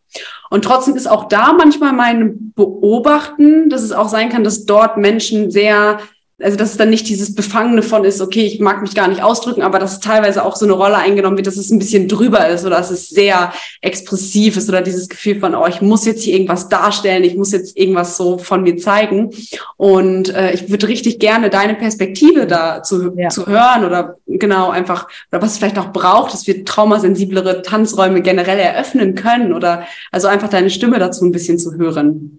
Und 0.50 0.64
trotzdem 0.64 0.96
ist 0.96 1.10
auch 1.10 1.28
da 1.28 1.52
manchmal 1.52 1.92
mein 1.92 2.52
Beobachten, 2.54 3.68
dass 3.68 3.82
es 3.82 3.92
auch 3.92 4.08
sein 4.08 4.30
kann, 4.30 4.44
dass 4.44 4.64
dort 4.64 4.96
Menschen 4.96 5.50
sehr 5.50 5.98
also 6.40 6.56
dass 6.56 6.70
es 6.70 6.76
dann 6.76 6.90
nicht 6.90 7.08
dieses 7.08 7.34
Befangene 7.34 7.82
von 7.82 8.04
ist, 8.04 8.20
okay, 8.20 8.42
ich 8.42 8.60
mag 8.60 8.80
mich 8.80 8.94
gar 8.94 9.08
nicht 9.08 9.22
ausdrücken, 9.22 9.62
aber 9.62 9.80
dass 9.80 9.94
es 9.94 10.00
teilweise 10.00 10.44
auch 10.44 10.54
so 10.54 10.66
eine 10.66 10.74
Rolle 10.74 10.96
eingenommen 10.96 11.36
wird, 11.36 11.48
dass 11.48 11.56
es 11.56 11.70
ein 11.70 11.80
bisschen 11.80 12.06
drüber 12.06 12.48
ist 12.48 12.64
oder 12.64 12.76
dass 12.76 12.92
es 12.92 13.08
sehr 13.08 13.52
expressiv 13.80 14.56
ist 14.56 14.68
oder 14.68 14.80
dieses 14.80 15.08
Gefühl 15.08 15.40
von, 15.40 15.56
oh, 15.56 15.66
ich 15.66 15.80
muss 15.80 16.06
jetzt 16.06 16.22
hier 16.22 16.34
irgendwas 16.34 16.68
darstellen, 16.68 17.24
ich 17.24 17.34
muss 17.34 17.50
jetzt 17.50 17.76
irgendwas 17.76 18.16
so 18.16 18.38
von 18.38 18.62
mir 18.62 18.76
zeigen. 18.76 19.30
Und 19.76 20.32
äh, 20.32 20.52
ich 20.52 20.70
würde 20.70 20.86
richtig 20.86 21.18
gerne 21.18 21.50
deine 21.50 21.74
Perspektive 21.74 22.46
da 22.46 22.84
zu, 22.84 23.14
ja. 23.16 23.30
zu 23.30 23.46
hören 23.46 23.84
oder 23.84 24.16
genau 24.26 24.70
einfach, 24.70 25.08
oder 25.32 25.42
was 25.42 25.52
es 25.52 25.58
vielleicht 25.58 25.78
auch 25.78 25.92
braucht, 25.92 26.32
dass 26.32 26.46
wir 26.46 26.64
traumasensiblere 26.64 27.62
Tanzräume 27.62 28.22
generell 28.22 28.60
eröffnen 28.60 29.16
können 29.16 29.52
oder 29.52 29.86
also 30.12 30.28
einfach 30.28 30.48
deine 30.48 30.70
Stimme 30.70 31.00
dazu 31.00 31.24
ein 31.24 31.32
bisschen 31.32 31.58
zu 31.58 31.74
hören. 31.74 32.38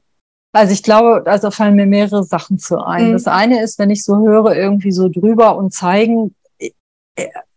Also 0.52 0.74
ich 0.74 0.84
glaube, 0.84 1.24
also 1.26 1.52
fallen 1.52 1.76
mir 1.76 1.86
mehrere 1.86 2.24
Sachen 2.24 2.58
zu 2.58 2.80
ein. 2.80 3.10
Mhm. 3.10 3.14
Das 3.14 3.28
eine 3.28 3.62
ist, 3.62 3.78
wenn 3.78 3.90
ich 3.90 4.04
so 4.04 4.18
höre, 4.18 4.56
irgendwie 4.56 4.92
so 4.92 5.08
drüber 5.10 5.56
und 5.56 5.74
zeigen, 5.74 6.36
äh, 6.58 6.70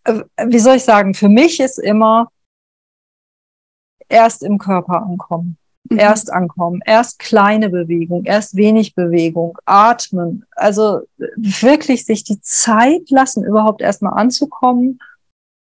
äh, 0.04 0.22
wie 0.46 0.58
soll 0.58 0.76
ich 0.76 0.84
sagen, 0.84 1.14
für 1.14 1.28
mich 1.28 1.60
ist 1.60 1.78
immer 1.78 2.30
erst 4.08 4.42
im 4.42 4.58
Körper 4.58 5.02
ankommen. 5.02 5.56
Mhm. 5.88 5.98
Erst 5.98 6.32
ankommen, 6.32 6.80
erst 6.84 7.18
kleine 7.18 7.70
Bewegung, 7.70 8.24
erst 8.24 8.56
wenig 8.56 8.94
Bewegung, 8.94 9.58
atmen. 9.64 10.44
Also 10.52 11.00
wirklich 11.16 12.04
sich 12.04 12.24
die 12.24 12.40
Zeit 12.40 13.10
lassen, 13.10 13.42
überhaupt 13.42 13.80
erstmal 13.80 14.14
anzukommen 14.14 15.00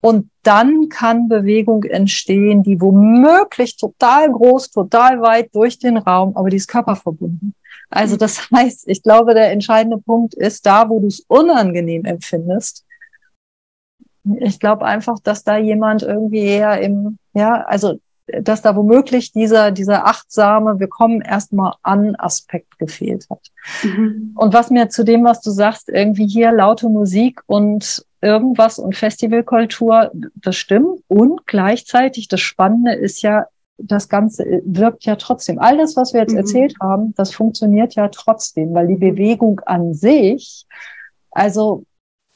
Und 0.05 0.29
dann 0.43 0.91
kann 0.91 1.29
Bewegung 1.29 1.83
entstehen, 1.85 2.63
die 2.63 2.79
womöglich 2.79 3.79
total 3.79 4.31
groß, 4.31 4.71
total 4.71 5.23
weit 5.23 5.55
durch 5.55 5.79
den 5.79 5.97
Raum, 5.97 6.37
aber 6.37 6.51
die 6.51 6.59
ist 6.59 6.69
körperverbunden. 6.69 7.55
Also 7.89 8.19
das 8.19 8.51
heißt, 8.55 8.87
ich 8.87 9.03
glaube, 9.03 9.33
der 9.33 9.51
entscheidende 9.51 9.97
Punkt 9.97 10.35
ist 10.35 10.67
da, 10.67 10.91
wo 10.91 11.01
du 11.01 11.07
es 11.07 11.21
unangenehm 11.21 12.05
empfindest. 12.05 12.85
Ich 14.41 14.61
glaube 14.61 14.85
einfach, 14.85 15.21
dass 15.21 15.43
da 15.43 15.57
jemand 15.57 16.03
irgendwie 16.03 16.45
eher 16.45 16.83
im, 16.83 17.17
ja, 17.33 17.63
also 17.63 17.99
dass 18.27 18.61
da 18.61 18.77
womöglich 18.77 19.33
dieser, 19.33 19.71
dieser 19.71 20.07
achtsame, 20.07 20.81
wir 20.81 20.89
kommen 20.89 21.23
erstmal 21.23 21.77
an 21.83 22.15
Aspekt 22.17 22.79
gefehlt 22.79 23.27
hat. 23.31 23.41
Mhm. 23.83 24.35
Und 24.37 24.53
was 24.53 24.69
mir 24.69 24.91
zu 24.91 25.03
dem, 25.03 25.25
was 25.25 25.41
du 25.41 25.51
sagst, 25.51 25.89
irgendwie 25.89 26.27
hier 26.27 26.53
laute 26.53 26.91
Musik 26.91 27.41
und 27.47 28.05
irgendwas 28.25 28.79
und 28.79 28.97
Festivalkultur, 28.97 30.11
das 30.35 30.57
stimmt. 30.57 31.03
Und 31.09 31.47
gleichzeitig, 31.47 32.29
das 32.29 32.41
Spannende 32.41 32.95
ist 32.95 33.23
ja, 33.23 33.47
das 33.77 34.09
Ganze 34.09 34.63
wirkt 34.65 35.05
ja 35.05 35.17
trotzdem. 35.17 35.59
All 35.59 35.77
das, 35.77 35.97
was 35.97 36.15
wir 36.15 36.21
jetzt 36.21 36.33
mhm. 36.33 36.39
erzählt 36.39 36.75
haben, 36.81 37.15
das 37.17 37.35
funktioniert 37.35 37.95
ja 37.95 38.09
trotzdem, 38.09 38.73
weil 38.73 38.87
die 38.87 38.97
Bewegung 38.97 39.61
an 39.67 39.95
sich, 39.95 40.67
also 41.31 41.85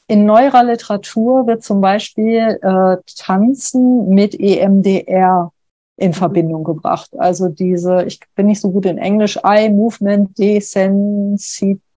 in 0.07 0.25
neuerer 0.25 0.63
Literatur 0.63 1.47
wird 1.47 1.63
zum 1.63 1.81
Beispiel 1.81 2.59
äh, 2.61 2.97
Tanzen 3.15 4.09
mit 4.09 4.39
EMDR 4.39 5.51
in 5.97 6.13
Verbindung 6.13 6.63
gebracht. 6.63 7.11
Also 7.17 7.47
diese, 7.47 8.03
ich 8.03 8.19
bin 8.35 8.47
nicht 8.47 8.61
so 8.61 8.71
gut 8.71 8.85
in 8.85 8.97
Englisch, 8.97 9.37
Eye 9.43 9.69
Movement 9.69 10.37
Desensitization 10.37 11.88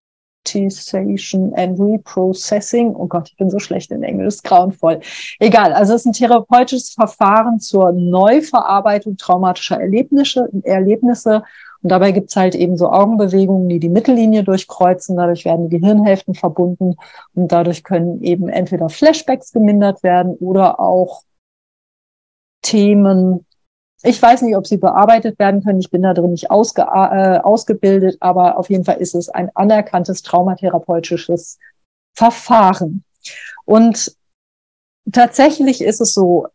and 0.45 1.79
Reprocessing. 1.79 2.95
Oh 2.95 3.07
Gott, 3.07 3.31
ich 3.31 3.37
bin 3.37 3.51
so 3.51 3.59
schlecht 3.59 3.91
in 3.91 4.03
Englisch, 4.03 4.43
grauenvoll. 4.43 5.01
Egal, 5.39 5.73
also 5.73 5.95
es 5.95 6.03
ist 6.03 6.07
ein 6.07 6.13
therapeutisches 6.13 6.91
Verfahren 6.91 7.61
zur 7.61 7.93
Neuverarbeitung 7.93 9.17
traumatischer 9.17 9.81
Erlebnisse, 9.81 10.49
Erlebnisse. 10.65 11.43
Und 11.83 11.91
dabei 11.91 12.13
gibt's 12.13 12.37
halt 12.37 12.55
eben 12.55 12.77
so 12.77 12.91
Augenbewegungen, 12.91 13.69
die 13.69 13.81
die 13.81 13.89
Mittellinie 13.89 14.45
durchkreuzen. 14.45 15.17
Dadurch 15.17 15.45
werden 15.45 15.69
die 15.69 15.81
Gehirnhälften 15.81 16.35
verbunden 16.35 16.97
und 17.35 17.51
dadurch 17.51 17.83
können 17.83 18.23
eben 18.23 18.49
entweder 18.49 18.89
Flashbacks 18.89 19.53
gemindert 19.53 20.03
werden 20.03 20.35
oder 20.35 20.79
auch 20.79 21.23
Themen 22.63 23.47
ich 24.05 24.21
weiß 24.21 24.43
nicht, 24.43 24.57
ob 24.57 24.67
sie 24.67 24.79
bearbeitet 24.79 25.39
werden 25.39 25.63
können. 25.63 25.81
Ich 25.81 25.91
bin 25.91 26.03
da 26.03 26.15
drin 26.15 26.33
nicht 26.33 26.51
ausge, 26.51 26.83
äh, 26.83 27.39
ausgebildet, 27.39 28.17
aber 28.21 28.59
auf 28.59 28.69
jeden 28.71 28.85
Fall 28.85 28.97
ist 28.97 29.15
es 29.15 29.29
ein 29.29 29.51
anerkanntes 29.55 30.23
traumatherapeutisches 30.23 31.59
Verfahren. 32.15 33.05
Und 33.65 34.17
tatsächlich 35.11 35.83
ist 35.83 36.01
es 36.01 36.15
so, 36.15 36.49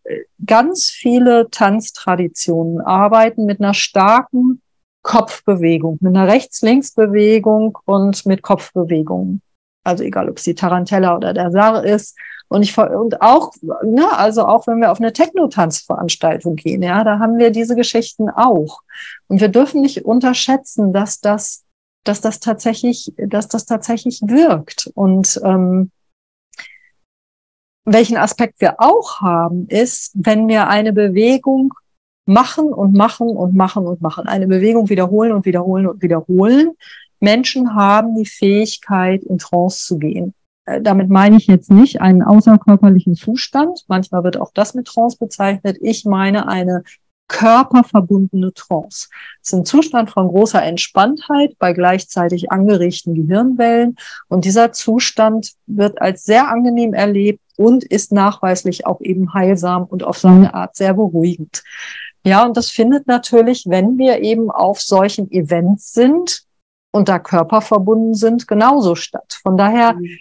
ganz 0.45 0.89
viele 0.89 1.49
Tanztraditionen 1.49 2.81
arbeiten 2.81 3.45
mit 3.45 3.59
einer 3.59 3.73
starken 3.73 4.61
Kopfbewegung, 5.01 5.97
mit 6.01 6.15
einer 6.15 6.27
Rechts-Links-Bewegung 6.27 7.77
und 7.85 8.25
mit 8.25 8.41
Kopfbewegungen. 8.41 9.41
Also 9.87 10.03
egal, 10.03 10.29
ob 10.29 10.37
es 10.37 10.43
die 10.43 10.55
Tarantella 10.55 11.15
oder 11.15 11.33
der 11.33 11.51
Sar 11.51 11.85
ist 11.85 12.17
und 12.49 12.61
ich 12.61 12.77
und 12.77 13.21
auch, 13.21 13.53
ne, 13.83 14.05
also 14.11 14.45
auch 14.45 14.67
wenn 14.67 14.79
wir 14.79 14.91
auf 14.91 14.99
eine 14.99 15.13
Techno-Tanzveranstaltung 15.13 16.55
gehen, 16.55 16.81
ja, 16.81 17.03
da 17.03 17.19
haben 17.19 17.37
wir 17.37 17.51
diese 17.51 17.75
Geschichten 17.75 18.29
auch. 18.29 18.81
Und 19.27 19.41
wir 19.41 19.49
dürfen 19.49 19.81
nicht 19.81 20.05
unterschätzen, 20.05 20.93
dass 20.93 21.19
das, 21.19 21.63
dass 22.03 22.21
das 22.21 22.39
tatsächlich, 22.39 23.13
dass 23.17 23.47
das 23.47 23.65
tatsächlich 23.65 24.21
wirkt. 24.23 24.91
Und 24.93 25.39
ähm, 25.43 25.91
welchen 27.85 28.17
Aspekt 28.17 28.59
wir 28.59 28.79
auch 28.79 29.21
haben, 29.21 29.67
ist, 29.69 30.11
wenn 30.15 30.47
wir 30.49 30.67
eine 30.67 30.91
Bewegung 30.91 31.73
machen 32.25 32.73
und 32.73 32.93
machen 32.93 33.29
und 33.29 33.55
machen 33.55 33.87
und 33.87 34.01
machen, 34.01 34.27
eine 34.27 34.47
Bewegung 34.47 34.89
wiederholen 34.89 35.31
und 35.31 35.45
wiederholen 35.45 35.87
und 35.87 36.01
wiederholen. 36.01 36.73
Menschen 37.19 37.75
haben 37.75 38.15
die 38.15 38.25
Fähigkeit, 38.25 39.23
in 39.23 39.37
Trance 39.37 39.85
zu 39.85 39.97
gehen. 39.97 40.33
Äh, 40.65 40.81
damit 40.81 41.09
meine 41.09 41.37
ich 41.37 41.47
jetzt 41.47 41.71
nicht 41.71 42.01
einen 42.01 42.21
außerkörperlichen 42.21 43.15
Zustand. 43.15 43.85
Manchmal 43.87 44.23
wird 44.23 44.37
auch 44.39 44.51
das 44.53 44.73
mit 44.73 44.87
Trance 44.87 45.17
bezeichnet. 45.17 45.77
Ich 45.81 46.05
meine 46.05 46.47
eine 46.47 46.83
körperverbundene 47.27 48.53
Trance. 48.53 49.09
Es 49.41 49.49
ist 49.49 49.53
ein 49.53 49.65
Zustand 49.65 50.09
von 50.09 50.29
großer 50.29 50.63
Entspanntheit 50.63 51.57
bei 51.59 51.73
gleichzeitig 51.73 52.51
angeregten 52.51 53.15
Gehirnwellen. 53.15 53.97
Und 54.29 54.45
dieser 54.45 54.71
Zustand 54.71 55.53
wird 55.65 56.01
als 56.01 56.23
sehr 56.23 56.47
angenehm 56.47 56.93
erlebt 56.93 57.41
und 57.57 57.83
ist 57.83 58.11
nachweislich 58.11 58.85
auch 58.85 59.01
eben 59.01 59.33
heilsam 59.33 59.83
und 59.83 60.03
auf 60.03 60.17
seine 60.17 60.53
Art 60.53 60.75
sehr 60.75 60.93
beruhigend. 60.93 61.63
Ja, 62.25 62.45
und 62.45 62.55
das 62.55 62.69
findet 62.69 63.07
natürlich, 63.07 63.65
wenn 63.67 63.97
wir 63.97 64.21
eben 64.21 64.51
auf 64.51 64.81
solchen 64.81 65.31
Events 65.31 65.93
sind 65.93 66.46
und 66.91 67.09
da 67.09 67.19
körperverbunden 67.19 68.13
sind, 68.13 68.47
genauso 68.47 68.95
statt. 68.95 69.39
Von 69.43 69.57
daher 69.57 69.93
mhm 69.93 70.17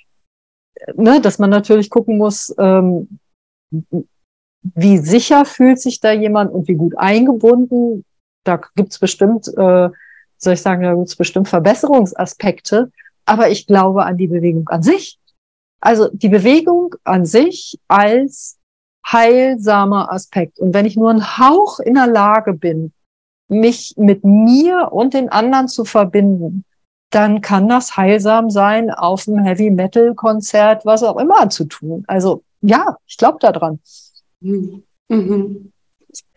ne, 0.95 1.21
dass 1.21 1.39
man 1.39 1.51
natürlich 1.51 1.91
gucken 1.91 2.19
muss, 2.19 2.55
ähm, 2.59 3.19
wie 4.62 4.99
sicher 4.99 5.45
fühlt 5.45 5.81
sich 5.81 6.01
da 6.01 6.12
jemand 6.12 6.53
und 6.53 6.69
wie 6.69 6.75
gut 6.75 6.97
eingebunden. 6.97 8.05
Da 8.45 8.61
gibt's 8.75 8.99
bestimmt, 8.99 9.49
äh, 9.49 9.91
soll 10.39 10.53
ich 10.53 10.62
sagen, 10.62 10.83
da 10.83 10.95
gibt's 10.95 11.17
bestimmt 11.17 11.49
Verbesserungsaspekte. 11.49 12.91
Aber 13.25 13.51
ich 13.51 13.67
glaube 13.67 14.05
an 14.05 14.17
die 14.17 14.29
Bewegung 14.29 14.69
an 14.69 14.83
sich. 14.83 15.19
Also 15.81 16.09
die 16.12 16.29
Bewegung 16.29 16.95
an 17.05 17.27
sich 17.27 17.79
als 17.89 18.59
heilsamer 19.07 20.12
Aspekt. 20.12 20.59
Und 20.59 20.75
wenn 20.75 20.87
ich 20.87 20.97
nur 20.97 21.11
ein 21.11 21.39
Hauch 21.39 21.81
in 21.81 21.95
der 21.95 22.07
Lage 22.07 22.55
bin, 22.55 22.93
mich 23.49 23.95
mit 23.97 24.25
mir 24.25 24.93
und 24.93 25.15
den 25.15 25.29
anderen 25.29 25.69
zu 25.69 25.85
verbinden, 25.85 26.65
dann 27.11 27.41
kann 27.41 27.69
das 27.69 27.97
heilsam 27.97 28.51
sein, 28.51 28.91
auf 28.91 29.29
einem 29.29 29.39
Heavy 29.45 29.71
Metal 29.71 30.15
Konzert, 30.15 30.85
was 30.85 31.03
auch 31.03 31.17
immer 31.19 31.49
zu 31.51 31.65
tun. 31.65 32.05
Also 32.07 32.43
ja, 32.61 32.97
ich 33.07 33.17
glaube 33.17 33.39
daran. 33.41 33.81
Mhm. 34.41 34.83
Mhm. 35.09 35.73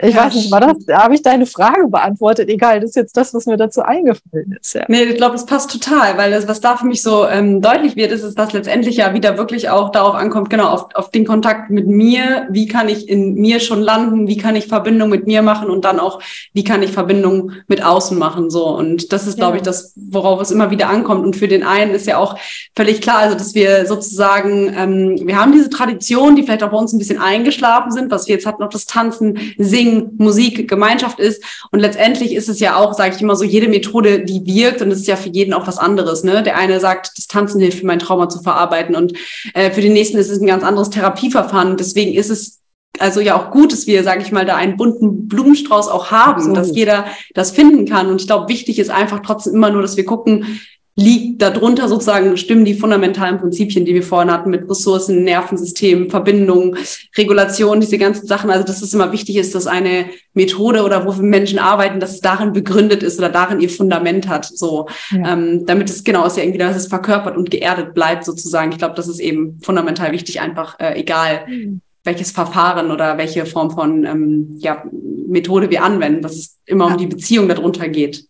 Ich 0.01 0.15
ja, 0.15 0.25
weiß 0.25 0.35
nicht, 0.35 0.51
war 0.51 0.61
das, 0.61 0.77
habe 0.91 1.13
ich 1.13 1.21
deine 1.21 1.45
Frage 1.45 1.87
beantwortet? 1.87 2.49
Egal, 2.49 2.79
das 2.79 2.91
ist 2.91 2.95
jetzt 2.95 3.17
das, 3.17 3.33
was 3.33 3.45
mir 3.45 3.57
dazu 3.57 3.81
eingefallen 3.81 4.57
ist. 4.59 4.73
Ja. 4.73 4.85
Nee, 4.87 5.03
ich 5.03 5.17
glaube, 5.17 5.33
das 5.33 5.45
passt 5.45 5.71
total, 5.71 6.17
weil 6.17 6.31
das, 6.31 6.47
was 6.47 6.61
da 6.61 6.77
für 6.77 6.85
mich 6.85 7.01
so 7.01 7.27
ähm, 7.27 7.61
deutlich 7.61 7.95
wird, 7.95 8.11
ist, 8.11 8.23
ist, 8.23 8.39
dass 8.39 8.53
letztendlich 8.53 8.97
ja 8.97 9.13
wieder 9.13 9.37
wirklich 9.37 9.69
auch 9.69 9.91
darauf 9.91 10.15
ankommt, 10.15 10.49
genau, 10.49 10.69
auf, 10.69 10.87
auf 10.95 11.11
den 11.11 11.25
Kontakt 11.25 11.69
mit 11.69 11.87
mir. 11.87 12.47
Wie 12.49 12.67
kann 12.67 12.87
ich 12.87 13.09
in 13.09 13.35
mir 13.35 13.59
schon 13.59 13.81
landen? 13.81 14.27
Wie 14.27 14.37
kann 14.37 14.55
ich 14.55 14.67
Verbindung 14.67 15.09
mit 15.09 15.27
mir 15.27 15.41
machen? 15.41 15.69
Und 15.69 15.83
dann 15.83 15.99
auch, 15.99 16.21
wie 16.53 16.63
kann 16.63 16.81
ich 16.81 16.91
Verbindung 16.91 17.51
mit 17.67 17.83
außen 17.83 18.17
machen? 18.17 18.49
So. 18.49 18.67
Und 18.67 19.11
das 19.11 19.27
ist, 19.27 19.37
glaube 19.37 19.57
ich, 19.57 19.63
das, 19.63 19.93
worauf 19.95 20.41
es 20.41 20.51
immer 20.51 20.71
wieder 20.71 20.89
ankommt. 20.89 21.25
Und 21.25 21.35
für 21.35 21.47
den 21.47 21.63
einen 21.63 21.91
ist 21.91 22.07
ja 22.07 22.17
auch 22.17 22.37
völlig 22.75 23.01
klar, 23.01 23.19
also, 23.19 23.37
dass 23.37 23.53
wir 23.53 23.85
sozusagen, 23.85 24.73
ähm, 24.77 25.27
wir 25.27 25.39
haben 25.39 25.51
diese 25.51 25.69
Tradition, 25.69 26.35
die 26.35 26.43
vielleicht 26.43 26.63
auch 26.63 26.71
bei 26.71 26.77
uns 26.77 26.93
ein 26.93 26.99
bisschen 26.99 27.19
eingeschlafen 27.19 27.91
sind, 27.91 28.11
was 28.11 28.27
wir 28.27 28.35
jetzt 28.35 28.45
hatten, 28.45 28.61
noch 28.61 28.69
das 28.69 28.85
Tanzen, 28.85 29.37
Singen, 29.69 30.11
Musik, 30.17 30.67
Gemeinschaft 30.67 31.19
ist. 31.19 31.43
Und 31.71 31.79
letztendlich 31.79 32.33
ist 32.35 32.49
es 32.49 32.59
ja 32.59 32.75
auch, 32.75 32.93
sage 32.93 33.15
ich 33.15 33.21
immer 33.21 33.35
so, 33.35 33.45
jede 33.45 33.67
Methode, 33.67 34.23
die 34.23 34.45
wirkt 34.45 34.81
und 34.81 34.91
es 34.91 34.99
ist 34.99 35.07
ja 35.07 35.15
für 35.15 35.29
jeden 35.29 35.53
auch 35.53 35.67
was 35.67 35.77
anderes. 35.77 36.23
Ne? 36.23 36.43
Der 36.43 36.57
eine 36.57 36.79
sagt, 36.79 37.11
das 37.17 37.27
Tanzen 37.27 37.61
hilft, 37.61 37.83
mein 37.83 37.99
Trauma 37.99 38.29
zu 38.29 38.41
verarbeiten 38.41 38.95
und 38.95 39.13
äh, 39.53 39.71
für 39.71 39.81
den 39.81 39.93
nächsten 39.93 40.17
ist 40.17 40.29
es 40.29 40.41
ein 40.41 40.47
ganz 40.47 40.63
anderes 40.63 40.89
Therapieverfahren. 40.89 41.77
Deswegen 41.77 42.13
ist 42.13 42.29
es 42.29 42.59
also 42.97 43.21
ja 43.21 43.37
auch 43.37 43.51
gut, 43.51 43.71
dass 43.71 43.87
wir, 43.87 44.03
sage 44.03 44.21
ich 44.23 44.31
mal, 44.31 44.45
da 44.45 44.55
einen 44.55 44.75
bunten 44.75 45.27
Blumenstrauß 45.27 45.87
auch 45.87 46.11
haben, 46.11 46.35
Absolut. 46.35 46.57
dass 46.57 46.75
jeder 46.75 47.05
das 47.33 47.51
finden 47.51 47.85
kann. 47.85 48.07
Und 48.07 48.19
ich 48.21 48.27
glaube, 48.27 48.49
wichtig 48.49 48.79
ist 48.79 48.89
einfach 48.89 49.19
trotzdem 49.19 49.53
immer 49.53 49.69
nur, 49.69 49.81
dass 49.81 49.95
wir 49.95 50.05
gucken, 50.05 50.59
liegt 50.99 51.41
darunter 51.41 51.87
sozusagen, 51.87 52.35
stimmen 52.37 52.65
die 52.65 52.73
fundamentalen 52.73 53.39
Prinzipien, 53.39 53.85
die 53.85 53.93
wir 53.93 54.03
vorhin 54.03 54.31
hatten, 54.31 54.49
mit 54.49 54.69
Ressourcen, 54.69 55.23
Nervensystem, 55.23 56.09
Verbindung, 56.09 56.75
Regulation, 57.17 57.79
diese 57.79 57.97
ganzen 57.97 58.27
Sachen. 58.27 58.49
Also, 58.49 58.65
dass 58.65 58.81
es 58.81 58.93
immer 58.93 59.11
wichtig 59.11 59.37
ist, 59.37 59.55
dass 59.55 59.67
eine 59.67 60.05
Methode 60.33 60.83
oder 60.83 61.05
wofür 61.05 61.23
Menschen 61.23 61.57
arbeiten, 61.57 61.99
dass 61.99 62.11
es 62.15 62.21
darin 62.21 62.53
begründet 62.53 63.01
ist 63.01 63.17
oder 63.17 63.29
darin 63.29 63.61
ihr 63.61 63.69
Fundament 63.69 64.27
hat, 64.27 64.45
so, 64.45 64.87
ja. 65.11 65.33
ähm, 65.33 65.65
damit 65.65 65.89
es 65.89 66.03
genau 66.03 66.25
ist 66.25 66.37
ja 66.37 66.43
irgendwie, 66.43 66.59
dass 66.59 66.75
es 66.75 66.87
verkörpert 66.87 67.37
und 67.37 67.49
geerdet 67.49 67.93
bleibt 67.93 68.25
sozusagen. 68.25 68.71
Ich 68.71 68.77
glaube, 68.77 68.95
das 68.95 69.07
ist 69.07 69.19
eben 69.19 69.59
fundamental 69.61 70.11
wichtig, 70.11 70.41
einfach 70.41 70.79
äh, 70.79 70.99
egal. 70.99 71.45
Mhm 71.47 71.81
welches 72.03 72.31
Verfahren 72.31 72.91
oder 72.91 73.17
welche 73.17 73.45
Form 73.45 73.71
von 73.71 74.05
ähm, 74.05 74.55
ja, 74.59 74.83
Methode 75.27 75.69
wir 75.69 75.83
anwenden, 75.83 76.21
dass 76.21 76.35
es 76.35 76.57
immer 76.65 76.87
ja. 76.87 76.93
um 76.93 76.97
die 76.97 77.07
Beziehung 77.07 77.47
darunter 77.47 77.87
geht. 77.87 78.25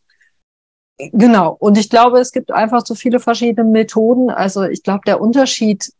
Genau. 1.00 1.56
Und 1.60 1.78
ich 1.78 1.90
glaube, 1.90 2.20
es 2.20 2.32
gibt 2.32 2.52
einfach 2.52 2.86
so 2.86 2.94
viele 2.94 3.20
verschiedene 3.20 3.70
Methoden. 3.70 4.30
Also 4.30 4.64
ich 4.64 4.84
glaube, 4.84 5.02
der 5.06 5.22
Unterschied, 5.22 5.94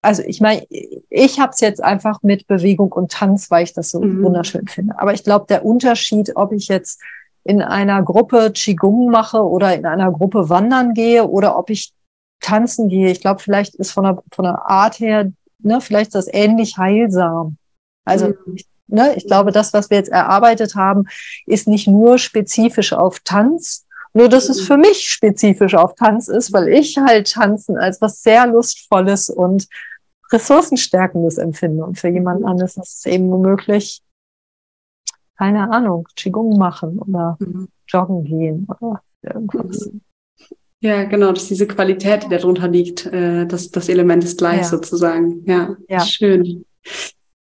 also 0.00 0.22
ich 0.22 0.40
meine, 0.40 0.64
ich 1.10 1.40
habe 1.40 1.50
es 1.52 1.60
jetzt 1.60 1.82
einfach 1.82 2.22
mit 2.22 2.46
Bewegung 2.46 2.92
und 2.92 3.10
Tanz, 3.10 3.50
weil 3.50 3.64
ich 3.64 3.72
das 3.72 3.90
so 3.90 4.00
mhm. 4.00 4.22
wunderschön 4.22 4.68
finde. 4.68 4.98
Aber 4.98 5.12
ich 5.12 5.24
glaube, 5.24 5.46
der 5.48 5.64
Unterschied, 5.64 6.36
ob 6.36 6.52
ich 6.52 6.68
jetzt 6.68 7.00
in 7.42 7.62
einer 7.62 8.02
Gruppe 8.02 8.52
Qigong 8.52 9.10
mache 9.10 9.42
oder 9.42 9.74
in 9.74 9.86
einer 9.86 10.12
Gruppe 10.12 10.48
wandern 10.48 10.94
gehe 10.94 11.26
oder 11.26 11.58
ob 11.58 11.68
ich 11.68 11.92
tanzen 12.40 12.88
gehe, 12.88 13.10
ich 13.10 13.20
glaube, 13.20 13.40
vielleicht 13.40 13.74
ist 13.74 13.90
von 13.90 14.04
der, 14.04 14.22
von 14.32 14.44
der 14.44 14.66
Art 14.66 15.00
her, 15.00 15.32
ne, 15.58 15.80
vielleicht 15.80 16.08
ist 16.08 16.14
das 16.14 16.28
ähnlich 16.32 16.78
heilsam. 16.78 17.56
Also 18.04 18.28
mhm. 18.28 18.58
ne, 18.86 19.14
ich 19.16 19.26
glaube, 19.26 19.50
das, 19.50 19.72
was 19.72 19.90
wir 19.90 19.98
jetzt 19.98 20.10
erarbeitet 20.10 20.76
haben, 20.76 21.06
ist 21.46 21.66
nicht 21.66 21.88
nur 21.88 22.18
spezifisch 22.18 22.92
auf 22.92 23.18
Tanz, 23.20 23.83
nur 24.14 24.28
dass 24.28 24.48
es 24.48 24.62
mhm. 24.62 24.64
für 24.64 24.76
mich 24.78 25.10
spezifisch 25.10 25.74
auf 25.74 25.94
Tanz 25.96 26.28
ist, 26.28 26.52
weil 26.52 26.68
ich 26.68 26.96
halt 26.96 27.32
Tanzen 27.32 27.76
als 27.76 28.00
was 28.00 28.22
sehr 28.22 28.46
Lustvolles 28.46 29.28
und 29.28 29.66
Ressourcenstärkendes 30.32 31.38
empfinde. 31.38 31.84
Und 31.84 31.98
für 31.98 32.08
jemand 32.08 32.44
anderes 32.44 32.76
ist 32.76 32.98
es 32.98 33.06
eben 33.06 33.28
möglich, 33.40 34.02
keine 35.36 35.70
Ahnung, 35.70 36.06
Qigong 36.16 36.56
machen 36.56 36.98
oder 37.00 37.36
mhm. 37.40 37.68
joggen 37.88 38.24
gehen 38.24 38.66
oder 38.80 39.02
irgendwas. 39.22 39.86
Mhm. 39.86 40.00
Ja, 40.80 41.04
genau, 41.04 41.32
dass 41.32 41.48
diese 41.48 41.66
Qualität, 41.66 42.24
die 42.24 42.28
darunter 42.28 42.68
liegt, 42.68 43.06
äh, 43.06 43.46
das, 43.46 43.70
das 43.70 43.88
Element 43.88 44.22
ist 44.22 44.38
gleich 44.38 44.58
ja. 44.58 44.64
sozusagen. 44.64 45.42
Ja, 45.46 45.76
ja, 45.88 46.00
schön. 46.00 46.64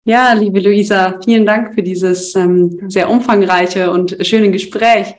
Ja, 0.03 0.34
liebe 0.34 0.59
Luisa, 0.59 1.20
vielen 1.24 1.45
Dank 1.45 1.74
für 1.74 1.82
dieses 1.82 2.36
ähm, 2.36 2.89
sehr 2.89 3.09
umfangreiche 3.09 3.91
und 3.91 4.17
schöne 4.22 4.51
Gespräch. 4.51 5.15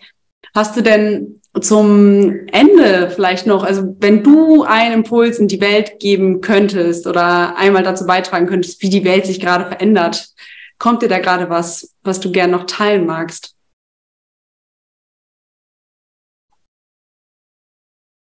Hast 0.54 0.76
du 0.76 0.82
denn 0.82 1.39
zum 1.58 2.46
Ende 2.52 3.10
vielleicht 3.10 3.46
noch, 3.46 3.64
also 3.64 3.96
wenn 3.98 4.22
du 4.22 4.62
einen 4.62 4.94
Impuls 4.94 5.38
in 5.38 5.48
die 5.48 5.60
Welt 5.60 5.98
geben 5.98 6.40
könntest 6.40 7.06
oder 7.06 7.56
einmal 7.56 7.82
dazu 7.82 8.06
beitragen 8.06 8.46
könntest, 8.46 8.80
wie 8.82 8.88
die 8.88 9.04
Welt 9.04 9.26
sich 9.26 9.40
gerade 9.40 9.66
verändert, 9.66 10.32
kommt 10.78 11.02
dir 11.02 11.08
da 11.08 11.18
gerade 11.18 11.50
was, 11.50 11.96
was 12.02 12.20
du 12.20 12.30
gern 12.30 12.52
noch 12.52 12.64
teilen 12.64 13.04
magst? 13.04 13.56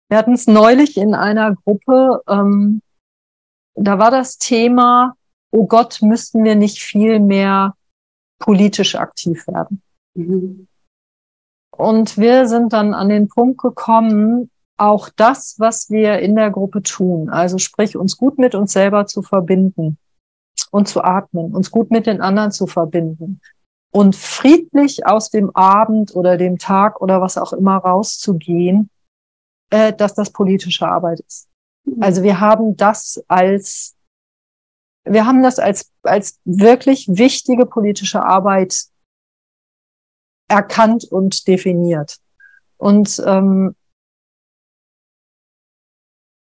Wir 0.08 0.16
hatten 0.16 0.32
es 0.32 0.46
neulich 0.46 0.96
in 0.96 1.14
einer 1.14 1.54
Gruppe, 1.54 2.22
ähm, 2.26 2.80
da 3.74 3.98
war 3.98 4.10
das 4.10 4.38
Thema, 4.38 5.14
oh 5.50 5.66
Gott, 5.66 5.98
müssten 6.00 6.44
wir 6.44 6.54
nicht 6.54 6.78
viel 6.80 7.20
mehr 7.20 7.74
politisch 8.38 8.94
aktiv 8.94 9.46
werden. 9.46 9.82
Mhm. 10.14 10.66
Und 11.78 12.18
wir 12.18 12.48
sind 12.48 12.72
dann 12.72 12.92
an 12.92 13.08
den 13.08 13.28
Punkt 13.28 13.58
gekommen, 13.62 14.50
auch 14.78 15.08
das, 15.14 15.54
was 15.58 15.90
wir 15.90 16.18
in 16.18 16.34
der 16.34 16.50
Gruppe 16.50 16.82
tun, 16.82 17.30
also 17.30 17.58
sprich 17.58 17.96
uns 17.96 18.16
gut 18.16 18.36
mit 18.36 18.56
uns 18.56 18.72
selber 18.72 19.06
zu 19.06 19.22
verbinden 19.22 19.96
und 20.72 20.88
zu 20.88 21.02
atmen, 21.04 21.54
uns 21.54 21.70
gut 21.70 21.92
mit 21.92 22.06
den 22.06 22.20
anderen 22.20 22.50
zu 22.50 22.66
verbinden 22.66 23.40
und 23.92 24.16
friedlich 24.16 25.06
aus 25.06 25.30
dem 25.30 25.54
Abend 25.54 26.16
oder 26.16 26.36
dem 26.36 26.58
Tag 26.58 27.00
oder 27.00 27.20
was 27.20 27.38
auch 27.38 27.52
immer 27.52 27.76
rauszugehen, 27.76 28.90
äh, 29.70 29.92
dass 29.92 30.14
das 30.14 30.30
politische 30.30 30.88
Arbeit 30.88 31.20
ist. 31.20 31.48
Mhm. 31.84 32.02
Also 32.02 32.24
wir 32.24 32.40
haben 32.40 32.76
das 32.76 33.22
als 33.28 33.94
wir 35.04 35.26
haben 35.26 35.44
das 35.44 35.60
als, 35.60 35.92
als 36.02 36.40
wirklich 36.44 37.06
wichtige 37.08 37.66
politische 37.66 38.24
Arbeit 38.24 38.88
erkannt 40.48 41.04
und 41.04 41.46
definiert. 41.46 42.18
Und 42.76 43.22
ähm, 43.26 43.74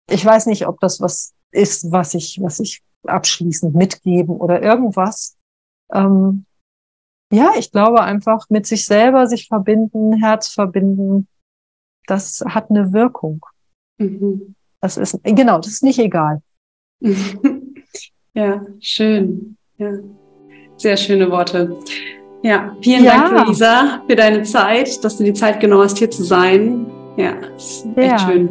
ich 0.09 0.25
weiß 0.25 0.47
nicht, 0.47 0.67
ob 0.67 0.79
das 0.79 0.99
was 0.99 1.33
ist, 1.51 1.91
was 1.91 2.13
ich, 2.13 2.39
was 2.41 2.59
ich 2.59 2.81
abschließend 3.05 3.75
mitgeben 3.75 4.35
oder 4.35 4.61
irgendwas. 4.61 5.37
Ähm, 5.91 6.45
ja, 7.31 7.51
ich 7.57 7.71
glaube 7.71 8.01
einfach 8.01 8.49
mit 8.49 8.65
sich 8.67 8.85
selber 8.85 9.27
sich 9.27 9.47
verbinden, 9.47 10.13
Herz 10.13 10.49
verbinden, 10.49 11.27
das 12.07 12.43
hat 12.45 12.69
eine 12.69 12.91
Wirkung. 12.91 13.45
Mhm. 13.97 14.55
Das 14.81 14.97
ist, 14.97 15.19
genau, 15.23 15.57
das 15.57 15.67
ist 15.67 15.83
nicht 15.83 15.99
egal. 15.99 16.41
ja, 18.33 18.65
schön. 18.79 19.57
Ja, 19.77 19.93
sehr 20.77 20.97
schöne 20.97 21.29
Worte. 21.31 21.77
Ja, 22.43 22.75
vielen 22.81 23.03
ja. 23.03 23.29
Dank, 23.29 23.47
Luisa, 23.47 24.01
für 24.07 24.15
deine 24.15 24.43
Zeit, 24.43 25.03
dass 25.03 25.17
du 25.17 25.23
die 25.23 25.33
Zeit 25.33 25.59
genommen 25.59 25.83
hast, 25.83 25.97
hier 25.97 26.09
zu 26.09 26.23
sein. 26.23 26.87
Ja, 27.17 27.33
ist 27.55 27.85
ja. 27.95 28.03
echt 28.03 28.21
schön. 28.21 28.49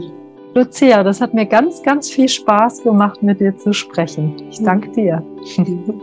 Lucia, 0.55 1.03
das 1.03 1.21
hat 1.21 1.33
mir 1.35 1.47
ganz, 1.47 1.83
ganz 1.83 2.11
viel 2.11 2.29
Spaß 2.29 2.83
gemacht, 2.83 3.23
mit 3.23 3.41
dir 3.41 3.57
zu 3.57 3.73
sprechen. 3.73 4.35
Ich 4.51 4.63
danke 4.63 4.91
dir. 4.91 5.23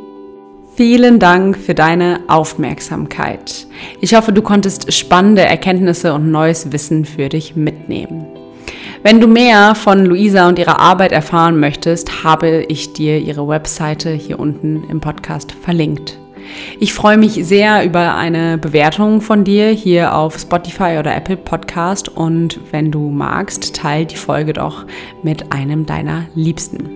Vielen 0.75 1.19
Dank 1.19 1.57
für 1.57 1.73
deine 1.73 2.19
Aufmerksamkeit. 2.27 3.67
Ich 3.99 4.15
hoffe, 4.15 4.31
du 4.31 4.41
konntest 4.41 4.93
spannende 4.93 5.41
Erkenntnisse 5.41 6.13
und 6.13 6.29
neues 6.29 6.71
Wissen 6.71 7.03
für 7.03 7.29
dich 7.29 7.55
mitnehmen. 7.55 8.27
Wenn 9.01 9.19
du 9.19 9.27
mehr 9.27 9.75
von 9.75 10.05
Luisa 10.05 10.47
und 10.47 10.59
ihrer 10.59 10.79
Arbeit 10.79 11.11
erfahren 11.11 11.59
möchtest, 11.59 12.23
habe 12.23 12.65
ich 12.67 12.93
dir 12.93 13.17
ihre 13.17 13.47
Webseite 13.47 14.11
hier 14.11 14.39
unten 14.39 14.83
im 14.89 15.01
Podcast 15.01 15.51
verlinkt. 15.51 16.19
Ich 16.79 16.93
freue 16.93 17.17
mich 17.17 17.33
sehr 17.45 17.83
über 17.85 18.15
eine 18.15 18.57
Bewertung 18.57 19.21
von 19.21 19.43
dir 19.43 19.69
hier 19.69 20.15
auf 20.15 20.37
Spotify 20.37 20.97
oder 20.99 21.15
Apple 21.15 21.37
Podcast 21.37 22.09
und 22.09 22.59
wenn 22.71 22.91
du 22.91 23.09
magst, 23.09 23.75
teil 23.75 24.05
die 24.05 24.15
Folge 24.15 24.53
doch 24.53 24.85
mit 25.23 25.51
einem 25.51 25.85
deiner 25.85 26.25
Liebsten. 26.35 26.89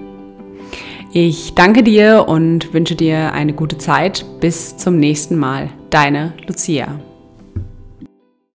Ich 1.14 1.56
danke 1.56 1.84
dir 1.84 2.26
und 2.30 2.74
wünsche 2.74 2.95
dir 2.95 3.34
eine 3.34 3.54
gute 3.54 3.78
Zeit. 3.78 4.26
Bis 4.39 4.78
zum 4.78 4.97
nächsten 4.97 5.36
Mal. 5.36 5.70
Deine 5.89 6.34
Lucia. 6.47 7.11